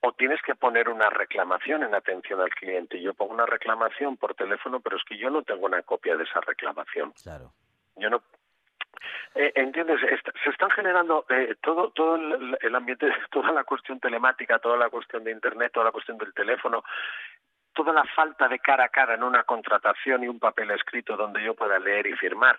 O 0.00 0.12
tienes 0.12 0.40
que 0.42 0.54
poner 0.54 0.88
una 0.88 1.10
reclamación 1.10 1.82
en 1.82 1.94
atención 1.94 2.40
al 2.40 2.50
cliente. 2.50 3.00
Yo 3.00 3.14
pongo 3.14 3.34
una 3.34 3.46
reclamación 3.46 4.16
por 4.16 4.34
teléfono, 4.34 4.80
pero 4.80 4.96
es 4.96 5.04
que 5.04 5.18
yo 5.18 5.28
no 5.30 5.42
tengo 5.42 5.66
una 5.66 5.82
copia 5.82 6.16
de 6.16 6.24
esa 6.24 6.40
reclamación. 6.40 7.12
Claro. 7.22 7.52
Yo 7.96 8.08
no, 8.08 8.22
eh, 9.34 9.52
¿Entiendes? 9.54 10.00
se 10.42 10.50
están 10.50 10.70
generando 10.70 11.24
eh, 11.28 11.54
todo, 11.62 11.90
todo 11.90 12.16
el, 12.16 12.74
ambiente, 12.74 13.06
toda 13.30 13.52
la 13.52 13.64
cuestión 13.64 14.00
telemática, 14.00 14.58
toda 14.58 14.76
la 14.76 14.88
cuestión 14.88 15.22
de 15.24 15.30
Internet, 15.30 15.72
toda 15.72 15.86
la 15.86 15.92
cuestión 15.92 16.18
del 16.18 16.32
teléfono, 16.34 16.82
toda 17.78 17.92
la 17.92 18.02
falta 18.02 18.48
de 18.48 18.58
cara 18.58 18.86
a 18.86 18.88
cara 18.88 19.14
en 19.14 19.22
una 19.22 19.44
contratación 19.44 20.24
y 20.24 20.28
un 20.28 20.40
papel 20.40 20.72
escrito 20.72 21.16
donde 21.16 21.40
yo 21.44 21.54
pueda 21.54 21.78
leer 21.78 22.08
y 22.08 22.14
firmar 22.14 22.58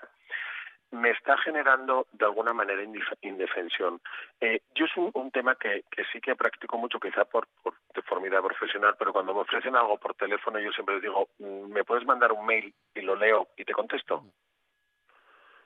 me 0.92 1.10
está 1.12 1.38
generando 1.40 2.08
de 2.14 2.24
alguna 2.26 2.54
manera 2.54 2.82
indefensión. 3.22 4.00
Eh, 4.40 4.62
yo 4.74 4.86
es 4.86 4.92
un, 4.96 5.30
tema 5.30 5.56
que, 5.56 5.84
que, 5.92 6.06
sí 6.06 6.22
que 6.22 6.38
practico 6.38 6.78
mucho, 6.78 7.00
quizá 7.00 7.26
por, 7.26 7.48
por 7.62 7.76
deformidad 7.94 8.42
profesional, 8.42 8.96
pero 8.98 9.12
cuando 9.12 9.34
me 9.34 9.42
ofrecen 9.42 9.76
algo 9.76 10.00
por 10.00 10.16
teléfono 10.16 10.58
yo 10.58 10.72
siempre 10.72 10.96
les 10.96 11.04
digo, 11.04 11.28
mm, 11.38 11.72
¿me 11.74 11.84
puedes 11.84 12.06
mandar 12.06 12.32
un 12.32 12.46
mail 12.46 12.74
y 12.96 13.02
lo 13.02 13.16
leo 13.16 13.50
y 13.58 13.66
te 13.66 13.74
contesto? 13.74 14.24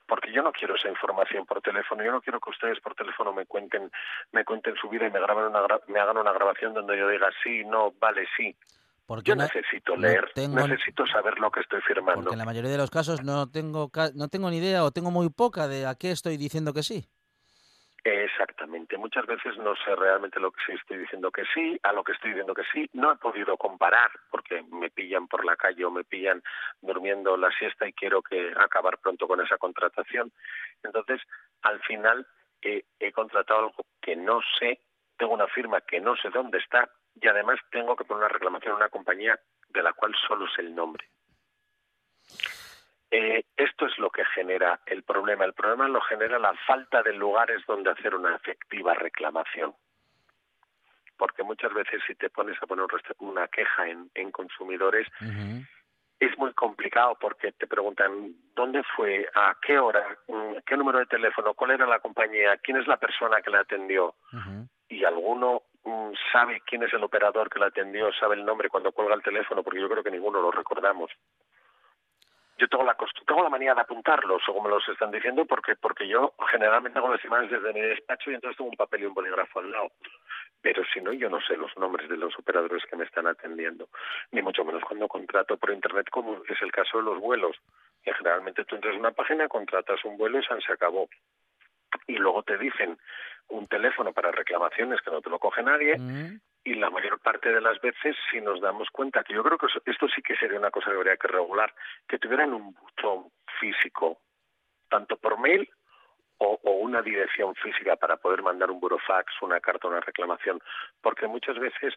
porque 0.06 0.30
yo 0.30 0.42
no 0.42 0.52
quiero 0.52 0.74
esa 0.74 0.90
información 0.90 1.46
por 1.46 1.62
teléfono, 1.62 2.04
yo 2.04 2.12
no 2.12 2.20
quiero 2.20 2.38
que 2.38 2.50
ustedes 2.50 2.78
por 2.80 2.94
teléfono 2.94 3.32
me 3.32 3.46
cuenten, 3.46 3.90
me 4.32 4.44
cuenten 4.44 4.76
su 4.76 4.90
vida 4.90 5.06
y 5.06 5.10
me 5.10 5.18
graben 5.18 5.46
una 5.46 5.66
me 5.86 5.98
hagan 5.98 6.18
una 6.18 6.30
grabación 6.30 6.74
donde 6.74 6.98
yo 6.98 7.08
diga 7.08 7.30
sí, 7.42 7.64
no, 7.64 7.90
vale, 7.92 8.26
sí. 8.36 8.54
Porque 9.06 9.30
yo 9.30 9.36
necesito 9.36 9.96
leer, 9.96 10.32
necesito 10.36 11.06
saber 11.06 11.38
lo 11.38 11.50
que 11.50 11.60
estoy 11.60 11.80
firmando. 11.82 12.22
Porque 12.22 12.34
en 12.34 12.38
la 12.38 12.46
mayoría 12.46 12.70
de 12.70 12.78
los 12.78 12.90
casos 12.90 13.22
no 13.22 13.50
tengo 13.50 13.90
no 14.14 14.28
tengo 14.28 14.50
ni 14.50 14.58
idea 14.58 14.82
o 14.82 14.92
tengo 14.92 15.10
muy 15.10 15.28
poca 15.28 15.68
de 15.68 15.86
a 15.86 15.94
qué 15.94 16.10
estoy 16.10 16.38
diciendo 16.38 16.72
que 16.72 16.82
sí. 16.82 17.06
Exactamente. 18.02 18.98
Muchas 18.98 19.26
veces 19.26 19.56
no 19.58 19.74
sé 19.76 19.94
realmente 19.96 20.38
lo 20.40 20.50
que 20.50 20.74
estoy 20.74 20.98
diciendo 20.98 21.30
que 21.30 21.44
sí, 21.54 21.78
a 21.82 21.92
lo 21.92 22.04
que 22.04 22.12
estoy 22.12 22.30
diciendo 22.30 22.54
que 22.54 22.64
sí. 22.72 22.88
No 22.92 23.12
he 23.12 23.16
podido 23.16 23.56
comparar 23.56 24.10
porque 24.30 24.62
me 24.70 24.90
pillan 24.90 25.26
por 25.28 25.44
la 25.44 25.56
calle 25.56 25.84
o 25.84 25.90
me 25.90 26.04
pillan 26.04 26.42
durmiendo 26.80 27.36
la 27.36 27.50
siesta 27.58 27.86
y 27.86 27.92
quiero 27.92 28.22
que 28.22 28.52
acabar 28.58 28.98
pronto 28.98 29.26
con 29.26 29.40
esa 29.40 29.58
contratación. 29.58 30.32
Entonces, 30.82 31.20
al 31.62 31.80
final 31.80 32.26
he 32.62 33.12
contratado 33.12 33.60
algo 33.60 33.86
que 34.00 34.16
no 34.16 34.40
sé, 34.58 34.80
tengo 35.18 35.34
una 35.34 35.46
firma 35.48 35.82
que 35.82 36.00
no 36.00 36.16
sé 36.16 36.30
dónde 36.30 36.58
está 36.58 36.90
y 37.20 37.28
además 37.28 37.58
tengo 37.70 37.96
que 37.96 38.04
poner 38.04 38.24
una 38.24 38.32
reclamación 38.32 38.72
a 38.72 38.76
una 38.76 38.88
compañía 38.88 39.38
de 39.68 39.82
la 39.82 39.92
cual 39.92 40.14
solo 40.26 40.46
sé 40.54 40.62
el 40.62 40.74
nombre. 40.74 41.08
Eh, 43.10 43.44
esto 43.56 43.86
es 43.86 43.96
lo 43.98 44.10
que 44.10 44.24
genera 44.24 44.80
el 44.86 45.04
problema. 45.04 45.44
El 45.44 45.52
problema 45.52 45.86
lo 45.86 46.00
genera 46.00 46.38
la 46.38 46.52
falta 46.66 47.02
de 47.02 47.12
lugares 47.12 47.62
donde 47.66 47.90
hacer 47.90 48.14
una 48.14 48.34
efectiva 48.34 48.94
reclamación. 48.94 49.74
Porque 51.16 51.44
muchas 51.44 51.72
veces 51.72 52.02
si 52.08 52.16
te 52.16 52.28
pones 52.28 52.60
a 52.60 52.66
poner 52.66 52.86
una 53.18 53.46
queja 53.46 53.86
en, 53.88 54.30
consumidores, 54.32 55.06
es 56.18 56.38
muy 56.38 56.52
complicado 56.54 57.16
porque 57.20 57.52
te 57.52 57.68
preguntan 57.68 58.34
dónde 58.54 58.82
fue, 58.96 59.28
a 59.32 59.56
qué 59.62 59.78
hora, 59.78 60.04
mm, 60.26 60.56
qué 60.66 60.76
número 60.76 60.98
de 60.98 61.06
teléfono, 61.06 61.54
cuál 61.54 61.70
era 61.70 61.86
la 61.86 62.00
compañía, 62.00 62.56
quién 62.56 62.78
es 62.78 62.86
la 62.88 62.96
persona 62.96 63.40
que 63.42 63.50
la 63.50 63.60
atendió. 63.60 64.16
Y 64.88 65.04
alguno 65.04 65.62
sabe 66.32 66.62
quién 66.66 66.82
es 66.82 66.92
el 66.92 67.04
operador 67.04 67.50
que 67.50 67.58
la 67.58 67.66
atendió, 67.66 68.12
sabe 68.14 68.36
el 68.36 68.44
nombre 68.44 68.68
cuando 68.68 68.92
cuelga 68.92 69.14
el 69.14 69.22
teléfono, 69.22 69.62
porque 69.62 69.80
yo 69.80 69.88
creo 69.88 70.02
que 70.02 70.10
ninguno 70.10 70.40
lo 70.40 70.50
recordamos 70.50 71.10
yo 72.58 72.68
tengo 72.68 72.84
la 72.84 72.96
tengo 73.26 73.42
la 73.42 73.48
manía 73.48 73.74
de 73.74 73.80
apuntarlos, 73.80 74.42
según 74.44 74.64
me 74.64 74.70
los 74.70 74.88
están 74.88 75.10
diciendo, 75.10 75.44
porque 75.44 75.74
porque 75.76 76.06
yo 76.06 76.34
generalmente 76.50 76.98
hago 76.98 77.12
las 77.12 77.24
imágenes 77.24 77.50
desde 77.50 77.72
mi 77.72 77.80
despacho 77.80 78.30
y 78.30 78.34
entonces 78.34 78.56
tengo 78.56 78.70
un 78.70 78.76
papel 78.76 79.02
y 79.02 79.06
un 79.06 79.14
bolígrafo 79.14 79.58
al 79.58 79.70
lado. 79.70 79.90
Pero 80.62 80.82
si 80.92 81.00
no, 81.00 81.12
yo 81.12 81.28
no 81.28 81.40
sé 81.40 81.56
los 81.56 81.76
nombres 81.76 82.08
de 82.08 82.16
los 82.16 82.38
operadores 82.38 82.84
que 82.86 82.96
me 82.96 83.04
están 83.04 83.26
atendiendo, 83.26 83.88
ni 84.30 84.40
mucho 84.40 84.64
menos 84.64 84.82
cuando 84.84 85.08
contrato 85.08 85.56
por 85.56 85.72
internet, 85.72 86.08
como 86.10 86.42
es 86.48 86.62
el 86.62 86.72
caso 86.72 86.98
de 86.98 87.04
los 87.04 87.18
vuelos. 87.18 87.56
Que 88.02 88.14
generalmente 88.14 88.64
tú 88.64 88.76
entras 88.76 88.94
en 88.94 89.00
una 89.00 89.10
página, 89.10 89.48
contratas 89.48 90.04
un 90.04 90.16
vuelo 90.16 90.38
y 90.38 90.44
se 90.44 90.72
acabó. 90.72 91.08
Y 92.06 92.16
luego 92.16 92.42
te 92.42 92.58
dicen 92.58 92.98
un 93.48 93.66
teléfono 93.66 94.12
para 94.12 94.30
reclamaciones 94.30 95.00
que 95.02 95.10
no 95.10 95.20
te 95.20 95.30
lo 95.30 95.38
coge 95.38 95.62
nadie, 95.62 95.96
mm 95.98 96.38
y 96.64 96.74
la 96.74 96.88
mayor 96.88 97.20
parte 97.20 97.52
de 97.52 97.60
las 97.60 97.80
veces 97.80 98.16
si 98.30 98.40
nos 98.40 98.60
damos 98.60 98.88
cuenta 98.90 99.22
que 99.22 99.34
yo 99.34 99.44
creo 99.44 99.58
que 99.58 99.66
esto 99.90 100.08
sí 100.08 100.22
que 100.22 100.34
sería 100.36 100.58
una 100.58 100.70
cosa 100.70 100.90
que 100.90 100.96
habría 100.96 101.16
que 101.16 101.28
regular, 101.28 101.72
que 102.08 102.18
tuvieran 102.18 102.54
un 102.54 102.74
buzón 102.74 103.30
físico, 103.60 104.18
tanto 104.88 105.16
por 105.18 105.38
mail 105.38 105.68
o, 106.38 106.58
una 106.64 107.02
dirección 107.02 107.54
física 107.56 107.96
para 107.96 108.16
poder 108.16 108.42
mandar 108.42 108.70
un 108.70 108.80
burofax, 108.80 109.32
una 109.42 109.60
carta, 109.60 109.88
una 109.88 110.00
reclamación, 110.00 110.60
porque 111.02 111.26
muchas 111.26 111.58
veces 111.58 111.94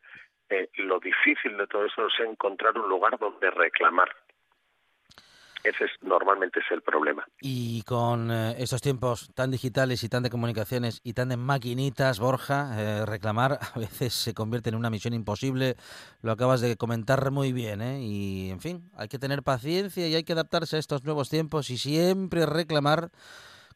eh, 0.49 0.69
lo 0.75 0.99
difícil 0.99 1.57
de 1.57 1.67
todo 1.67 1.85
eso 1.85 2.07
es 2.07 2.19
encontrar 2.19 2.77
un 2.77 2.89
lugar 2.89 3.17
donde 3.17 3.49
reclamar. 3.51 4.09
Ese 5.63 5.85
es, 5.85 5.91
normalmente 6.01 6.59
es 6.59 6.65
el 6.71 6.81
problema. 6.81 7.27
Y 7.41 7.81
con 7.83 8.31
eh, 8.31 8.55
estos 8.57 8.81
tiempos 8.81 9.31
tan 9.33 9.51
digitales 9.51 10.03
y 10.03 10.09
tan 10.09 10.23
de 10.23 10.29
comunicaciones 10.29 11.01
y 11.03 11.13
tan 11.13 11.29
de 11.29 11.37
maquinitas, 11.37 12.19
Borja, 12.19 12.71
eh, 12.79 13.05
reclamar 13.05 13.59
a 13.73 13.79
veces 13.79 14.13
se 14.13 14.33
convierte 14.33 14.69
en 14.69 14.75
una 14.75 14.89
misión 14.89 15.13
imposible. 15.13 15.75
Lo 16.21 16.31
acabas 16.31 16.61
de 16.61 16.77
comentar 16.77 17.31
muy 17.31 17.53
bien, 17.53 17.81
¿eh? 17.81 18.01
Y, 18.01 18.49
en 18.49 18.59
fin, 18.59 18.89
hay 18.95 19.07
que 19.07 19.19
tener 19.19 19.43
paciencia 19.43 20.07
y 20.07 20.15
hay 20.15 20.23
que 20.23 20.33
adaptarse 20.33 20.77
a 20.77 20.79
estos 20.79 21.03
nuevos 21.03 21.29
tiempos 21.29 21.69
y 21.69 21.77
siempre 21.77 22.45
reclamar 22.45 23.11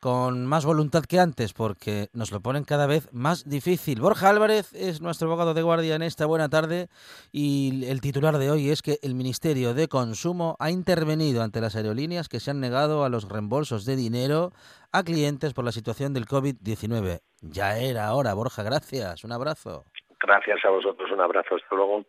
con 0.01 0.47
más 0.47 0.65
voluntad 0.65 1.03
que 1.05 1.19
antes, 1.19 1.53
porque 1.53 2.07
nos 2.11 2.31
lo 2.31 2.41
ponen 2.41 2.63
cada 2.63 2.87
vez 2.87 3.07
más 3.13 3.47
difícil. 3.47 4.01
Borja 4.01 4.29
Álvarez 4.29 4.73
es 4.73 4.99
nuestro 4.99 5.27
abogado 5.27 5.53
de 5.53 5.61
guardia 5.61 5.95
en 5.95 6.01
esta 6.01 6.25
buena 6.25 6.49
tarde 6.49 6.87
y 7.31 7.85
el 7.85 8.01
titular 8.01 8.39
de 8.39 8.49
hoy 8.49 8.71
es 8.71 8.81
que 8.81 8.97
el 9.03 9.13
Ministerio 9.13 9.75
de 9.75 9.87
Consumo 9.87 10.57
ha 10.59 10.71
intervenido 10.71 11.43
ante 11.43 11.61
las 11.61 11.75
aerolíneas 11.75 12.29
que 12.29 12.39
se 12.39 12.49
han 12.49 12.59
negado 12.59 13.05
a 13.05 13.09
los 13.09 13.29
reembolsos 13.29 13.85
de 13.85 13.95
dinero 13.95 14.51
a 14.91 15.03
clientes 15.03 15.53
por 15.53 15.65
la 15.65 15.71
situación 15.71 16.13
del 16.13 16.25
COVID-19. 16.25 17.19
Ya 17.41 17.77
era 17.77 18.11
hora, 18.15 18.33
Borja, 18.33 18.63
gracias. 18.63 19.23
Un 19.23 19.33
abrazo. 19.33 19.85
Gracias 20.19 20.65
a 20.65 20.69
vosotros, 20.69 21.11
un 21.11 21.21
abrazo. 21.21 21.55
Hasta 21.55 21.75
luego. 21.75 22.03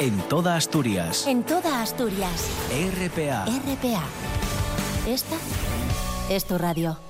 En 0.00 0.18
toda 0.28 0.54
Asturias. 0.54 1.26
En 1.26 1.44
toda 1.44 1.82
Asturias. 1.82 2.48
RPA. 2.70 3.44
RPA. 3.44 4.39
Esta 5.06 5.36
es 6.28 6.44
tu 6.44 6.58
radio. 6.58 7.09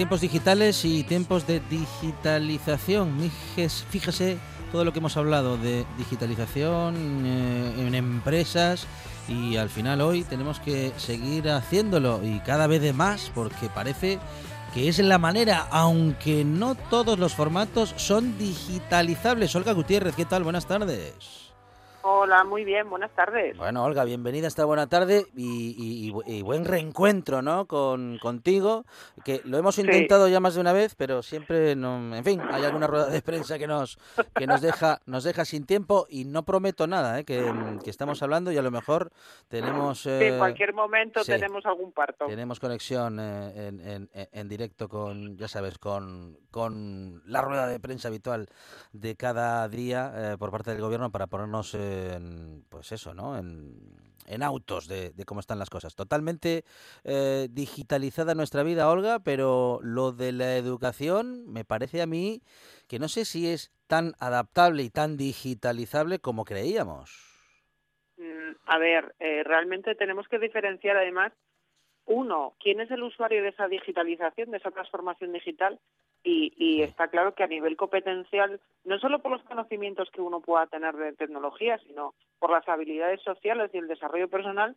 Tiempos 0.00 0.22
digitales 0.22 0.86
y 0.86 1.04
tiempos 1.04 1.46
de 1.46 1.60
digitalización. 1.68 3.30
Fíjese 3.90 4.38
todo 4.72 4.82
lo 4.82 4.94
que 4.94 4.98
hemos 4.98 5.18
hablado 5.18 5.58
de 5.58 5.84
digitalización 5.98 7.26
eh, 7.26 7.74
en 7.86 7.94
empresas 7.94 8.86
y 9.28 9.58
al 9.58 9.68
final 9.68 10.00
hoy 10.00 10.22
tenemos 10.22 10.58
que 10.58 10.94
seguir 10.96 11.50
haciéndolo 11.50 12.22
y 12.24 12.40
cada 12.40 12.66
vez 12.66 12.80
de 12.80 12.94
más 12.94 13.30
porque 13.34 13.68
parece 13.68 14.18
que 14.72 14.88
es 14.88 14.98
la 15.00 15.18
manera, 15.18 15.68
aunque 15.70 16.46
no 16.46 16.76
todos 16.76 17.18
los 17.18 17.34
formatos 17.34 17.92
son 17.98 18.38
digitalizables. 18.38 19.54
Olga 19.54 19.74
Gutiérrez, 19.74 20.14
¿qué 20.14 20.24
tal? 20.24 20.44
Buenas 20.44 20.64
tardes. 20.64 21.49
Hola, 22.02 22.44
muy 22.44 22.64
bien, 22.64 22.88
buenas 22.88 23.10
tardes. 23.10 23.58
Bueno, 23.58 23.84
Olga, 23.84 24.04
bienvenida 24.04 24.46
esta 24.46 24.64
buena 24.64 24.88
tarde 24.88 25.26
y, 25.36 26.10
buen 26.42 26.64
reencuentro, 26.64 27.42
¿no? 27.42 27.66
Con, 27.66 28.18
contigo, 28.18 28.84
que 29.22 29.42
lo 29.44 29.58
hemos 29.58 29.78
intentado 29.78 30.26
ya 30.28 30.40
más 30.40 30.54
de 30.54 30.62
una 30.62 30.72
vez, 30.72 30.94
pero 30.94 31.22
siempre, 31.22 31.76
no, 31.76 32.16
en 32.16 32.24
fin, 32.24 32.40
hay 32.50 32.64
alguna 32.64 32.86
rueda 32.86 33.06
de 33.08 33.20
prensa 33.20 33.58
que 33.58 33.66
nos 33.66 33.98
que 34.34 34.46
nos 34.46 34.62
deja 34.62 35.00
nos 35.06 35.24
deja 35.24 35.44
sin 35.44 35.66
tiempo 35.66 36.06
y 36.08 36.24
no 36.24 36.44
prometo 36.44 36.86
nada, 36.86 37.20
¿eh? 37.20 37.24
que, 37.24 37.52
estamos 37.84 38.22
hablando 38.22 38.52
y 38.52 38.56
a 38.56 38.62
lo 38.62 38.70
mejor 38.70 39.10
tenemos... 39.48 40.06
en 40.06 40.38
cualquier 40.38 40.72
momento 40.72 41.22
tenemos 41.24 41.66
algún 41.66 41.92
parto. 41.92 42.26
Tenemos 42.26 42.60
conexión 42.60 43.18
eh, 43.20 43.68
en, 43.68 44.08
en, 44.14 44.48
directo 44.48 44.88
con, 44.88 45.36
ya 45.36 45.48
sabes, 45.48 45.78
con, 45.78 46.38
con 46.50 47.20
la 47.26 47.42
rueda 47.42 47.66
de 47.66 47.80
prensa 47.80 48.08
habitual 48.08 48.48
de 48.92 49.16
cada 49.16 49.68
día 49.68 50.12
eh, 50.14 50.36
por 50.38 50.50
parte 50.50 50.70
del 50.70 50.80
gobierno 50.80 51.10
para 51.10 51.26
ponernos 51.26 51.74
pues 52.68 52.92
eso, 52.92 53.14
¿no? 53.14 53.38
En, 53.38 54.42
autos 54.42 54.86
de, 54.86 55.12
cómo 55.26 55.40
están 55.40 55.58
las 55.58 55.70
cosas. 55.70 55.96
Totalmente 55.96 56.64
eh, 57.02 57.48
digitalizada 57.50 58.36
nuestra 58.36 58.62
vida, 58.62 58.88
Olga, 58.88 59.18
pero 59.18 59.80
lo 59.82 60.12
de 60.12 60.30
la 60.30 60.56
educación 60.56 61.46
me 61.48 61.64
parece 61.64 62.00
a 62.00 62.06
mí 62.06 62.40
que 62.86 63.00
no 63.00 63.08
sé 63.08 63.24
si 63.24 63.48
es 63.48 63.72
tan 63.88 64.14
adaptable 64.20 64.84
y 64.84 64.90
tan 64.90 65.16
digitalizable 65.16 66.20
como 66.20 66.44
creíamos. 66.44 67.30
Mm, 68.18 68.52
a 68.66 68.78
ver, 68.78 69.16
eh, 69.18 69.42
realmente 69.42 69.96
tenemos 69.96 70.28
que 70.28 70.38
diferenciar 70.38 70.96
además, 70.96 71.32
uno, 72.06 72.54
quién 72.60 72.80
es 72.80 72.90
el 72.90 73.02
usuario 73.02 73.42
de 73.42 73.50
esa 73.50 73.68
digitalización, 73.68 74.50
de 74.50 74.58
esa 74.58 74.70
transformación 74.70 75.32
digital, 75.32 75.78
y, 76.22 76.82
está 76.82 77.08
claro 77.08 77.34
que 77.34 77.44
a 77.44 77.46
nivel 77.46 77.76
competencial, 77.76 78.60
no 78.84 78.98
solo 78.98 79.20
por 79.20 79.32
los 79.32 79.42
conocimientos 79.44 80.10
que 80.10 80.20
uno 80.20 80.40
pueda 80.40 80.66
tener 80.66 80.94
de 80.94 81.12
tecnología, 81.14 81.78
sino 81.86 82.14
por 82.38 82.50
las 82.50 82.68
habilidades 82.68 83.22
sociales 83.22 83.70
y 83.72 83.78
el 83.78 83.88
desarrollo 83.88 84.28
personal, 84.28 84.76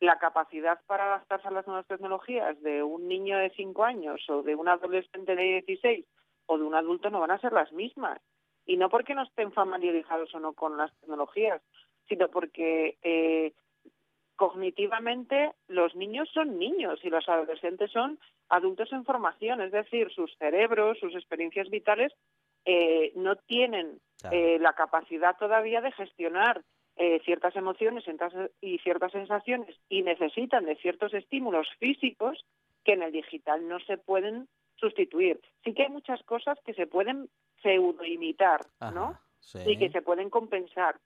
la 0.00 0.18
capacidad 0.18 0.80
para 0.86 1.04
adaptarse 1.04 1.46
a 1.46 1.52
las 1.52 1.66
nuevas 1.66 1.86
tecnologías 1.86 2.60
de 2.62 2.82
un 2.82 3.06
niño 3.06 3.38
de 3.38 3.50
5 3.50 3.84
años 3.84 4.20
o 4.28 4.42
de 4.42 4.56
un 4.56 4.68
adolescente 4.68 5.36
de 5.36 5.62
16 5.66 6.04
o 6.46 6.58
de 6.58 6.64
un 6.64 6.74
adulto 6.74 7.10
no 7.10 7.20
van 7.20 7.32
a 7.32 7.40
ser 7.40 7.52
las 7.52 7.72
mismas. 7.72 8.20
Y 8.66 8.76
no 8.76 8.88
porque 8.88 9.14
no 9.14 9.22
estén 9.22 9.52
familiarizados 9.52 10.34
o 10.34 10.40
no 10.40 10.54
con 10.54 10.76
las 10.76 10.92
tecnologías, 11.00 11.60
sino 12.08 12.28
porque 12.28 12.96
eh, 13.02 13.52
cognitivamente 14.40 15.52
los 15.68 15.94
niños 15.94 16.26
son 16.32 16.58
niños 16.58 16.98
y 17.02 17.10
los 17.10 17.28
adolescentes 17.28 17.90
son 17.90 18.18
adultos 18.48 18.90
en 18.90 19.04
formación, 19.04 19.60
es 19.60 19.70
decir, 19.70 20.10
sus 20.14 20.34
cerebros, 20.38 20.98
sus 20.98 21.14
experiencias 21.14 21.68
vitales 21.68 22.10
eh, 22.64 23.12
no 23.16 23.36
tienen 23.36 24.00
eh, 24.32 24.58
la 24.58 24.72
capacidad 24.72 25.36
todavía 25.36 25.82
de 25.82 25.92
gestionar 25.92 26.62
eh, 26.96 27.20
ciertas 27.22 27.54
emociones 27.54 28.04
y 28.62 28.78
ciertas 28.78 29.12
sensaciones 29.12 29.76
y 29.90 30.04
necesitan 30.04 30.64
de 30.64 30.76
ciertos 30.76 31.12
estímulos 31.12 31.68
físicos 31.78 32.42
que 32.82 32.94
en 32.94 33.02
el 33.02 33.12
digital 33.12 33.68
no 33.68 33.78
se 33.80 33.98
pueden 33.98 34.48
sustituir. 34.76 35.38
Sí 35.64 35.74
que 35.74 35.82
hay 35.82 35.90
muchas 35.90 36.22
cosas 36.22 36.58
que 36.64 36.72
se 36.72 36.86
pueden 36.86 37.28
pseudo 37.60 38.06
imitar, 38.06 38.62
¿no? 38.94 39.20
Y 39.66 39.76
que 39.76 39.90
se 39.90 40.00
pueden 40.00 40.30
compensar, 40.30 40.96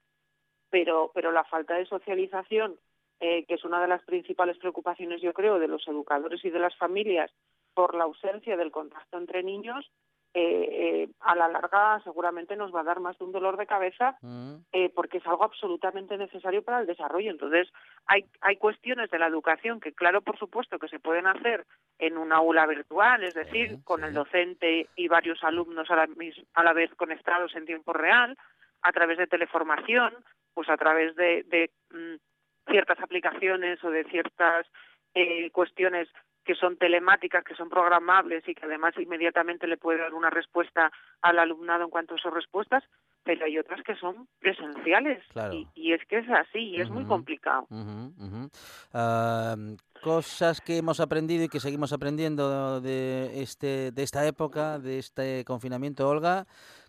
pero 0.69 1.11
pero 1.13 1.33
la 1.33 1.43
falta 1.43 1.75
de 1.75 1.85
socialización 1.85 2.79
eh, 3.27 3.43
que 3.47 3.55
es 3.55 3.65
una 3.65 3.81
de 3.81 3.87
las 3.87 4.03
principales 4.03 4.55
preocupaciones, 4.59 5.19
yo 5.19 5.33
creo, 5.33 5.57
de 5.57 5.67
los 5.67 5.87
educadores 5.87 6.45
y 6.45 6.51
de 6.51 6.59
las 6.59 6.75
familias 6.77 7.31
por 7.73 7.95
la 7.95 8.03
ausencia 8.03 8.55
del 8.55 8.69
contacto 8.69 9.17
entre 9.17 9.41
niños, 9.41 9.91
eh, 10.35 10.67
eh, 10.69 11.09
a 11.21 11.33
la 11.33 11.47
larga 11.47 11.99
seguramente 12.03 12.55
nos 12.55 12.71
va 12.71 12.81
a 12.81 12.83
dar 12.83 12.99
más 12.99 13.17
de 13.17 13.25
un 13.25 13.31
dolor 13.31 13.57
de 13.57 13.65
cabeza 13.65 14.15
mm. 14.21 14.57
porque 14.93 15.17
es 15.17 15.25
algo 15.25 15.43
absolutamente 15.43 16.17
necesario 16.17 16.61
para 16.61 16.81
el 16.81 16.85
desarrollo. 16.85 17.31
Entonces, 17.31 17.67
hay, 18.05 18.25
hay 18.41 18.57
cuestiones 18.57 19.09
de 19.09 19.17
la 19.17 19.25
educación 19.25 19.79
que, 19.79 19.93
claro, 19.93 20.21
por 20.21 20.37
supuesto, 20.37 20.77
que 20.77 20.89
se 20.89 20.99
pueden 20.99 21.25
hacer 21.25 21.65
en 21.97 22.19
una 22.19 22.35
aula 22.35 22.67
virtual, 22.67 23.23
es 23.23 23.33
decir, 23.33 23.79
con 23.83 24.03
el 24.03 24.13
docente 24.13 24.87
y 24.95 25.07
varios 25.07 25.43
alumnos 25.43 25.89
a 25.89 25.95
la, 25.95 26.07
a 26.53 26.63
la 26.63 26.73
vez 26.73 26.93
conectados 26.93 27.55
en 27.55 27.65
tiempo 27.65 27.91
real, 27.91 28.37
a 28.83 28.91
través 28.91 29.17
de 29.17 29.25
teleformación, 29.25 30.13
pues 30.53 30.69
a 30.69 30.77
través 30.77 31.15
de, 31.15 31.41
de 31.43 31.71
mm, 31.89 32.34
ciertas 32.69 32.99
aplicaciones 32.99 33.83
o 33.83 33.89
de 33.89 34.03
ciertas 34.05 34.65
eh, 35.13 35.49
cuestiones 35.51 36.09
que 36.45 36.55
son 36.55 36.77
telemáticas, 36.77 37.43
que 37.43 37.55
son 37.55 37.69
programables 37.69 38.47
y 38.47 38.53
que 38.53 38.65
además 38.65 38.93
inmediatamente 38.97 39.65
le 39.65 39.77
puede 39.77 39.99
dar 39.99 40.13
una 40.13 40.29
respuesta 40.29 40.91
al 41.21 41.39
alumnado 41.39 41.83
en 41.83 41.89
cuanto 41.89 42.13
a 42.13 42.17
sus 42.19 42.31
respuestas, 42.31 42.83
pero 43.23 43.45
hay 43.45 43.57
otras 43.57 43.81
que 43.81 43.95
son 43.95 44.27
presenciales. 44.39 45.23
Y, 45.73 45.93
es 45.93 46.05
que 46.05 46.19
es 46.19 46.29
así 46.29 46.59
y 46.59 46.81
es 46.81 46.89
muy 46.89 47.03
complicado. 47.05 47.67
cosas 50.03 50.61
que 50.61 50.77
hemos 50.77 50.99
aprendido 50.99 51.45
y 51.45 51.49
que 51.49 51.59
seguimos 51.59 51.91
aprendiendo 51.91 52.79
de 52.79 53.41
este 53.41 53.91
de 53.91 54.03
esta 54.03 54.27
época, 54.27 54.77
de 54.77 54.99
este 54.99 55.43
confinamiento, 55.45 56.07
Olga, 56.07 56.45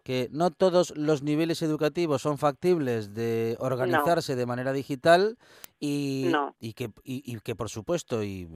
que 0.06 0.28
no 0.30 0.52
todos 0.52 0.92
los 0.96 1.24
niveles 1.24 1.62
educativos 1.62 2.22
son 2.22 2.38
factibles 2.38 3.12
de 3.12 3.56
organizarse 3.58 4.36
de 4.36 4.46
manera 4.46 4.72
digital 4.72 5.36
y, 5.78 6.32
y, 6.58 6.72
que, 6.72 6.90
y, 7.04 7.38
que, 7.40 7.54
por 7.54 7.68
supuesto, 7.68 8.22
y 8.22 8.48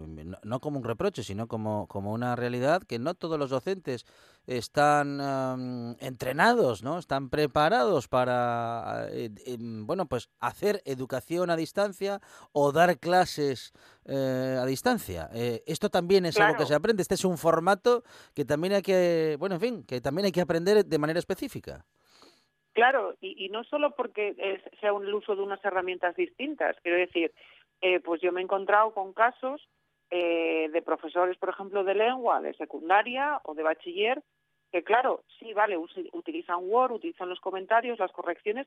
no, 0.42 0.60
como 0.60 0.78
un 0.78 0.84
reproche, 0.84 1.22
sino 1.22 1.48
como, 1.48 1.86
como 1.86 2.12
una 2.12 2.34
realidad, 2.34 2.82
que 2.82 2.98
no 2.98 3.14
todos 3.14 3.38
los 3.38 3.50
docentes 3.50 4.06
están 4.46 5.96
entrenados, 6.00 6.82
¿no? 6.82 6.98
Están 6.98 7.28
preparados 7.28 8.08
para, 8.08 9.06
eh, 9.10 9.30
em, 9.44 9.86
bueno, 9.86 10.06
pues 10.06 10.30
hacer 10.40 10.82
educación 10.86 11.50
a 11.50 11.56
distancia 11.56 12.20
o 12.52 12.72
dar 12.72 12.98
clases 12.98 13.72
eh, 14.06 14.58
a 14.58 14.64
distancia. 14.64 15.28
Eh, 15.34 15.62
esto 15.66 15.90
también 15.90 16.24
es 16.24 16.38
algo 16.38 16.56
que 16.56 16.66
se 16.66 16.74
aprende. 16.74 17.02
Este 17.02 17.14
es 17.14 17.24
un 17.24 17.36
formato 17.36 18.02
que 18.34 18.46
también 18.46 18.72
hay 18.72 18.82
que, 18.82 19.36
bueno, 19.38 19.56
en 19.56 19.60
fin, 19.60 19.84
que 19.84 20.00
también 20.00 20.24
hay 20.26 20.32
que 20.32 20.40
aprender 20.40 20.86
de 20.86 20.98
manera 20.98 21.18
específica. 21.18 21.84
Claro, 22.72 23.14
y, 23.20 23.48
no 23.48 23.64
solo 23.64 23.94
porque 23.96 24.62
sea 24.80 24.92
un, 24.92 25.12
uso 25.12 25.34
de 25.34 25.42
unas 25.42 25.64
herramientas 25.64 26.14
distintas. 26.14 26.76
Quiero 26.82 26.98
decir, 26.98 27.32
eh, 27.80 28.00
pues 28.00 28.20
yo 28.20 28.32
me 28.32 28.40
he 28.40 28.44
encontrado 28.44 28.92
con 28.92 29.12
casos 29.12 29.68
de 30.10 30.82
profesores, 30.84 31.38
por 31.38 31.50
ejemplo, 31.50 31.84
de 31.84 31.94
lengua, 31.94 32.40
de 32.40 32.52
secundaria 32.54 33.40
o 33.44 33.54
de 33.54 33.62
bachiller, 33.62 34.20
que 34.72 34.82
claro, 34.82 35.22
sí, 35.38 35.52
vale, 35.52 35.76
utilizan 35.76 36.58
Word, 36.62 36.92
utilizan 36.92 37.28
los 37.28 37.40
comentarios, 37.40 37.98
las 37.98 38.12
correcciones, 38.12 38.66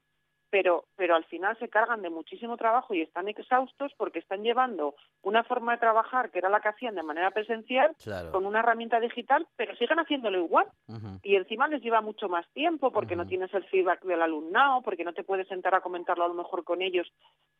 pero, 0.54 0.86
pero 0.96 1.16
al 1.16 1.26
final 1.26 1.58
se 1.58 1.68
cargan 1.68 2.04
de 2.04 2.12
muchísimo 2.12 2.58
trabajo 2.58 2.94
y 2.94 3.02
están 3.02 3.28
exhaustos 3.28 3.92
porque 3.98 4.20
están 4.20 4.44
llevando 4.44 4.94
una 5.24 5.44
forma 5.44 5.72
de 5.72 5.80
trabajar 5.80 6.30
que 6.30 6.38
era 6.38 6.48
la 6.48 6.60
que 6.60 6.68
hacían 6.68 6.94
de 6.94 7.02
manera 7.02 7.32
presencial 7.32 7.96
con 8.32 8.46
una 8.46 8.60
herramienta 8.60 9.00
digital, 9.00 9.48
pero 9.56 9.76
siguen 9.78 9.98
haciéndolo 9.98 10.38
igual. 10.38 10.68
Y 11.24 11.38
encima 11.38 11.68
les 11.68 11.82
lleva 11.82 12.02
mucho 12.02 12.30
más 12.30 12.48
tiempo 12.54 12.92
porque 12.92 13.16
no 13.16 13.26
tienes 13.26 13.52
el 13.56 13.64
feedback 13.64 14.04
del 14.04 14.22
alumnado, 14.22 14.84
porque 14.84 15.04
no 15.04 15.14
te 15.14 15.24
puedes 15.24 15.48
sentar 15.48 15.74
a 15.74 15.82
comentarlo 15.82 16.24
a 16.24 16.28
lo 16.28 16.36
mejor 16.36 16.64
con 16.64 16.84
ellos 16.84 17.12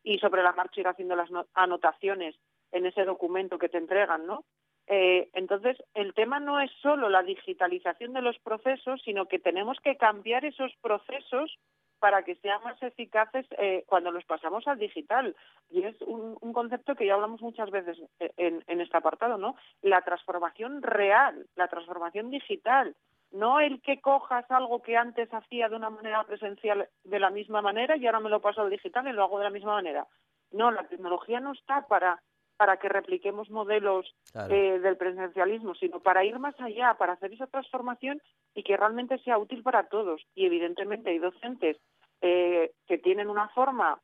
y 0.04 0.20
sobre 0.20 0.44
la 0.44 0.52
marcha 0.52 0.82
ir 0.82 0.88
haciendo 0.88 1.16
las 1.16 1.32
anotaciones 1.56 2.36
en 2.72 2.86
ese 2.86 3.06
documento 3.06 3.58
que 3.58 3.70
te 3.70 3.80
entregan, 3.80 4.28
¿no? 4.28 4.46
Eh, 4.86 5.30
entonces, 5.34 5.78
el 5.96 6.14
tema 6.14 6.40
no 6.40 6.60
es 6.60 6.70
solo 6.82 7.10
la 7.10 7.24
digitalización 7.24 8.14
de 8.14 8.22
los 8.22 8.38
procesos, 8.40 9.02
sino 9.04 9.28
que 9.28 9.40
tenemos 9.40 9.80
que 9.80 9.96
cambiar 9.96 10.46
esos 10.46 10.72
procesos 10.82 11.58
para 12.04 12.24
que 12.24 12.36
sean 12.36 12.62
más 12.66 12.84
eficaces 12.84 13.46
eh, 13.58 13.86
cuando 13.88 14.12
los 14.12 14.26
pasamos 14.26 14.68
al 14.68 14.78
digital. 14.78 15.38
Y 15.72 15.84
es 15.84 15.96
un, 16.02 16.36
concepto 16.52 16.96
que 16.96 17.06
ya 17.06 17.14
hablamos 17.14 17.42
muchas 17.42 17.72
veces 17.72 17.98
en, 18.36 18.62
en, 18.68 18.82
este 18.82 18.98
apartado, 18.98 19.38
¿no? 19.38 19.56
La 19.82 20.02
transformación 20.02 20.82
real, 20.82 21.48
la 21.56 21.70
transformación 21.70 22.30
digital. 22.30 22.94
No 23.32 23.62
el 23.62 23.82
que 23.82 24.02
cojas 24.02 24.44
algo 24.52 24.82
que 24.82 24.98
antes 24.98 25.34
hacía 25.34 25.70
de 25.70 25.78
una 25.78 25.90
manera 25.90 26.26
presencial 26.26 26.90
de 27.06 27.20
la 27.22 27.30
misma 27.30 27.62
manera 27.62 27.96
y 27.96 28.06
ahora 28.06 28.20
me 28.20 28.30
lo 28.30 28.42
paso 28.42 28.64
al 28.64 28.70
digital 28.70 29.08
y 29.08 29.14
lo 29.14 29.24
hago 29.24 29.38
de 29.38 29.46
la 29.46 29.50
misma 29.50 29.76
manera. 29.76 30.06
No, 30.52 30.72
la 30.72 30.84
tecnología 30.84 31.40
no 31.40 31.54
está 31.54 31.88
para 31.88 32.22
para 32.64 32.78
que 32.78 32.88
repliquemos 32.88 33.50
modelos 33.50 34.16
eh, 34.50 34.80
del 34.80 34.96
presencialismo, 34.96 35.76
sino 35.76 36.00
para 36.00 36.24
ir 36.24 36.40
más 36.40 36.58
allá, 36.62 36.94
para 36.94 37.12
hacer 37.12 37.34
esa 37.34 37.46
transformación 37.48 38.22
y 38.56 38.64
que 38.64 38.78
realmente 38.78 39.18
sea 39.18 39.38
útil 39.38 39.62
para 39.64 39.90
todos. 39.90 40.22
Y 40.34 40.46
evidentemente 40.46 41.10
hay 41.10 41.20
docentes 41.20 41.76
eh, 42.22 42.72
que 42.88 42.98
tienen 43.00 43.30
una 43.30 43.50
forma 43.50 44.00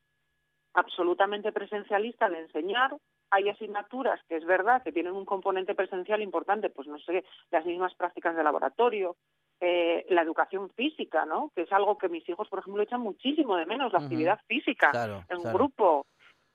absolutamente 0.74 1.53
presencialista 1.53 2.28
de 2.28 2.39
enseñar, 2.39 2.97
hay 3.32 3.47
asignaturas 3.47 4.20
que 4.28 4.36
es 4.36 4.45
verdad 4.45 4.84
que 4.84 4.91
tienen 4.91 5.14
un 5.14 5.24
componente 5.24 5.74
presencial 5.74 6.22
importante, 6.22 6.70
pues 6.70 6.86
no 6.89 6.99
sé, 6.99 7.24
las 7.51 7.66
mismas 7.66 7.95
prácticas 7.95 8.36
de 8.36 8.43
laboratorio, 8.43 9.16
eh, 9.62 10.05
la 10.10 10.22
educación 10.22 10.70
física, 10.72 11.24
¿no? 11.26 11.49
Que 11.55 11.62
es 11.62 11.72
algo 11.72 11.97
que 11.97 12.10
mis 12.10 12.28
hijos, 12.28 12.49
por 12.49 12.60
ejemplo, 12.60 12.84
echan 12.84 12.99
muchísimo 12.99 13.55
de 13.55 13.66
menos, 13.66 13.93
la 13.93 13.99
actividad 13.99 14.41
física 14.47 14.91
en 15.30 15.43
grupo, 15.53 16.07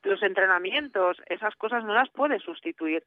los 0.05 0.23
entrenamientos, 0.23 1.17
esas 1.27 1.55
cosas 1.57 1.85
no 1.85 1.95
las 1.95 2.11
puedes 2.11 2.43
sustituir. 2.43 3.05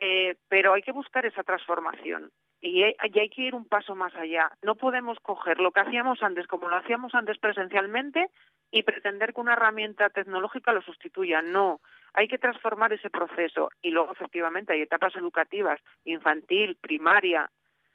Eh, 0.00 0.36
pero 0.48 0.74
hay 0.74 0.82
que 0.82 0.92
buscar 0.92 1.26
esa 1.26 1.42
transformación 1.42 2.30
y 2.60 2.82
hay, 2.82 3.28
que 3.30 3.42
ir 3.42 3.54
un 3.54 3.66
paso 3.66 3.94
más 3.94 4.14
allá. 4.16 4.50
No 4.62 4.74
podemos 4.74 5.18
coger 5.20 5.60
lo 5.60 5.70
que 5.70 5.80
hacíamos 5.80 6.22
antes, 6.22 6.46
como 6.46 6.68
lo 6.68 6.76
hacíamos 6.76 7.14
antes 7.14 7.38
presencialmente, 7.38 8.30
y 8.70 8.82
pretender 8.82 9.32
que 9.32 9.40
una 9.40 9.52
herramienta 9.52 10.10
tecnológica 10.10 10.72
lo 10.72 10.82
sustituya. 10.82 11.40
No, 11.40 11.80
hay 12.14 12.28
que 12.28 12.38
transformar 12.38 12.92
ese 12.92 13.10
proceso 13.10 13.70
y 13.80 13.90
luego 13.90 14.12
efectivamente 14.12 14.72
hay 14.72 14.82
etapas 14.82 15.14
educativas, 15.16 15.80
infantil, 16.04 16.76
primaria, 16.80 17.50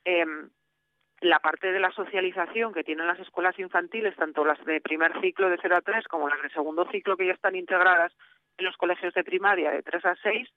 eh, 0.06 0.26
la 1.20 1.40
parte 1.40 1.72
de 1.72 1.80
la 1.80 1.92
socialización 1.92 2.74
que 2.74 2.84
tienen 2.84 3.08
las 3.08 3.20
escuelas 3.20 3.58
infantiles, 3.60 4.16
tanto 4.16 4.44
las 4.44 4.64
de 4.66 4.82
primer 4.82 5.20
ciclo 5.22 5.50
de 5.50 5.58
0 5.62 5.78
a 5.78 5.82
3 5.82 6.08
como 6.08 6.28
las 6.28 6.42
de 6.42 6.50
segundo 6.50 6.86
ciclo 6.92 7.16
que 7.16 7.28
ya 7.28 7.34
están 7.34 7.56
integradas 7.56 8.14
en 8.58 8.66
los 8.66 8.78
colegios 8.78 9.14
de 9.14 9.24
primaria 9.24 9.72
de 9.72 9.84
3 9.84 10.06
a 10.06 10.16
6, 10.16 10.50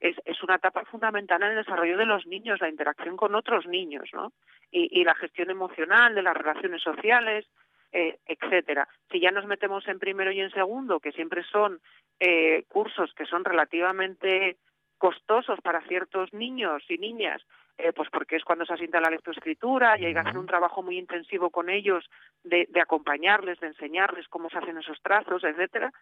es, 0.00 0.16
es 0.24 0.42
una 0.42 0.56
etapa 0.56 0.84
fundamental 0.84 1.42
en 1.42 1.50
el 1.50 1.56
desarrollo 1.56 1.96
de 1.96 2.06
los 2.06 2.26
niños, 2.26 2.60
la 2.60 2.68
interacción 2.68 3.16
con 3.16 3.34
otros 3.34 3.66
niños, 3.66 4.10
¿no? 4.12 4.32
Y, 4.70 5.00
y 5.00 5.04
la 5.04 5.14
gestión 5.14 5.50
emocional 5.50 6.14
de 6.14 6.22
las 6.22 6.36
relaciones 6.36 6.82
sociales, 6.82 7.46
eh, 7.92 8.18
etcétera. 8.26 8.88
Si 9.10 9.20
ya 9.20 9.30
nos 9.30 9.46
metemos 9.46 9.86
en 9.86 9.98
primero 9.98 10.32
y 10.32 10.40
en 10.40 10.50
segundo, 10.50 10.98
que 10.98 11.12
siempre 11.12 11.44
son 11.44 11.80
eh, 12.18 12.64
cursos 12.68 13.12
que 13.14 13.26
son 13.26 13.44
relativamente 13.44 14.56
costosos 14.96 15.60
para 15.60 15.82
ciertos 15.82 16.32
niños 16.32 16.82
y 16.88 16.96
niñas, 16.96 17.42
eh, 17.76 17.92
pues 17.92 18.08
porque 18.10 18.36
es 18.36 18.44
cuando 18.44 18.64
se 18.64 18.72
asienta 18.72 19.00
la 19.00 19.10
lectoescritura 19.10 19.98
y 19.98 20.06
hay 20.06 20.14
que 20.14 20.20
hacer 20.20 20.38
un 20.38 20.46
trabajo 20.46 20.82
muy 20.82 20.98
intensivo 20.98 21.50
con 21.50 21.68
ellos 21.68 22.08
de, 22.44 22.66
de 22.70 22.80
acompañarles, 22.80 23.60
de 23.60 23.68
enseñarles 23.68 24.28
cómo 24.28 24.48
se 24.48 24.58
hacen 24.58 24.78
esos 24.78 25.00
trazos, 25.02 25.44
etcétera. 25.44 25.92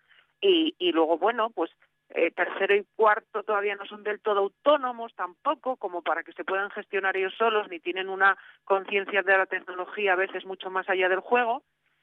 Y, 0.40 0.74
y 0.78 0.92
luego, 0.92 1.18
bueno, 1.18 1.50
pues 1.50 1.70
eh, 2.10 2.32
tercero 2.32 2.74
y 2.74 2.84
cuarto 2.96 3.44
todavía 3.44 3.76
no 3.76 3.86
son 3.86 4.02
del 4.02 4.20
todo 4.20 4.40
autónomos 4.40 5.14
tampoco, 5.14 5.76
como 5.76 6.02
para 6.02 6.24
que 6.24 6.32
se 6.32 6.44
puedan 6.44 6.70
gestionar 6.70 7.16
ellos 7.16 7.34
solos, 7.38 7.68
ni 7.68 7.78
tienen 7.78 8.08
una 8.08 8.36
conciencia 8.64 9.22
de 9.22 9.38
la 9.38 9.46
tecnología 9.46 10.14
a 10.14 10.16
veces 10.16 10.44
mucho 10.44 10.70
más 10.70 10.88
allá 10.88 11.08
del 11.08 11.20
juego. 11.20 11.62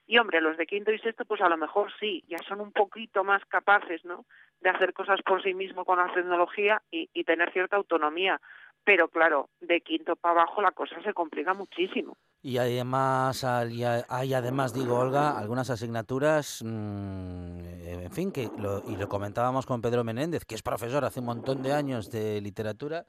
Y 0.10 0.20
hombre, 0.20 0.40
los 0.40 0.56
de 0.56 0.66
quinto 0.66 0.94
y 0.94 1.00
sexto, 1.00 1.26
pues 1.26 1.42
a 1.42 1.50
lo 1.50 1.58
mejor 1.58 1.92
sí, 2.00 2.24
ya 2.30 2.38
son 2.48 2.62
un 2.62 2.72
poquito 2.72 3.26
más 3.26 3.44
capaces, 3.46 4.06
¿no? 4.06 4.26
De 4.62 4.70
hacer 4.70 4.94
cosas 4.94 5.22
por 5.22 5.44
sí 5.44 5.54
mismos 5.54 5.86
con 5.86 5.98
la 5.98 6.14
tecnología 6.14 6.82
y, 6.90 7.10
y 7.14 7.26
tener 7.26 7.52
cierta 7.52 7.76
autonomía. 7.76 8.40
Pero 8.88 9.10
claro, 9.10 9.50
de 9.60 9.82
quinto 9.82 10.16
para 10.16 10.44
abajo 10.44 10.62
la 10.62 10.72
cosa 10.72 10.96
se 11.04 11.14
complica 11.14 11.54
muchísimo. 11.54 12.16
Y 12.42 12.58
además, 12.58 13.44
hay 13.44 13.84
además, 13.84 14.74
digo, 14.74 14.98
Olga, 14.98 15.38
algunas 15.38 15.70
asignaturas, 15.70 16.64
mmm, 16.64 17.60
en 17.84 18.12
fin, 18.14 18.32
que 18.32 18.50
lo, 18.58 18.90
y 18.90 18.96
lo 18.96 19.10
comentábamos 19.10 19.66
con 19.66 19.82
Pedro 19.82 20.06
Menéndez, 20.06 20.46
que 20.46 20.56
es 20.56 20.62
profesor 20.62 21.04
hace 21.04 21.20
un 21.20 21.26
montón 21.26 21.62
de 21.64 21.74
años 21.74 22.10
de 22.10 22.40
literatura, 22.40 23.06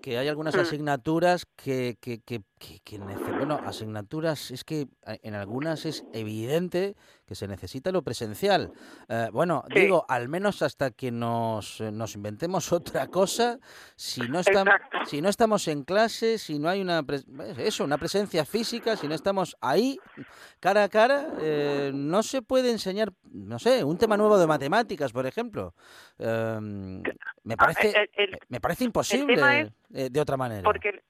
que 0.00 0.18
hay 0.18 0.26
algunas 0.26 0.56
mm. 0.56 0.60
asignaturas 0.60 1.46
que, 1.54 1.96
que, 2.00 2.20
que, 2.20 2.40
que, 2.84 2.98
bueno, 2.98 3.60
asignaturas, 3.64 4.50
es 4.50 4.64
que 4.64 4.88
en 5.04 5.34
algunas 5.34 5.84
es 5.84 6.04
evidente 6.12 6.96
que 7.26 7.34
se 7.34 7.48
necesita 7.48 7.90
lo 7.90 8.02
presencial. 8.02 8.72
Eh, 9.08 9.28
bueno, 9.32 9.64
digo, 9.74 10.04
al 10.08 10.28
menos 10.28 10.62
hasta 10.62 10.90
que 10.90 11.10
nos, 11.10 11.80
nos 11.80 12.14
inventemos 12.14 12.72
otra 12.72 13.08
cosa, 13.08 13.58
si 13.96 14.20
no, 14.22 14.40
estamos, 14.40 14.74
si 15.06 15.20
no 15.20 15.28
estamos 15.28 15.66
en 15.68 15.82
clase, 15.82 16.38
si 16.38 16.58
no 16.58 16.68
hay 16.68 16.80
una, 16.80 17.04
eso, 17.58 17.84
una 17.84 17.98
presencia 17.98 18.44
física, 18.44 18.96
si 18.96 19.08
no 19.08 19.14
estamos 19.14 19.56
ahí, 19.60 19.98
cara 20.60 20.84
a 20.84 20.88
cara, 20.88 21.28
eh, 21.40 21.90
no 21.94 22.22
se 22.22 22.42
puede 22.42 22.70
enseñar, 22.70 23.12
no 23.32 23.58
sé, 23.58 23.84
un 23.84 23.98
tema 23.98 24.16
nuevo 24.16 24.38
de 24.38 24.46
matemáticas, 24.46 25.12
por 25.12 25.26
ejemplo. 25.26 25.74
Eh, 26.18 26.58
me 27.42 27.56
parece, 27.56 28.10
me 28.48 28.60
parece 28.60 28.84
imposible. 28.84 29.72
Eh, 29.94 30.08
de 30.10 30.20
otra 30.20 30.36
manera. 30.36 30.62
Porque, 30.62 31.02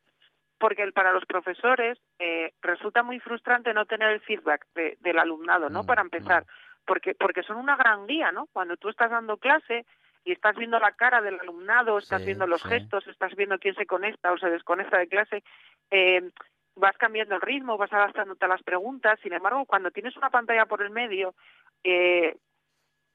porque 0.62 0.92
para 0.92 1.12
los 1.12 1.26
profesores 1.26 1.98
eh, 2.20 2.52
resulta 2.62 3.02
muy 3.02 3.18
frustrante 3.18 3.74
no 3.74 3.84
tener 3.84 4.10
el 4.10 4.20
feedback 4.20 4.64
del 5.00 5.18
alumnado, 5.18 5.68
¿no? 5.68 5.82
Mm, 5.82 5.86
para 5.86 6.02
empezar, 6.02 6.44
mm. 6.44 6.84
porque, 6.86 7.16
porque 7.16 7.42
son 7.42 7.56
una 7.56 7.74
gran 7.74 8.06
guía, 8.06 8.30
¿no? 8.30 8.46
Cuando 8.52 8.76
tú 8.76 8.88
estás 8.88 9.10
dando 9.10 9.38
clase 9.38 9.84
y 10.24 10.30
estás 10.30 10.54
viendo 10.54 10.78
la 10.78 10.92
cara 10.92 11.20
del 11.20 11.40
alumnado, 11.40 11.98
estás 11.98 12.24
viendo 12.24 12.46
los 12.46 12.62
gestos, 12.62 13.04
estás 13.08 13.34
viendo 13.34 13.58
quién 13.58 13.74
se 13.74 13.86
conecta 13.86 14.30
o 14.30 14.38
se 14.38 14.50
desconecta 14.50 14.98
de 14.98 15.08
clase, 15.08 15.42
eh, 15.90 16.30
vas 16.76 16.96
cambiando 16.96 17.34
el 17.34 17.40
ritmo, 17.40 17.76
vas 17.76 17.92
adaptándote 17.92 18.44
a 18.44 18.48
las 18.48 18.62
preguntas. 18.62 19.18
Sin 19.20 19.32
embargo, 19.32 19.64
cuando 19.64 19.90
tienes 19.90 20.16
una 20.16 20.30
pantalla 20.30 20.66
por 20.66 20.80
el 20.80 20.90
medio, 20.90 21.34
eh, 21.82 22.36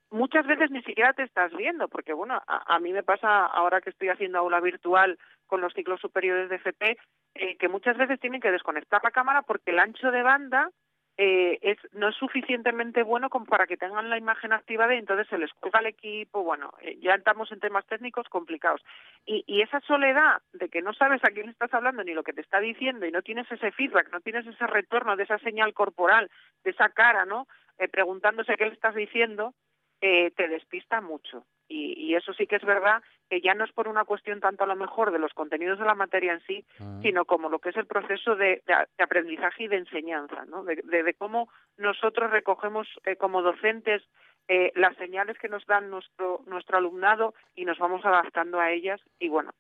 muchas 0.09 0.45
veces 0.45 0.71
ni 0.71 0.81
siquiera 0.83 1.13
te 1.13 1.23
estás 1.23 1.53
viendo, 1.55 1.87
porque 1.87 2.13
bueno, 2.13 2.41
a, 2.47 2.79
mí 2.79 2.93
me 2.93 3.03
pasa 3.03 3.45
ahora 3.45 3.81
que 3.81 3.89
estoy 3.89 4.09
haciendo 4.09 4.39
aula 4.39 4.59
virtual 4.59 5.17
con 5.47 5.61
los 5.61 5.73
ciclos 5.73 5.99
superiores 5.99 6.49
de 6.49 6.55
FP, 6.57 6.97
eh, 7.35 7.57
que 7.57 7.69
muchas 7.69 7.97
veces 7.97 8.19
tienen 8.19 8.41
que 8.41 8.51
desconectar 8.51 9.01
la 9.03 9.11
cámara 9.11 9.41
porque 9.41 9.71
el 9.71 9.79
ancho 9.79 10.11
de 10.11 10.23
banda 10.23 10.69
eh, 11.19 11.57
es 11.61 11.77
no 11.93 12.09
es 12.09 12.15
suficientemente 12.15 13.01
bueno 13.01 13.29
como 13.29 13.45
para 13.47 13.65
que 13.65 13.75
tengan 13.75 14.07
la 14.07 14.19
imagen 14.19 14.53
activada 14.53 14.93
y 14.93 14.99
entonces 14.99 15.27
se 15.27 15.39
les 15.39 15.51
cuelga 15.53 15.79
el 15.79 15.87
equipo, 15.87 16.43
bueno, 16.43 16.71
eh, 16.81 16.97
ya 17.01 17.15
estamos 17.15 17.51
en 17.51 17.59
temas 17.59 17.85
técnicos 17.87 18.29
complicados. 18.29 18.81
Y, 19.25 19.43
y 19.47 19.61
esa 19.61 19.79
soledad 19.81 20.41
de 20.53 20.69
que 20.69 20.81
no 20.81 20.93
sabes 20.93 21.23
a 21.23 21.31
quién 21.31 21.49
estás 21.49 21.73
hablando 21.73 22.03
ni 22.03 22.13
lo 22.13 22.23
que 22.23 22.33
te 22.33 22.41
está 22.41 22.59
diciendo 22.59 23.05
y 23.05 23.11
no 23.11 23.23
tienes 23.23 23.51
ese 23.51 23.71
feedback, 23.71 24.11
no 24.11 24.21
tienes 24.21 24.45
ese 24.45 24.67
retorno 24.67 25.15
de 25.15 25.23
esa 25.23 25.39
señal 25.39 25.73
corporal, 25.73 26.29
de 26.63 26.71
esa 26.71 26.89
cara, 26.89 27.25
¿no? 27.25 27.47
preguntándose 27.91 28.55
qué 28.55 28.65
le 28.65 28.73
estás 28.73 28.95
diciendo, 28.95 29.53
eh, 30.01 30.31
te 30.31 30.47
despista 30.47 31.01
mucho. 31.01 31.45
Y, 31.69 31.93
y, 31.97 32.15
eso 32.15 32.33
sí 32.33 32.47
que 32.47 32.55
es 32.55 32.63
verdad 32.63 33.03
que 33.29 33.41
ya 33.41 33.53
no 33.53 33.65
es 33.65 33.71
por 33.73 33.89
una 33.89 34.05
cuestión 34.05 34.39
tanto 34.39 34.63
a 34.63 34.67
lo 34.67 34.75
mejor 34.77 35.11
de 35.11 35.19
los 35.19 35.33
contenidos 35.33 35.79
de 35.79 35.85
la 35.85 35.95
materia 35.95 36.31
en 36.31 36.39
sí, 36.41 36.65
ah. 36.79 36.99
sino 37.01 37.25
como 37.25 37.49
lo 37.49 37.59
que 37.59 37.69
es 37.69 37.75
el 37.75 37.87
proceso 37.87 38.37
de, 38.37 38.63
de, 38.65 39.03
aprendizaje 39.03 39.63
y 39.63 39.67
de 39.67 39.77
enseñanza, 39.77 40.45
¿no? 40.45 40.63
de, 40.63 40.75
de, 40.75 41.13
cómo 41.15 41.49
nosotros 41.75 42.31
recogemos 42.31 42.87
eh, 43.03 43.17
como 43.17 43.41
docentes 43.41 44.01
eh, 44.47 44.71
las 44.75 44.95
señales 44.95 45.37
que 45.39 45.49
nos 45.49 45.65
dan 45.65 45.89
nuestro, 45.89 46.41
nuestro 46.45 46.77
alumnado 46.77 47.33
y 47.53 47.65
nos 47.65 47.77
vamos 47.79 48.05
adaptando 48.05 48.61
a 48.61 48.71
ellas 48.71 49.01
y 49.19 49.27
bueno, 49.27 49.51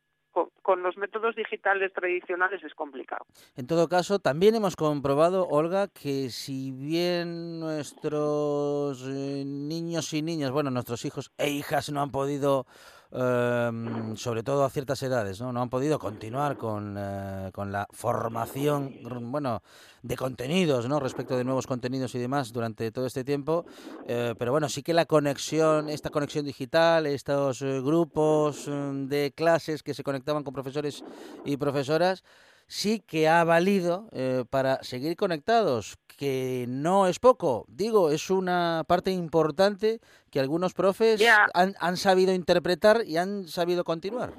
con, 0.61 0.83
los 0.83 0.97
métodos 0.97 1.35
digitales 1.35 1.91
tradicionales 1.93 2.63
es 2.63 2.73
complicado. 2.73 3.25
En 3.55 3.67
todo 3.67 3.87
caso, 3.87 4.19
también 4.19 4.55
hemos 4.55 4.75
comprobado, 4.75 5.47
Olga, 5.47 5.87
que 5.87 6.29
si 6.29 6.71
bien 6.71 7.59
nuestros 7.59 9.03
eh, 9.07 9.43
niños 9.45 10.13
y 10.13 10.21
niñas, 10.21 10.51
bueno, 10.51 10.71
nuestros 10.71 11.05
hijos 11.05 11.31
e 11.37 11.49
hijas 11.49 11.91
no 11.91 12.01
han 12.01 12.11
podido 12.11 12.65
Em, 13.09 14.17
sobre 14.17 14.43
todo 14.43 14.65
a 14.65 14.69
ciertas 14.69 15.01
edades, 15.01 15.39
¿no? 15.39 15.53
No 15.53 15.61
han 15.61 15.69
podido 15.69 15.97
continuar 15.97 16.57
con, 16.57 16.95
eh, 16.99 17.51
con 17.53 17.71
la 17.71 17.87
formación, 17.91 18.99
bueno, 19.31 19.61
de 20.01 20.17
contenidos, 20.17 20.89
¿no? 20.89 20.99
Respecto 20.99 21.37
de 21.37 21.45
nuevos 21.45 21.67
contenidos 21.67 22.13
y 22.15 22.19
demás 22.19 22.51
durante 22.51 22.91
todo 22.91 23.05
este 23.05 23.23
tiempo. 23.23 23.65
Eh, 24.07 24.35
pero 24.37 24.51
bueno, 24.51 24.67
sí 24.67 24.83
que 24.83 24.93
la 24.93 25.05
conexión, 25.05 25.87
esta 25.87 26.09
conexión 26.09 26.45
digital, 26.45 27.05
estos 27.05 27.61
eh, 27.61 27.79
grupos 27.81 28.67
mm, 28.67 29.05
de 29.07 29.31
clases 29.33 29.83
que 29.83 29.93
se 29.93 30.03
conectaban 30.03 30.43
con 30.43 30.53
profesores 30.53 31.01
y 31.45 31.55
profesoras, 31.55 32.25
sí 32.67 33.01
que 33.07 33.27
ha 33.27 33.43
valido 33.43 34.09
eh, 34.11 34.43
para 34.49 34.83
seguir 34.83 35.15
conectados, 35.15 35.97
que 36.17 36.65
no 36.67 37.07
es 37.07 37.19
poco, 37.19 37.65
digo, 37.67 38.11
es 38.11 38.29
una 38.29 38.83
parte 38.87 39.11
importante 39.11 39.99
que 40.31 40.39
algunos 40.39 40.73
profes 40.73 41.25
han, 41.53 41.73
han, 41.79 41.97
sabido 41.97 42.33
interpretar 42.33 42.97
y 43.05 43.17
han 43.17 43.45
sabido 43.45 43.83
continuar. 43.83 44.33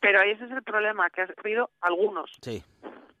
Pero 0.00 0.22
ese 0.22 0.44
es 0.44 0.50
el 0.50 0.62
problema, 0.62 1.08
que 1.10 1.22
ha 1.22 1.28
habido 1.38 1.70
algunos, 1.80 2.30
sí. 2.40 2.62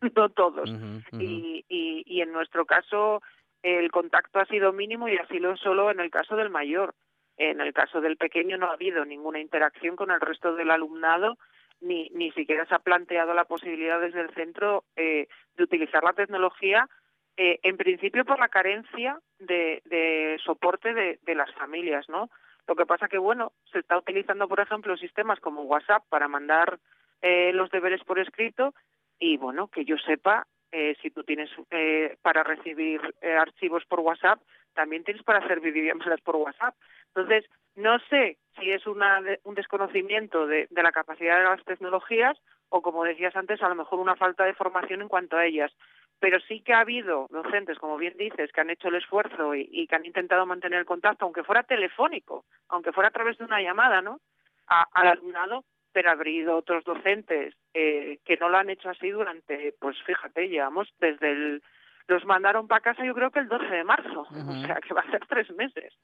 no 0.16 0.28
todos. 0.30 0.70
Y, 1.12 1.64
y, 1.68 2.04
y 2.06 2.20
en 2.20 2.32
nuestro 2.32 2.66
caso 2.66 3.22
el 3.62 3.90
contacto 3.90 4.38
ha 4.38 4.46
sido 4.46 4.72
mínimo 4.72 5.08
y 5.08 5.16
así 5.16 5.38
lo 5.38 5.56
solo 5.56 5.90
en 5.90 6.00
el 6.00 6.10
caso 6.10 6.36
del 6.36 6.50
mayor. 6.50 6.94
En 7.36 7.60
el 7.60 7.72
caso 7.72 8.00
del 8.00 8.16
pequeño 8.16 8.58
no 8.58 8.66
ha 8.66 8.74
habido 8.74 9.04
ninguna 9.04 9.40
interacción 9.40 9.96
con 9.96 10.10
el 10.10 10.20
resto 10.20 10.54
del 10.54 10.70
alumnado 10.70 11.36
ni, 11.80 12.08
ni 12.14 12.30
siquiera 12.32 12.66
se 12.66 12.74
ha 12.74 12.78
planteado 12.78 13.34
la 13.34 13.44
posibilidad 13.44 14.00
desde 14.00 14.20
el 14.20 14.30
centro 14.30 14.84
eh, 14.96 15.28
de 15.56 15.64
utilizar 15.64 16.02
la 16.02 16.12
tecnología, 16.12 16.88
eh, 17.36 17.58
en 17.62 17.76
principio 17.76 18.24
por 18.24 18.38
la 18.38 18.48
carencia 18.48 19.18
de, 19.38 19.82
de 19.84 20.38
soporte 20.44 20.94
de, 20.94 21.34
las 21.34 21.52
familias, 21.54 22.08
¿no? 22.08 22.30
Lo 22.66 22.76
que 22.76 22.86
pasa 22.86 23.08
que, 23.08 23.18
bueno, 23.18 23.52
se 23.72 23.80
está 23.80 23.98
utilizando, 23.98 24.48
por 24.48 24.60
ejemplo, 24.60 24.96
sistemas 24.96 25.40
como 25.40 25.62
WhatsApp 25.62 26.04
para 26.08 26.28
mandar 26.28 26.78
eh, 27.20 27.52
los 27.52 27.70
deberes 27.70 28.02
por 28.04 28.18
escrito 28.18 28.74
y, 29.18 29.36
bueno, 29.36 29.68
que 29.68 29.84
yo 29.84 29.96
sepa, 29.98 30.46
eh, 30.72 30.96
si 31.02 31.10
tú 31.10 31.22
tienes 31.24 31.50
eh, 31.70 32.16
para 32.22 32.42
recibir 32.42 33.00
eh, 33.20 33.32
archivos 33.32 33.84
por 33.86 34.00
WhatsApp, 34.00 34.40
también 34.74 35.04
tienes 35.04 35.22
para 35.22 35.38
hacer 35.38 35.60
videollamadas 35.60 36.20
por 36.20 36.36
WhatsApp. 36.36 36.74
Entonces, 37.08 37.44
No 37.76 37.98
sé 38.10 38.38
si 38.58 38.70
es 38.70 38.86
una, 38.86 39.20
un 39.42 39.54
desconocimiento 39.54 40.46
de, 40.46 40.68
de 40.70 40.82
la 40.82 40.92
capacidad 40.92 41.38
de 41.38 41.44
las 41.44 41.64
tecnologías 41.64 42.38
o, 42.68 42.82
como 42.82 43.04
decías 43.04 43.34
antes, 43.36 43.62
a 43.62 43.68
lo 43.68 43.74
mejor 43.74 44.00
una 44.00 44.16
falta 44.16 44.44
de 44.44 44.54
formación 44.54 45.02
en 45.02 45.08
cuanto 45.08 45.36
a 45.36 45.46
ellas. 45.46 45.72
Pero 46.18 46.38
sí 46.40 46.60
que 46.60 46.72
ha 46.72 46.80
habido 46.80 47.26
docentes, 47.30 47.78
como 47.78 47.96
bien 47.96 48.14
dices, 48.16 48.50
que 48.52 48.60
han 48.60 48.70
hecho 48.70 48.88
el 48.88 48.96
esfuerzo 48.96 49.54
y, 49.54 49.86
que 49.86 49.94
han 49.94 50.06
intentado 50.06 50.46
mantener 50.46 50.80
el 50.80 50.86
contacto, 50.86 51.24
aunque 51.24 51.44
fuera 51.44 51.62
telefónico, 51.62 52.44
aunque 52.68 52.92
fuera 52.92 53.08
a 53.08 53.12
través 53.12 53.38
de 53.38 53.44
una 53.44 53.60
llamada, 53.60 54.02
¿no? 54.02 54.20
al 54.66 55.06
alumnado, 55.06 55.64
pero 55.92 56.08
ha 56.08 56.12
habido 56.12 56.56
otros 56.56 56.84
docentes 56.84 57.54
eh, 57.74 58.18
que 58.24 58.38
no 58.38 58.48
lo 58.48 58.56
han 58.56 58.70
hecho 58.70 58.88
así 58.88 59.10
durante, 59.10 59.74
pues 59.78 59.96
fíjate, 60.06 60.48
llevamos 60.48 60.88
desde 60.98 61.30
el 61.30 61.62
los 62.06 62.24
mandaron 62.24 62.66
para 62.66 62.80
casa 62.80 63.04
yo 63.04 63.14
creo 63.14 63.30
que 63.30 63.38
el 63.38 63.48
12 63.48 63.64
de 63.66 63.84
marzo, 63.84 64.22
o 64.22 64.66
sea 64.66 64.76
que 64.76 64.92
va 64.92 65.00
a 65.00 65.10
ser 65.10 65.24
tres 65.26 65.50
meses 65.52 65.94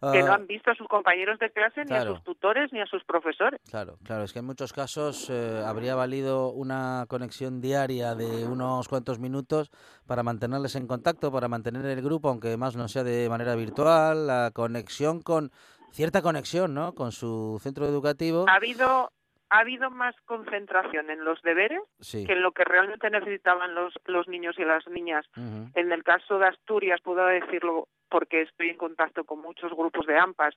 que 0.00 0.22
no 0.22 0.32
ah, 0.32 0.36
han 0.36 0.46
visto 0.46 0.70
a 0.70 0.74
sus 0.74 0.88
compañeros 0.88 1.38
de 1.38 1.50
clase, 1.50 1.84
ni 1.84 1.94
a 1.94 2.04
sus 2.04 2.22
tutores, 2.24 2.72
ni 2.72 2.80
a 2.80 2.86
sus 2.86 3.04
profesores. 3.04 3.60
Claro, 3.68 3.98
claro, 4.02 4.24
es 4.24 4.32
que 4.32 4.38
en 4.38 4.46
muchos 4.46 4.72
casos 4.72 5.28
eh, 5.28 5.62
habría 5.64 5.94
valido 5.94 6.50
una 6.50 7.04
conexión 7.08 7.60
diaria 7.60 8.14
de 8.14 8.46
unos 8.46 8.88
cuantos 8.88 9.18
minutos 9.18 9.70
para 10.06 10.22
mantenerles 10.22 10.74
en 10.76 10.86
contacto, 10.86 11.30
para 11.30 11.48
mantener 11.48 11.84
el 11.84 12.00
grupo, 12.00 12.30
aunque 12.30 12.56
más 12.56 12.76
no 12.76 12.88
sea 12.88 13.04
de 13.04 13.28
manera 13.28 13.54
virtual, 13.56 14.26
la 14.26 14.50
conexión 14.54 15.20
con 15.20 15.50
cierta 15.92 16.22
conexión, 16.22 16.72
¿no? 16.72 16.94
Con 16.94 17.12
su 17.12 17.58
centro 17.62 17.86
educativo. 17.86 18.46
Ha 18.48 18.54
habido 18.54 19.12
ha 19.50 19.58
habido 19.58 19.90
más 19.90 20.14
concentración 20.26 21.10
en 21.10 21.24
los 21.24 21.42
deberes 21.42 21.80
que 22.10 22.32
en 22.32 22.40
lo 22.40 22.52
que 22.52 22.64
realmente 22.64 23.10
necesitaban 23.10 23.74
los, 23.74 23.92
los 24.06 24.28
niños 24.28 24.54
y 24.58 24.64
las 24.64 24.86
niñas. 24.86 25.26
En 25.74 25.90
el 25.90 26.04
caso 26.04 26.38
de 26.38 26.46
Asturias, 26.46 27.00
puedo 27.02 27.26
decirlo 27.26 27.88
porque 28.10 28.42
estoy 28.42 28.70
en 28.70 28.76
contacto 28.76 29.24
con 29.24 29.40
muchos 29.40 29.72
grupos 29.72 30.06
de 30.06 30.18
AMPAs 30.18 30.54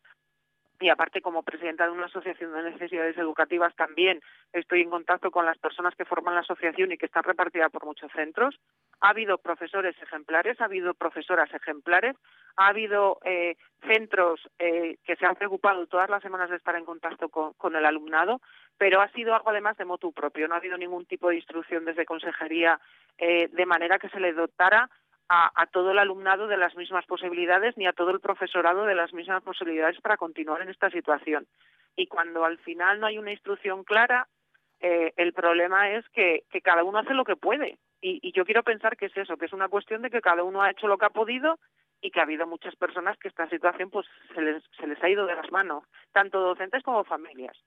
y 0.80 0.90
aparte 0.90 1.22
como 1.22 1.44
presidenta 1.44 1.86
de 1.86 1.92
una 1.92 2.08
asociación 2.08 2.52
de 2.52 2.72
necesidades 2.72 3.18
educativas 3.18 3.74
también 3.76 4.20
estoy 4.52 4.82
en 4.82 4.90
contacto 4.90 5.32
con 5.32 5.46
las 5.46 5.58
personas 5.58 5.96
que 5.96 6.04
forman 6.04 6.36
la 6.36 6.42
asociación 6.42 6.92
y 6.92 6.98
que 6.98 7.06
están 7.06 7.24
repartidas 7.24 7.72
por 7.72 7.86
muchos 7.86 8.12
centros. 8.12 8.60
Ha 9.00 9.10
habido 9.10 9.38
profesores 9.38 9.96
ejemplares, 10.02 10.60
ha 10.60 10.66
habido 10.66 10.94
profesoras 10.94 11.54
ejemplares, 11.54 12.18
ha 12.58 12.68
habido 12.68 13.20
eh, 13.24 13.56
centros 13.88 14.42
eh, 14.60 14.98
que 15.06 15.16
se 15.16 15.26
han 15.26 15.36
preocupado 15.36 15.88
todas 15.88 16.10
las 16.10 16.22
semanas 16.22 16.50
de 16.50 16.58
estar 16.58 16.76
en 16.76 16.86
contacto 16.86 17.30
con, 17.30 17.76
el 17.76 17.86
alumnado, 17.86 18.42
pero 18.78 19.00
ha 19.00 19.10
sido 19.12 19.34
algo 19.34 19.52
además 19.52 19.78
de 19.78 19.86
motu 19.86 20.12
propio. 20.12 20.48
No 20.48 20.56
ha 20.56 20.58
habido 20.58 20.78
ningún 20.78 21.06
tipo 21.06 21.30
de 21.30 21.38
instrucción 21.38 21.86
desde 21.86 22.06
consejería 22.06 22.80
eh, 23.18 23.48
de 23.48 23.66
manera 23.66 24.00
que 24.00 24.10
se 24.10 24.20
le 24.20 24.34
dotara 24.34 24.90
a, 25.30 25.66
todo 25.72 25.92
el 25.92 26.00
alumnado 26.00 26.48
de 26.48 26.58
las 26.58 26.76
mismas 26.76 27.06
posibilidades 27.06 27.76
ni 27.78 27.88
a 27.88 27.94
todo 27.94 28.12
el 28.12 28.20
profesorado 28.20 28.86
de 28.86 28.96
las 28.96 29.14
mismas 29.14 29.42
posibilidades 29.44 30.00
para 30.02 30.18
continuar 30.18 30.62
en 30.62 30.70
esta 30.70 30.90
situación. 30.90 31.48
Y 31.96 32.08
cuando 32.08 32.46
al 32.46 32.58
final 32.60 33.00
no 33.00 33.08
hay 33.08 33.18
una 33.18 33.32
instrucción 33.32 33.84
clara, 33.84 34.28
eh, 34.80 35.14
el 35.18 35.34
problema 35.34 35.92
es 35.92 36.08
que, 36.10 36.44
cada 36.64 36.84
uno 36.84 37.00
hace 37.00 37.14
lo 37.14 37.24
que 37.24 37.36
puede. 37.36 37.78
Y, 38.02 38.32
yo 38.34 38.46
quiero 38.46 38.64
pensar 38.64 38.98
que 38.98 39.06
es 39.08 39.18
eso, 39.18 39.38
que 39.38 39.46
es 39.46 39.54
una 39.54 39.70
cuestión 39.70 40.02
de 40.02 40.10
que 40.10 40.22
cada 40.22 40.44
uno 40.44 40.62
ha 40.62 40.72
hecho 40.72 40.88
lo 40.88 40.98
que 40.98 41.06
ha 41.06 41.10
podido 41.10 41.58
y 42.02 42.12
que 42.12 42.20
ha 42.20 42.24
habido 42.24 42.46
muchas 42.46 42.76
personas 42.76 43.18
que 43.18 43.30
esta 43.30 43.50
situación 43.50 43.90
pues 43.90 44.06
se 44.36 44.42
les, 44.42 44.62
se 44.78 44.88
les 44.88 45.02
ha 45.02 45.10
ido 45.10 45.26
de 45.26 45.36
las 45.36 45.50
manos, 45.52 45.86
tanto 46.12 46.40
docentes 46.42 46.84
como 46.84 47.06
familias. 47.06 47.58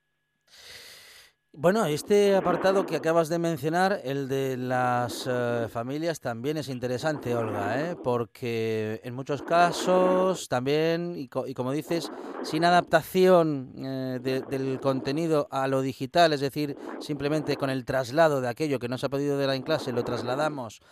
Bueno, 1.59 1.87
este 1.87 2.37
apartado 2.37 2.85
que 2.85 2.97
acabas 2.97 3.31
de 3.31 3.39
mencionar, 3.39 4.03
el 4.05 4.29
de 4.29 4.59
las 4.59 5.27
eh, 5.27 5.69
familias, 5.71 6.21
también 6.21 6.59
es 6.59 6.69
interesante, 6.69 7.35
Olga, 7.35 7.81
¿eh? 7.81 7.97
porque 7.97 9.01
en 9.03 9.15
muchos 9.15 9.41
casos 9.41 10.51
también, 10.51 11.15
y, 11.17 11.29
como 11.29 11.73
dices, 11.73 12.13
sin 12.43 12.63
adaptación 12.67 13.73
eh, 13.79 14.43
del 14.51 14.79
contenido 14.81 15.49
a 15.51 15.67
lo 15.67 15.81
digital, 15.81 16.35
es 16.35 16.41
decir, 16.41 16.77
simplemente 17.01 17.57
con 17.57 17.71
el 17.71 17.87
traslado 17.87 18.43
de 18.43 18.49
aquello 18.49 18.79
que 18.79 18.91
no 18.91 18.99
se 18.99 19.07
ha 19.07 19.09
podido 19.09 19.39
dar 19.39 19.55
en 19.55 19.63
clase, 19.63 19.93
lo 19.93 20.05
trasladamos 20.05 20.83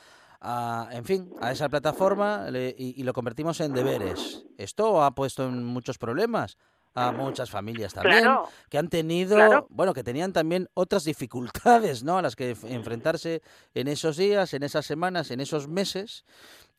a, 0.40 0.88
en 0.92 1.04
fin, 1.04 1.30
a 1.42 1.52
esa 1.52 1.68
plataforma 1.68 2.46
y, 2.78 2.98
y 2.98 3.02
lo 3.02 3.12
convertimos 3.12 3.60
en 3.60 3.74
deberes. 3.74 4.46
Esto 4.56 5.04
ha 5.04 5.14
puesto 5.14 5.44
en 5.46 5.62
muchos 5.62 5.98
problemas 5.98 6.56
a 6.94 7.12
muchas 7.12 7.50
familias 7.50 7.92
también 7.92 8.24
que 8.70 8.78
han 8.78 8.88
tenido, 8.88 9.66
bueno, 9.68 9.92
que 9.92 10.04
tenían 10.04 10.32
también 10.32 10.68
otras 10.74 11.04
dificultades, 11.04 12.04
¿no? 12.04 12.18
A 12.18 12.22
las 12.22 12.36
que 12.36 12.54
enfrentarse 12.68 13.42
en 13.74 13.88
esos 13.88 14.16
días, 14.16 14.54
en 14.54 14.62
esas 14.62 14.86
semanas, 14.86 15.30
en 15.30 15.40
esos 15.40 15.68
meses 15.68 16.24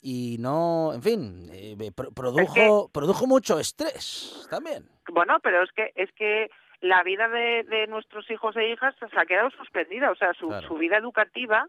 y 0.01 0.37
no, 0.39 0.93
en 0.93 1.01
fin, 1.01 1.49
eh, 1.51 1.75
produjo 2.15 2.89
produjo 2.93 3.27
mucho 3.27 3.59
estrés 3.59 4.47
también. 4.49 4.87
Bueno, 5.09 5.39
pero 5.41 5.63
es 5.63 5.71
que 5.71 5.91
es 5.95 6.11
que 6.13 6.49
la 6.81 7.03
vida 7.03 7.27
de, 7.27 7.63
de 7.63 7.87
nuestros 7.87 8.29
hijos 8.29 8.55
e 8.55 8.69
hijas 8.69 8.95
se 8.99 9.19
ha 9.19 9.25
quedado 9.25 9.49
suspendida, 9.51 10.11
o 10.11 10.15
sea, 10.15 10.33
su, 10.33 10.51
su 10.67 10.75
vida 10.75 10.97
educativa 10.97 11.67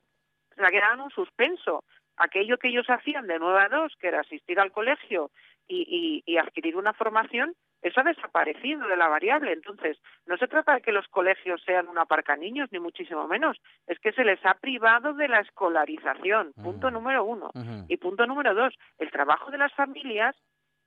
se 0.55 0.65
ha 0.65 0.71
quedado 0.71 0.95
en 0.95 1.01
un 1.01 1.11
suspenso. 1.11 1.85
Aquello 2.19 2.59
que 2.59 2.69
ellos 2.69 2.87
hacían 2.89 3.27
de 3.27 3.39
9 3.39 3.61
a 3.61 3.69
2, 3.69 3.93
que 4.01 4.09
era 4.09 4.21
asistir 4.21 4.59
al 4.59 4.73
colegio 4.73 5.31
y, 5.69 6.23
y 6.25 6.37
adquirir 6.39 6.77
una 6.77 6.95
formación, 6.95 7.55
eso 7.83 8.01
ha 8.01 8.05
desaparecido 8.05 8.87
de 8.89 8.97
la 8.97 9.09
variable. 9.09 9.53
Entonces, 9.53 9.99
no 10.27 10.37
se 10.37 10.49
trata 10.49 10.75
de 10.75 10.83
que 10.83 10.93
los 10.93 11.07
colegios 11.09 11.63
sean 11.65 11.89
un 11.89 11.99
aparcaniños, 11.99 12.71
ni 12.73 12.81
muchísimo 12.81 13.27
menos. 13.29 13.59
Es 13.87 13.99
que 14.01 14.13
se 14.13 14.25
les 14.25 14.45
ha 14.45 14.55
privado 14.55 15.15
de 15.15 15.29
la 15.29 15.41
escolarización. 15.41 16.53
Punto 16.55 16.91
mm. 16.91 16.93
número 16.93 17.25
uno. 17.25 17.51
Y 17.89 17.97
punto 17.99 18.27
número 18.27 18.55
dos, 18.55 18.75
el 18.99 19.11
trabajo 19.11 19.51
de 19.51 19.59
las 19.59 19.73
familias 19.75 20.35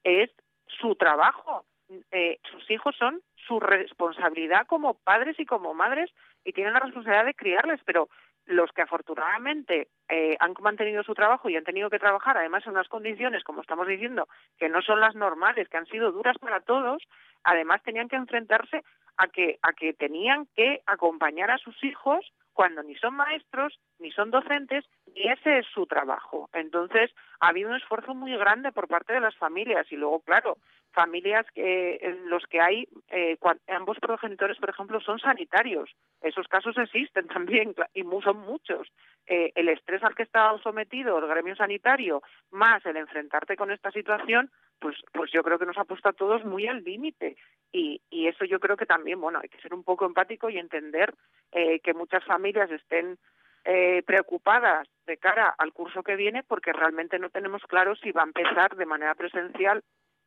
es 0.03 0.29
su 0.67 0.95
trabajo. 0.95 1.65
Eh, 2.11 2.39
sus 2.51 2.69
hijos 2.69 2.95
son 2.97 3.21
su 3.47 3.59
responsabilidad 3.59 4.67
como 4.67 4.93
padres 4.93 5.39
y 5.39 5.45
como 5.45 5.73
madres 5.73 6.11
y 6.43 6.53
tienen 6.53 6.73
la 6.73 6.79
responsabilidad 6.79 7.25
de 7.25 7.33
criarles, 7.33 7.81
pero 7.85 8.09
los 8.49 8.71
que 8.71 8.81
afortunadamente 8.81 9.89
eh, 10.09 10.35
han 10.39 10.53
mantenido 10.59 11.03
su 11.03 11.13
trabajo 11.13 11.49
y 11.49 11.55
han 11.55 11.63
tenido 11.63 11.89
que 11.91 11.99
trabajar, 11.99 12.35
además 12.35 12.65
en 12.65 12.71
unas 12.71 12.87
condiciones, 12.87 13.43
como 13.43 13.61
estamos 13.61 13.87
diciendo, 13.87 14.27
que 14.57 14.69
no 14.69 14.81
son 14.81 14.99
las 14.99 15.13
normales, 15.13 15.69
que 15.69 15.77
han 15.77 15.85
sido 15.85 16.11
duras 16.11 16.35
para 16.39 16.59
todos, 16.59 17.03
además 17.43 17.83
tenían 17.83 18.09
que 18.09 18.15
enfrentarse 18.15 18.81
a 19.17 19.27
que, 19.27 19.59
a 19.61 19.73
que 19.73 19.93
tenían 19.93 20.47
que 20.55 20.81
acompañar 20.87 21.51
a 21.51 21.59
sus 21.59 21.75
hijos 21.83 22.25
cuando 22.59 22.83
ni 22.83 22.93
son 22.95 23.15
maestros, 23.15 23.79
ni 23.99 24.11
son 24.11 24.31
docentes, 24.31 24.83
y 25.15 25.29
ese 25.29 25.59
es 25.59 25.65
su 25.73 25.85
trabajo. 25.85 26.49
Entonces, 26.51 27.09
ha 27.39 27.47
habido 27.47 27.69
un 27.69 27.77
esfuerzo 27.77 28.13
muy 28.13 28.35
grande 28.35 28.73
por 28.73 28.89
parte 28.89 29.13
de 29.13 29.21
las 29.21 29.33
familias 29.37 29.89
y 29.89 29.95
luego, 29.95 30.19
claro, 30.19 30.57
familias 30.91 31.45
que, 31.55 31.99
en 32.01 32.29
los 32.29 32.43
que 32.47 32.59
hay 32.59 32.85
eh, 33.11 33.37
ambos 33.69 33.97
progenitores, 34.01 34.57
por 34.57 34.71
ejemplo, 34.71 34.99
son 34.99 35.19
sanitarios. 35.19 35.89
Esos 36.19 36.49
casos 36.49 36.77
existen 36.77 37.27
también 37.33 37.73
y 37.93 38.03
son 38.21 38.39
muchos. 38.41 38.89
Eh, 39.25 39.53
el 39.55 39.69
estrés 39.69 40.03
al 40.03 40.13
que 40.13 40.23
está 40.23 40.53
sometido 40.61 41.17
el 41.17 41.27
gremio 41.27 41.55
sanitario, 41.55 42.21
más 42.51 42.85
el 42.85 42.97
enfrentarte 42.97 43.55
con 43.55 43.71
esta 43.71 43.89
situación, 43.91 44.51
pues, 44.79 44.95
pues 45.13 45.31
yo 45.31 45.43
creo 45.43 45.59
que 45.59 45.65
nos 45.65 45.77
ha 45.77 45.85
puesto 45.85 46.09
a 46.09 46.13
todos 46.13 46.43
muy 46.45 46.67
al 46.67 46.83
límite. 46.83 47.37
Y, 47.71 48.01
y 48.09 48.27
eso 48.27 48.45
yo 48.45 48.59
creo 48.59 48.77
que 48.77 48.85
también, 48.85 49.19
bueno, 49.19 49.39
hay 49.41 49.49
que 49.49 49.61
ser 49.61 49.73
un 49.73 49.83
poco 49.83 50.05
empático 50.05 50.49
y 50.49 50.57
entender 50.57 51.13
eh, 51.51 51.79
que 51.81 51.93
muchas 51.93 52.23
familias 52.25 52.71
estén 52.71 53.17
eh, 53.65 54.03
preocupadas 54.03 54.87
de 55.05 55.17
cara 55.17 55.53
al 55.57 55.73
curso 55.73 56.01
que 56.01 56.15
viene 56.15 56.43
porque 56.43 56.71
realmente 56.71 57.19
no 57.19 57.29
tenemos 57.29 57.61
claro 57.63 57.95
si 57.95 58.11
va 58.11 58.21
a 58.21 58.25
empezar 58.25 58.75
de 58.75 58.85
manera 58.85 59.15
presencial 59.15 59.83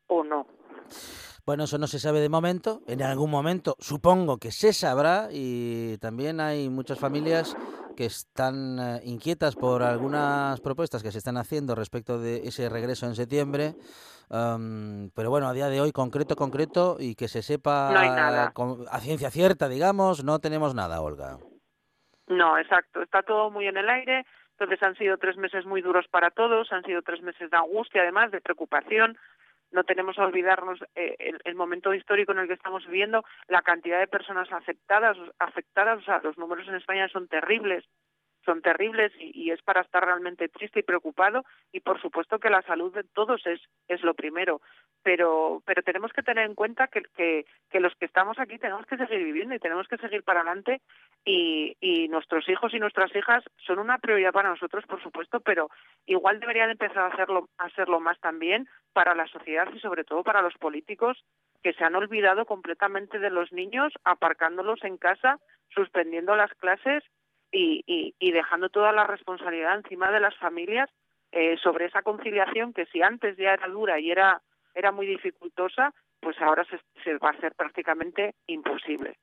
o 0.06 0.22
no. 0.22 0.46
Bueno, 1.44 1.64
eso 1.64 1.76
no 1.76 1.88
se 1.88 1.98
sabe 1.98 2.20
de 2.20 2.28
momento. 2.28 2.82
En 2.86 3.02
algún 3.02 3.30
momento 3.30 3.74
supongo 3.80 4.38
que 4.38 4.52
se 4.52 4.72
sabrá 4.72 5.28
y 5.32 5.98
también 5.98 6.40
hay 6.40 6.68
muchas 6.68 7.00
familias 7.00 7.56
que 7.94 8.06
están 8.06 8.78
eh, 8.78 9.00
inquietas 9.04 9.56
por 9.56 9.82
algunas 9.82 10.60
propuestas 10.60 11.02
que 11.02 11.12
se 11.12 11.18
están 11.18 11.36
haciendo 11.36 11.74
respecto 11.74 12.18
de 12.18 12.48
ese 12.48 12.68
regreso 12.68 13.06
en 13.06 13.14
septiembre. 13.14 13.74
pero 14.28 15.30
bueno, 15.30 15.48
a 15.48 15.52
día 15.52 15.68
de 15.68 15.80
hoy, 15.80 15.92
concreto, 15.92 16.36
concreto, 16.36 16.96
y 16.98 17.14
que 17.14 17.28
se 17.28 17.42
sepa 17.42 17.90
a 17.90 19.00
ciencia 19.00 19.30
cierta, 19.30 19.68
digamos, 19.68 20.24
no 20.24 20.38
tenemos 20.38 20.74
nada, 20.74 21.00
Olga. 21.00 21.38
No, 22.28 22.58
exacto. 22.58 23.02
Está 23.02 23.22
todo 23.22 23.50
muy 23.50 23.66
en 23.66 23.76
el 23.76 23.88
aire. 23.88 24.24
Entonces 24.52 24.82
han 24.82 24.96
sido 24.96 25.18
tres 25.18 25.36
meses 25.36 25.66
muy 25.66 25.82
duros 25.82 26.06
para 26.08 26.30
todos, 26.30 26.70
han 26.72 26.84
sido 26.84 27.02
tres 27.02 27.20
meses 27.22 27.50
de 27.50 27.56
angustia, 27.56 28.02
además, 28.02 28.30
de 28.30 28.40
preocupación, 28.40 29.18
no 29.72 29.84
tenemos 29.84 30.16
que 30.16 30.22
olvidarnos 30.22 30.80
eh, 30.94 31.16
el, 31.44 31.54
momento 31.54 31.92
histórico 31.94 32.32
en 32.32 32.38
el 32.38 32.48
que 32.48 32.54
estamos 32.54 32.86
viviendo, 32.86 33.24
la 33.48 33.62
cantidad 33.62 33.98
de 33.98 34.06
personas 34.06 34.50
afectadas, 34.52 35.16
afectadas, 35.38 35.98
o 35.98 36.02
sea, 36.02 36.20
los 36.22 36.38
números 36.38 36.68
en 36.68 36.76
España 36.76 37.08
son 37.08 37.28
terribles, 37.28 37.84
son 38.44 38.62
terribles 38.62 39.12
y, 39.18 39.50
es 39.50 39.62
para 39.62 39.82
estar 39.82 40.04
realmente 40.04 40.48
triste 40.48 40.80
y 40.80 40.82
preocupado. 40.82 41.44
Y 41.72 41.80
por 41.80 42.00
supuesto 42.00 42.38
que 42.38 42.50
la 42.50 42.62
salud 42.62 42.94
de 42.94 43.04
todos 43.04 43.46
es, 43.46 43.60
es 43.88 44.02
lo 44.02 44.14
primero, 44.14 44.60
pero, 45.02 45.62
pero 45.64 45.82
tenemos 45.82 46.12
que 46.12 46.22
tener 46.22 46.46
en 46.46 46.54
cuenta 46.54 46.88
que, 46.88 47.02
que, 47.16 47.80
los 47.80 47.94
que 47.96 48.06
estamos 48.06 48.38
aquí 48.38 48.58
tenemos 48.58 48.86
que 48.86 48.96
seguir 48.96 49.24
viviendo 49.24 49.54
y 49.54 49.58
tenemos 49.58 49.88
que 49.88 49.98
seguir 49.98 50.22
para 50.22 50.40
adelante. 50.40 50.80
Y, 51.24 51.76
y 51.80 52.08
nuestros 52.08 52.48
hijos 52.48 52.74
y 52.74 52.80
nuestras 52.80 53.14
hijas 53.14 53.44
son 53.64 53.78
una 53.78 53.98
prioridad 53.98 54.32
para 54.32 54.50
nosotros, 54.50 54.84
por 54.86 55.02
supuesto, 55.02 55.40
pero 55.40 55.68
igual 56.06 56.40
deberían 56.40 56.70
empezar 56.70 56.98
a 56.98 57.14
hacerlo, 57.14 57.48
a 57.58 57.66
hacerlo 57.66 58.00
más 58.00 58.18
también 58.20 58.68
para 58.92 59.14
la 59.14 59.26
sociedad 59.28 59.68
y 59.72 59.80
sobre 59.80 60.04
todo 60.04 60.22
para 60.24 60.42
los 60.42 60.54
políticos 60.54 61.24
que 61.62 61.72
se 61.74 61.84
han 61.84 61.94
olvidado 61.94 62.44
completamente 62.44 63.18
de 63.18 63.30
los 63.30 63.52
niños, 63.52 63.92
aparcándolos 64.04 64.82
en 64.82 64.98
casa, 64.98 65.38
suspendiendo 65.74 66.34
las 66.36 66.52
clases 66.54 67.04
y, 67.52 67.84
y, 67.86 68.14
y 68.18 68.32
dejando 68.32 68.70
toda 68.70 68.92
la 68.92 69.06
responsabilidad 69.06 69.76
encima 69.76 70.10
de 70.10 70.20
las 70.20 70.34
familias 70.36 70.88
eh, 71.30 71.56
sobre 71.62 71.86
esa 71.86 72.02
conciliación 72.02 72.72
que 72.72 72.86
si 72.86 73.02
antes 73.02 73.36
ya 73.36 73.52
era 73.52 73.68
dura 73.68 74.00
y 74.00 74.10
era, 74.10 74.42
era 74.74 74.90
muy 74.90 75.06
dificultosa, 75.06 75.94
pues 76.20 76.36
ahora 76.40 76.64
se, 76.64 76.80
se 77.04 77.16
va 77.18 77.28
a 77.28 77.32
hacer 77.32 77.54
prácticamente 77.54 78.34
imposible. 78.46 79.16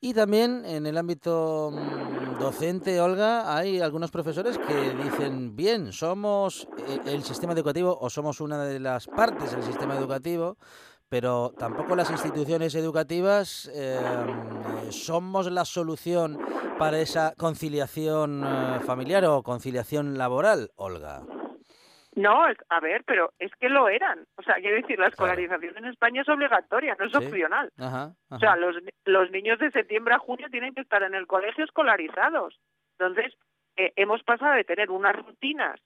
Y 0.00 0.12
también 0.12 0.64
en 0.66 0.84
el 0.84 0.98
ámbito 0.98 1.70
mm, 1.72 2.38
docente, 2.38 3.00
Olga, 3.00 3.56
hay 3.56 3.80
algunos 3.80 4.10
profesores 4.10 4.58
que 4.58 4.90
dicen, 5.02 5.56
bien, 5.56 5.92
somos 5.92 6.68
eh, 6.76 7.00
el 7.06 7.22
sistema 7.22 7.54
educativo 7.54 7.96
o 7.98 8.10
somos 8.10 8.40
una 8.42 8.62
de 8.64 8.80
las 8.80 9.06
partes 9.06 9.52
del 9.52 9.62
sistema 9.62 9.96
educativo, 9.96 10.58
pero 11.14 11.52
tampoco 11.56 11.94
las 11.94 12.10
instituciones 12.10 12.74
educativas 12.74 13.70
eh, 13.72 14.02
somos 14.90 15.48
la 15.48 15.64
solución 15.64 16.40
para 16.76 16.98
esa 16.98 17.34
conciliación 17.38 18.42
eh, 18.44 18.80
familiar 18.80 19.24
o 19.26 19.44
conciliación 19.44 20.18
laboral, 20.18 20.70
Olga. 20.74 21.22
No, 22.16 22.42
a 22.68 22.80
ver, 22.80 23.04
pero 23.06 23.32
es 23.38 23.52
que 23.60 23.68
lo 23.68 23.88
eran. 23.88 24.26
O 24.36 24.42
sea, 24.42 24.56
quiero 24.56 24.74
decir, 24.74 24.98
la 24.98 25.06
escolarización 25.06 25.78
en 25.78 25.84
España 25.84 26.22
es 26.22 26.28
obligatoria, 26.28 26.96
no 26.98 27.04
es 27.06 27.12
Sí. 27.12 27.18
opcional. 27.18 27.70
Ajá, 27.78 28.12
O 28.30 28.38
sea, 28.40 28.56
los, 28.56 28.74
los 29.04 29.30
niños 29.30 29.60
de 29.60 29.70
septiembre 29.70 30.14
a 30.14 30.18
junio 30.18 30.48
tienen 30.50 30.74
que 30.74 30.80
estar 30.80 31.04
en 31.04 31.14
el 31.14 31.28
colegio 31.28 31.64
escolarizados. 31.64 32.58
Entonces, 32.98 33.34
eh, 33.76 33.92
hemos 33.94 34.20
pasado 34.24 34.54
de 34.54 34.64
tener 34.64 34.90
unas 34.90 35.14
rutinas 35.14 35.78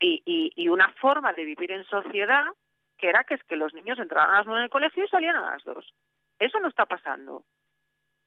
y, 0.00 0.22
y, 0.26 0.50
y 0.56 0.66
una 0.68 0.92
forma 1.00 1.32
de 1.34 1.44
vivir 1.44 1.70
en 1.70 1.84
sociedad 1.84 2.46
que 3.00 3.08
era 3.08 3.24
que 3.24 3.34
es 3.34 3.42
que 3.44 3.56
los 3.56 3.72
niños 3.74 3.98
entraban 3.98 4.34
a 4.34 4.38
las 4.38 4.46
nueve 4.46 4.60
en 4.60 4.64
el 4.64 4.70
colegio 4.70 5.04
y 5.04 5.08
salían 5.08 5.36
a 5.36 5.52
las 5.52 5.64
dos. 5.64 5.92
Eso 6.38 6.60
no 6.60 6.68
está 6.68 6.86
pasando. 6.86 7.44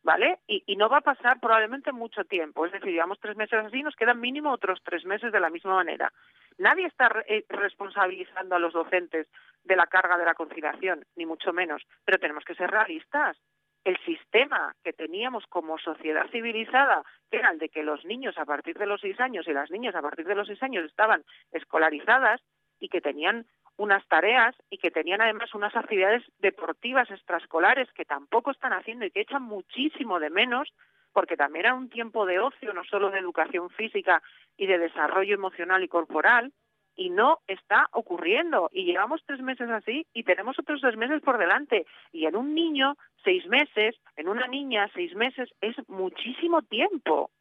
¿Vale? 0.04 0.40
Y, 0.48 0.76
no 0.76 0.90
va 0.90 0.98
a 0.98 1.02
pasar 1.02 1.40
probablemente 1.40 1.94
mucho 1.94 2.26
tiempo. 2.26 2.66
Es 2.66 2.74
decir, 2.74 2.92
llevamos 2.92 3.22
tres 3.22 3.38
meses 3.38 3.64
así, 3.66 3.82
nos 3.82 3.96
quedan 3.96 4.20
mínimo 4.20 4.52
otros 4.52 4.82
tres 4.84 5.06
meses 5.06 5.32
de 5.32 5.40
la 5.40 5.50
misma 5.50 5.76
manera. 5.76 6.12
Nadie 6.58 6.88
está 6.88 7.10
eh, 7.26 7.46
responsabilizando 7.48 8.56
a 8.56 8.60
los 8.60 8.74
docentes 8.74 9.28
de 9.64 9.78
la 9.78 9.88
carga 9.88 10.18
de 10.18 10.26
la 10.26 10.34
conciliación, 10.34 11.06
ni 11.16 11.26
mucho 11.26 11.54
menos. 11.54 11.84
Pero 12.04 12.20
tenemos 12.20 12.44
que 12.44 12.56
ser 12.56 12.70
realistas. 12.70 13.38
El 13.86 13.98
sistema 14.04 14.76
que 14.84 14.92
teníamos 14.92 15.46
como 15.48 15.78
sociedad 15.78 16.28
civilizada, 16.32 17.04
que 17.32 17.38
era 17.38 17.52
el 17.52 17.60
de 17.60 17.70
que 17.70 17.84
los 17.84 18.04
niños 18.04 18.38
a 18.38 18.46
partir 18.46 18.78
de 18.78 18.86
los 18.86 19.00
seis 19.00 19.18
años 19.22 19.48
y 19.48 19.54
las 19.54 19.72
niñas 19.72 19.96
a 19.96 20.02
partir 20.02 20.26
de 20.26 20.36
los 20.36 20.48
seis 20.48 20.62
años 20.64 20.84
estaban 20.84 21.24
escolarizadas 21.54 22.42
y 22.80 22.90
que 22.90 23.00
tenían 23.00 23.46
unas 23.78 24.06
tareas 24.08 24.56
y 24.70 24.78
que 24.78 24.92
tenían 24.92 25.22
además 25.22 25.54
unas 25.54 25.76
actividades 25.76 26.24
deportivas 26.40 27.10
extraescolares 27.10 27.92
que 27.94 28.06
tampoco 28.06 28.52
están 28.52 28.74
haciendo 28.74 29.06
y 29.06 29.12
que 29.12 29.22
echan 29.22 29.44
muchísimo 29.44 30.20
de 30.20 30.30
menos, 30.30 30.74
porque 31.12 31.38
también 31.38 31.66
era 31.66 31.76
un 31.76 31.90
tiempo 31.90 32.26
de 32.26 32.40
ocio, 32.40 32.74
no 32.74 32.84
solo 32.84 33.10
de 33.10 33.20
educación 33.20 33.70
física 33.72 34.22
y 34.58 34.68
de 34.68 34.78
desarrollo 34.78 35.34
emocional 35.34 35.84
y 35.84 35.88
corporal, 35.88 36.54
y 36.96 37.10
no 37.10 37.40
está 37.48 37.88
ocurriendo. 37.92 38.70
Y 38.72 38.86
llevamos 38.86 39.22
tres 39.26 39.42
meses 39.42 39.70
así 39.70 40.06
y 40.14 40.24
tenemos 40.24 40.58
otros 40.60 40.82
tres 40.82 40.96
meses 40.96 41.22
por 41.22 41.38
delante. 41.38 41.86
Y 42.12 42.26
en 42.26 42.36
un 42.36 42.54
niño, 42.54 42.96
seis 43.24 43.46
meses, 43.48 43.96
en 44.16 44.28
una 44.28 44.48
niña, 44.48 44.90
seis 44.94 45.16
meses, 45.16 45.50
es 45.62 45.76
muchísimo 45.90 46.62
tiempo. 46.62 47.32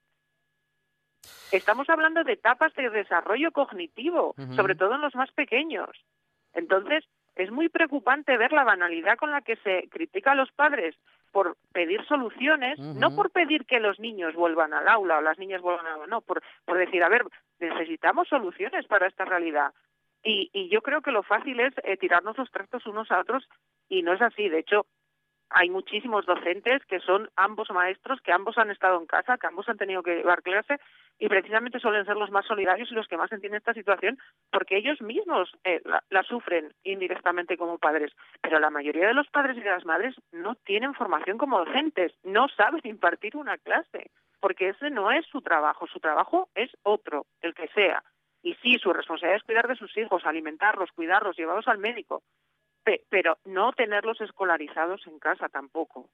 Estamos 1.52 1.88
hablando 1.90 2.24
de 2.24 2.32
etapas 2.32 2.74
de 2.74 2.88
desarrollo 2.90 3.52
cognitivo, 3.52 4.34
sobre 4.56 4.74
todo 4.74 4.94
en 4.94 5.02
los 5.02 5.14
más 5.14 5.30
pequeños. 5.32 5.90
Entonces, 6.54 7.04
es 7.34 7.50
muy 7.50 7.68
preocupante 7.68 8.36
ver 8.36 8.52
la 8.52 8.64
banalidad 8.64 9.16
con 9.16 9.30
la 9.30 9.40
que 9.40 9.56
se 9.56 9.88
critica 9.88 10.32
a 10.32 10.34
los 10.34 10.52
padres 10.52 10.94
por 11.30 11.56
pedir 11.72 12.04
soluciones, 12.04 12.78
no 12.78 13.16
por 13.16 13.30
pedir 13.30 13.64
que 13.64 13.80
los 13.80 13.98
niños 13.98 14.34
vuelvan 14.34 14.74
al 14.74 14.86
aula 14.86 15.18
o 15.18 15.22
las 15.22 15.38
niñas 15.38 15.62
vuelvan 15.62 15.86
al 15.86 15.92
aula, 15.94 16.06
no, 16.08 16.20
por, 16.20 16.42
por 16.66 16.76
decir, 16.76 17.02
a 17.02 17.08
ver, 17.08 17.22
necesitamos 17.58 18.28
soluciones 18.28 18.86
para 18.86 19.06
esta 19.06 19.24
realidad. 19.24 19.72
Y, 20.22 20.50
y 20.52 20.68
yo 20.68 20.82
creo 20.82 21.00
que 21.00 21.10
lo 21.10 21.22
fácil 21.22 21.58
es 21.60 21.72
eh, 21.84 21.96
tirarnos 21.96 22.36
los 22.36 22.50
trastos 22.50 22.86
unos 22.86 23.10
a 23.10 23.20
otros 23.20 23.48
y 23.88 24.02
no 24.02 24.12
es 24.12 24.20
así. 24.20 24.48
De 24.48 24.58
hecho, 24.58 24.86
hay 25.54 25.70
muchísimos 25.70 26.26
docentes 26.26 26.84
que 26.86 27.00
son 27.00 27.30
ambos 27.36 27.70
maestros, 27.70 28.20
que 28.20 28.32
ambos 28.32 28.58
han 28.58 28.70
estado 28.70 28.98
en 28.98 29.06
casa, 29.06 29.38
que 29.38 29.46
ambos 29.46 29.68
han 29.68 29.78
tenido 29.78 30.02
que 30.02 30.16
llevar 30.16 30.42
clase 30.42 30.78
y 31.18 31.28
precisamente 31.28 31.78
suelen 31.78 32.04
ser 32.04 32.16
los 32.16 32.30
más 32.30 32.46
solidarios 32.46 32.90
y 32.90 32.94
los 32.94 33.08
que 33.08 33.16
más 33.16 33.30
entienden 33.32 33.58
esta 33.58 33.74
situación 33.74 34.18
porque 34.50 34.76
ellos 34.76 35.00
mismos 35.00 35.52
eh, 35.64 35.80
la, 35.84 36.02
la 36.10 36.22
sufren 36.22 36.72
indirectamente 36.82 37.56
como 37.56 37.78
padres. 37.78 38.12
Pero 38.40 38.58
la 38.58 38.70
mayoría 38.70 39.06
de 39.06 39.14
los 39.14 39.28
padres 39.28 39.56
y 39.56 39.60
de 39.60 39.70
las 39.70 39.84
madres 39.84 40.14
no 40.32 40.54
tienen 40.54 40.94
formación 40.94 41.38
como 41.38 41.58
docentes, 41.58 42.12
no 42.24 42.48
saben 42.48 42.80
impartir 42.84 43.36
una 43.36 43.58
clase 43.58 44.10
porque 44.42 44.70
ese 44.70 44.90
no 44.90 45.12
es 45.12 45.24
su 45.26 45.40
trabajo, 45.40 45.86
su 45.86 46.00
trabajo 46.00 46.48
es 46.56 46.70
otro, 46.82 47.26
el 47.42 47.54
que 47.54 47.68
sea. 47.68 48.02
Y 48.42 48.54
sí, 48.54 48.76
su 48.82 48.92
responsabilidad 48.92 49.36
es 49.36 49.44
cuidar 49.44 49.68
de 49.68 49.76
sus 49.76 49.96
hijos, 49.96 50.26
alimentarlos, 50.26 50.90
cuidarlos, 50.90 51.36
llevarlos 51.36 51.68
al 51.68 51.78
médico, 51.78 52.24
pe- 52.84 53.02
pero 53.08 53.38
no 53.44 53.72
tenerlos 53.72 54.20
escolarizados 54.20 55.00
en 55.06 55.18
casa 55.18 55.48
tampoco. 55.48 56.08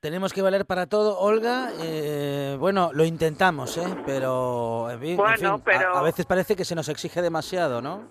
Tenemos 0.00 0.32
que 0.32 0.42
valer 0.42 0.64
para 0.64 0.86
todo, 0.86 1.18
Olga. 1.18 1.70
Eh, 1.82 2.56
bueno, 2.58 2.90
lo 2.92 3.04
intentamos, 3.04 3.76
¿eh? 3.78 3.86
Pero, 4.06 4.88
en 4.90 5.00
fin, 5.00 5.10
en 5.10 5.16
Bueno, 5.16 5.36
fin, 5.36 5.46
a- 5.46 5.58
pero- 5.58 5.96
a, 5.96 6.02
veces 6.02 6.24
parece 6.26 6.54
que 6.54 6.64
se 6.64 6.74
nos 6.76 6.88
exige 6.88 7.20
demasiado, 7.20 7.82
¿no? 7.82 8.06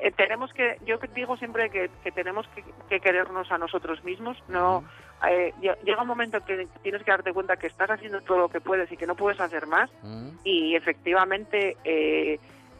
Eh, 0.00 0.10
tenemos 0.16 0.52
que, 0.52 0.78
yo 0.86 0.96
digo 1.14 1.36
siempre 1.36 1.70
que, 1.70 1.90
que 2.02 2.10
tenemos 2.10 2.48
que, 2.48 2.64
que 2.88 3.00
querernos 3.00 3.52
a 3.52 3.58
nosotros 3.58 4.02
mismos, 4.02 4.36
no 4.48 4.82
eh, 5.30 5.52
lle- 5.60 5.78
llega 5.84 6.02
un 6.02 6.08
momento 6.08 6.40
que 6.44 6.66
tienes 6.82 7.02
que 7.04 7.10
darte 7.10 7.32
cuenta 7.32 7.56
que 7.56 7.66
estás 7.68 7.90
haciendo 7.90 8.20
todo 8.22 8.38
lo 8.38 8.48
que 8.48 8.60
puedes 8.60 8.90
y 8.90 8.96
que 8.96 9.06
no 9.06 9.14
puedes 9.14 9.38
hacer 9.40 9.66
más 9.66 9.90
Mm. 10.02 10.30
y 10.42 10.74
efectivamente 10.74 11.76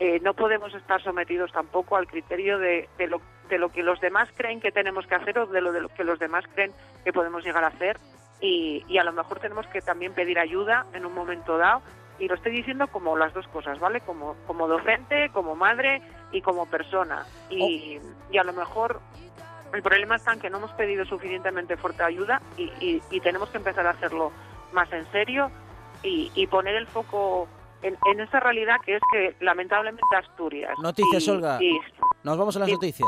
eh, 0.00 0.20
no 0.20 0.34
podemos 0.34 0.74
estar 0.74 1.02
sometidos 1.02 1.52
tampoco 1.52 1.96
al 1.96 2.06
criterio 2.06 2.58
de, 2.58 2.88
de 2.98 3.06
lo, 3.06 3.20
de 3.48 3.58
lo 3.58 3.68
que 3.70 3.82
los 3.82 4.00
demás 4.00 4.28
creen 4.36 4.60
que 4.60 4.72
tenemos 4.72 5.06
que 5.06 5.14
hacer 5.14 5.38
o 5.38 5.46
de 5.46 5.60
lo, 5.60 5.72
de 5.72 5.80
lo 5.80 5.88
que 5.88 6.04
los 6.04 6.18
demás 6.18 6.44
creen 6.54 6.72
que 7.04 7.12
podemos 7.12 7.44
llegar 7.44 7.64
a 7.64 7.68
hacer. 7.68 7.98
Y, 8.40 8.84
y 8.88 8.98
a 8.98 9.04
lo 9.04 9.12
mejor 9.12 9.38
tenemos 9.40 9.66
que 9.68 9.80
también 9.80 10.12
pedir 10.12 10.38
ayuda 10.38 10.86
en 10.92 11.06
un 11.06 11.14
momento 11.14 11.56
dado. 11.56 11.82
Y 12.18 12.28
lo 12.28 12.34
estoy 12.34 12.52
diciendo 12.52 12.86
como 12.88 13.16
las 13.16 13.32
dos 13.34 13.46
cosas, 13.48 13.78
¿vale? 13.80 14.00
Como, 14.00 14.36
como 14.46 14.68
docente, 14.68 15.30
como 15.32 15.56
madre 15.56 16.00
y 16.32 16.42
como 16.42 16.66
persona. 16.66 17.24
Y, 17.50 17.98
y 18.30 18.38
a 18.38 18.44
lo 18.44 18.52
mejor 18.52 19.00
el 19.72 19.82
problema 19.82 20.16
está 20.16 20.32
en 20.32 20.40
que 20.40 20.50
no 20.50 20.58
hemos 20.58 20.70
pedido 20.72 21.04
suficientemente 21.04 21.76
fuerte 21.76 22.02
ayuda 22.04 22.40
y, 22.56 22.64
y- 22.80 23.02
y 23.10 23.20
tenemos 23.20 23.48
que 23.50 23.56
empezar 23.58 23.86
a 23.86 23.90
hacerlo 23.90 24.30
más 24.72 24.92
en 24.92 25.04
serio 25.10 25.50
y, 26.04 26.30
y 26.34 26.46
poner 26.46 26.76
el 26.76 26.86
foco 26.86 27.48
en, 27.84 27.96
en 28.12 28.20
esa 28.20 28.40
realidad 28.40 28.76
que 28.84 28.96
es 28.96 29.02
que 29.12 29.34
lamentablemente 29.44 30.02
Asturias. 30.16 30.72
Noticias, 30.82 31.26
y- 31.26 31.30
Olga. 31.30 31.58
y- 31.62 31.78
Nos 32.22 32.38
vamos 32.38 32.56
a 32.56 32.60
las 32.60 32.68
y- 32.68 32.72
noticias. 32.72 33.00